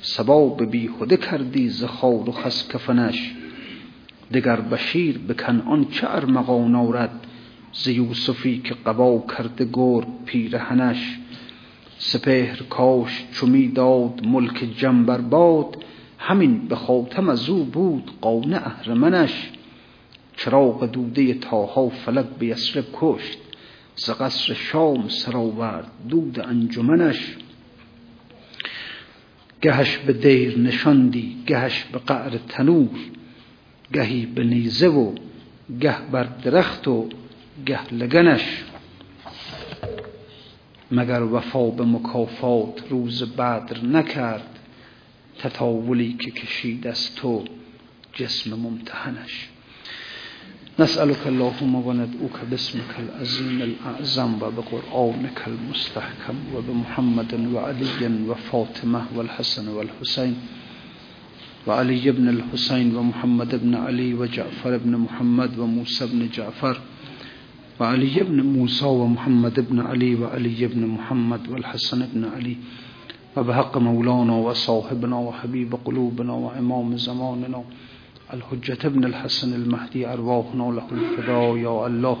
سباب 0.00 0.70
بیهوده 0.70 1.16
کردی 1.16 1.68
ز 1.68 1.84
خار 1.84 2.28
و 2.28 2.32
خس 2.32 2.68
کفنش. 2.68 3.34
دگر 4.32 4.60
بشیر 4.60 5.18
به 5.18 5.34
کنعان 5.34 5.86
چه 5.90 6.10
ارمغان 6.10 6.74
آورد 6.74 7.26
ز 7.72 7.88
یوسفی 7.88 8.58
که 8.58 8.74
قبا 8.74 9.24
کرده 9.36 9.68
گرد 9.72 10.06
پیرهنش 10.26 11.18
سپهر 11.98 12.62
کاش 12.62 13.24
چو 13.32 13.68
داد 13.74 14.26
ملک 14.26 14.64
جنبر 14.76 15.20
باد 15.20 15.84
همین 16.18 16.68
به 16.68 16.76
خاتم 16.76 17.28
از 17.28 17.48
او 17.48 17.64
بود 17.64 18.10
قانع 18.20 18.66
اهرمنش. 18.66 19.50
چراغ 20.36 20.86
دوده 20.86 21.34
تاها 21.34 21.88
فلک 21.88 22.26
به 22.38 22.46
یسرب 22.46 22.84
کشت 22.92 23.38
ز 23.96 24.10
قصر 24.10 24.54
شام 24.54 25.08
سراورد 25.08 25.90
دود 26.08 26.40
انجمنش. 26.40 27.36
گهش 29.62 29.98
به 29.98 30.12
دیر 30.12 30.58
نشاندی 30.58 31.36
گهش 31.46 31.84
به 31.92 31.98
قعر 31.98 32.38
تنور 32.48 32.98
گهی 33.92 34.26
به 34.26 34.44
نیزه 34.44 34.88
و 34.88 35.14
گه 35.80 35.96
بر 36.12 36.24
درخت 36.24 36.88
و 36.88 37.08
گه 37.66 37.94
لگنش. 37.94 38.64
مگر 40.90 41.22
وفا 41.22 41.70
به 41.70 41.84
مکافات 41.84 42.82
روز 42.90 43.22
بدر 43.22 43.84
نکرد 43.84 44.58
تطاولی 45.38 46.12
که 46.12 46.30
کشید 46.30 46.86
از 46.86 47.14
تو 47.14 47.44
جسم 48.14 48.54
ممتحنش. 48.54 49.48
نسألك 50.78 51.26
اللهم 51.26 51.74
وندعوك 51.74 52.38
باسمك 52.50 52.94
العظيم 52.98 53.62
الأعظم 53.62 54.42
وبقرآنك 54.42 55.40
المستحكم 55.46 56.36
وبمحمد 56.54 57.32
وعلي 57.54 58.24
وفاطمة 58.28 59.02
والحسن 59.16 59.68
والحسين 59.68 60.36
وعلي 61.66 62.10
بن 62.10 62.28
الحسين 62.28 62.96
ومحمد 62.96 63.54
بن 63.62 63.74
علي 63.74 64.14
وجعفر 64.14 64.76
بن 64.76 64.96
محمد 64.96 65.58
وموسى 65.58 66.06
بن 66.06 66.28
جعفر 66.32 66.80
وعلي 67.80 68.20
بن 68.20 68.40
موسى 68.40 68.86
ومحمد 68.86 69.60
بن 69.70 69.80
علي 69.80 70.14
وعلي 70.14 70.66
بن 70.66 70.86
محمد 70.86 71.48
والحسن 71.48 72.06
بن 72.14 72.24
علي 72.24 72.56
وبحق 73.36 73.78
مولانا 73.78 74.32
وصاحبنا 74.32 75.16
وحبيب 75.16 75.74
قلوبنا 75.84 76.32
وإمام 76.32 76.96
زماننا 76.96 77.62
الحجة 78.34 78.78
ابن 78.84 79.04
الحسن 79.04 79.54
المهدي 79.54 80.06
أرواحنا 80.12 80.62
له 80.76 80.86
الفداء 80.92 81.56
يا 81.56 81.86
الله. 81.86 82.18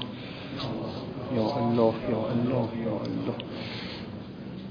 یا 1.36 1.46
الله 1.58 1.94
یا 2.12 2.20
الله 2.34 2.68
یا 2.86 2.94
الله. 3.06 3.36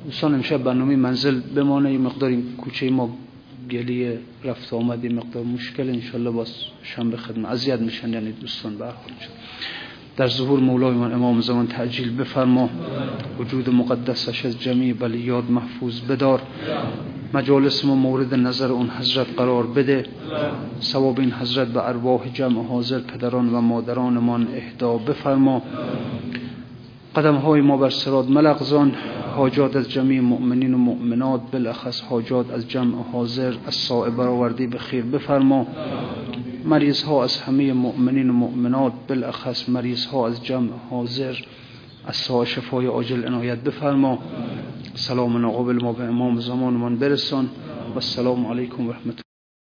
دوستان 0.05 0.33
امشب 0.33 0.63
برنامه 0.63 0.95
منزل 0.95 1.39
بمانه 1.55 1.91
یه 1.91 1.97
مقدار 1.97 2.29
این 2.29 2.43
کوچه 2.57 2.89
ما 2.89 3.09
گلی 3.71 4.17
رفت 4.45 4.73
آمد 4.73 5.05
مقدار 5.05 5.43
مشکل 5.43 5.89
انشالله 5.89 6.31
باز 6.31 6.51
شنبه 6.83 7.17
خدمت 7.17 7.45
اذیت 7.51 7.79
میشن 7.81 8.13
یعنی 8.13 8.31
دوستان 8.31 8.77
برخورد 8.77 9.19
شد 9.21 9.29
در 10.19 10.27
ظهور 10.27 10.59
مولای 10.59 10.93
من 10.93 11.13
امام 11.13 11.41
زمان 11.41 11.67
تعجیل 11.67 12.15
بفرما. 12.17 12.69
وجود 13.39 13.69
مقدسش 13.69 14.45
از 14.45 14.59
جمیع 14.59 14.93
بلیاد 14.93 15.51
محفوظ 15.51 16.01
بدار. 16.01 16.41
مجالس 17.33 17.85
ما 17.85 17.95
مورد 17.95 18.33
نظر 18.33 18.71
اون 18.71 18.89
حضرت 18.89 19.27
قرار 19.37 19.67
بده. 19.67 20.05
ثواب 20.81 21.19
این 21.19 21.31
حضرت 21.31 21.67
به 21.67 21.87
ارواح 21.87 22.29
جمع 22.33 22.63
حاضر 22.63 22.99
پدران 22.99 23.49
و 23.49 23.61
مادرانمان 23.61 24.47
اهدا 24.55 24.97
بفرما. 24.97 25.61
قدم 27.15 27.35
های 27.35 27.61
ما 27.61 27.77
بر 27.77 27.89
سراد 27.89 28.29
ملغزان. 28.29 28.91
حاجات 29.35 29.75
از 29.75 29.89
جمعی 29.89 30.19
مؤمنین 30.19 30.73
و 30.73 30.77
مؤمنات 30.77 31.41
بالاخص 31.51 32.01
حاجات 32.01 32.53
از 32.53 32.67
جمع 32.67 32.95
حاضر 33.11 33.53
از 33.67 33.75
سائه 33.75 34.11
برآوردی 34.11 34.67
به 34.67 34.77
خیر 34.77 35.03
بفرما. 35.03 35.67
مریض 36.65 37.03
ها 37.03 37.23
از 37.23 37.37
همه 37.37 37.73
مؤمنین 37.73 38.29
و 38.29 38.33
مؤمنات 38.33 38.93
بالاخص 39.07 39.69
مریض 39.69 40.05
ها 40.05 40.27
از 40.27 40.43
جمع 40.43 40.69
حاضر 40.89 41.35
از 42.05 42.15
ساعه 42.15 42.45
شفای 42.45 42.85
عاجل 42.85 43.25
عنایت 43.25 43.57
بفرما. 43.57 44.19
سلام 44.95 45.37
ناقابل 45.37 45.83
ما 45.83 45.93
به 45.93 46.03
امام 46.03 46.39
زمان 46.39 46.73
من 46.73 46.95
برسان. 46.95 47.49
و 47.89 47.95
السلام 47.95 48.45
علیکم 48.45 48.87
و 48.87 48.91
رحمت 48.91 49.28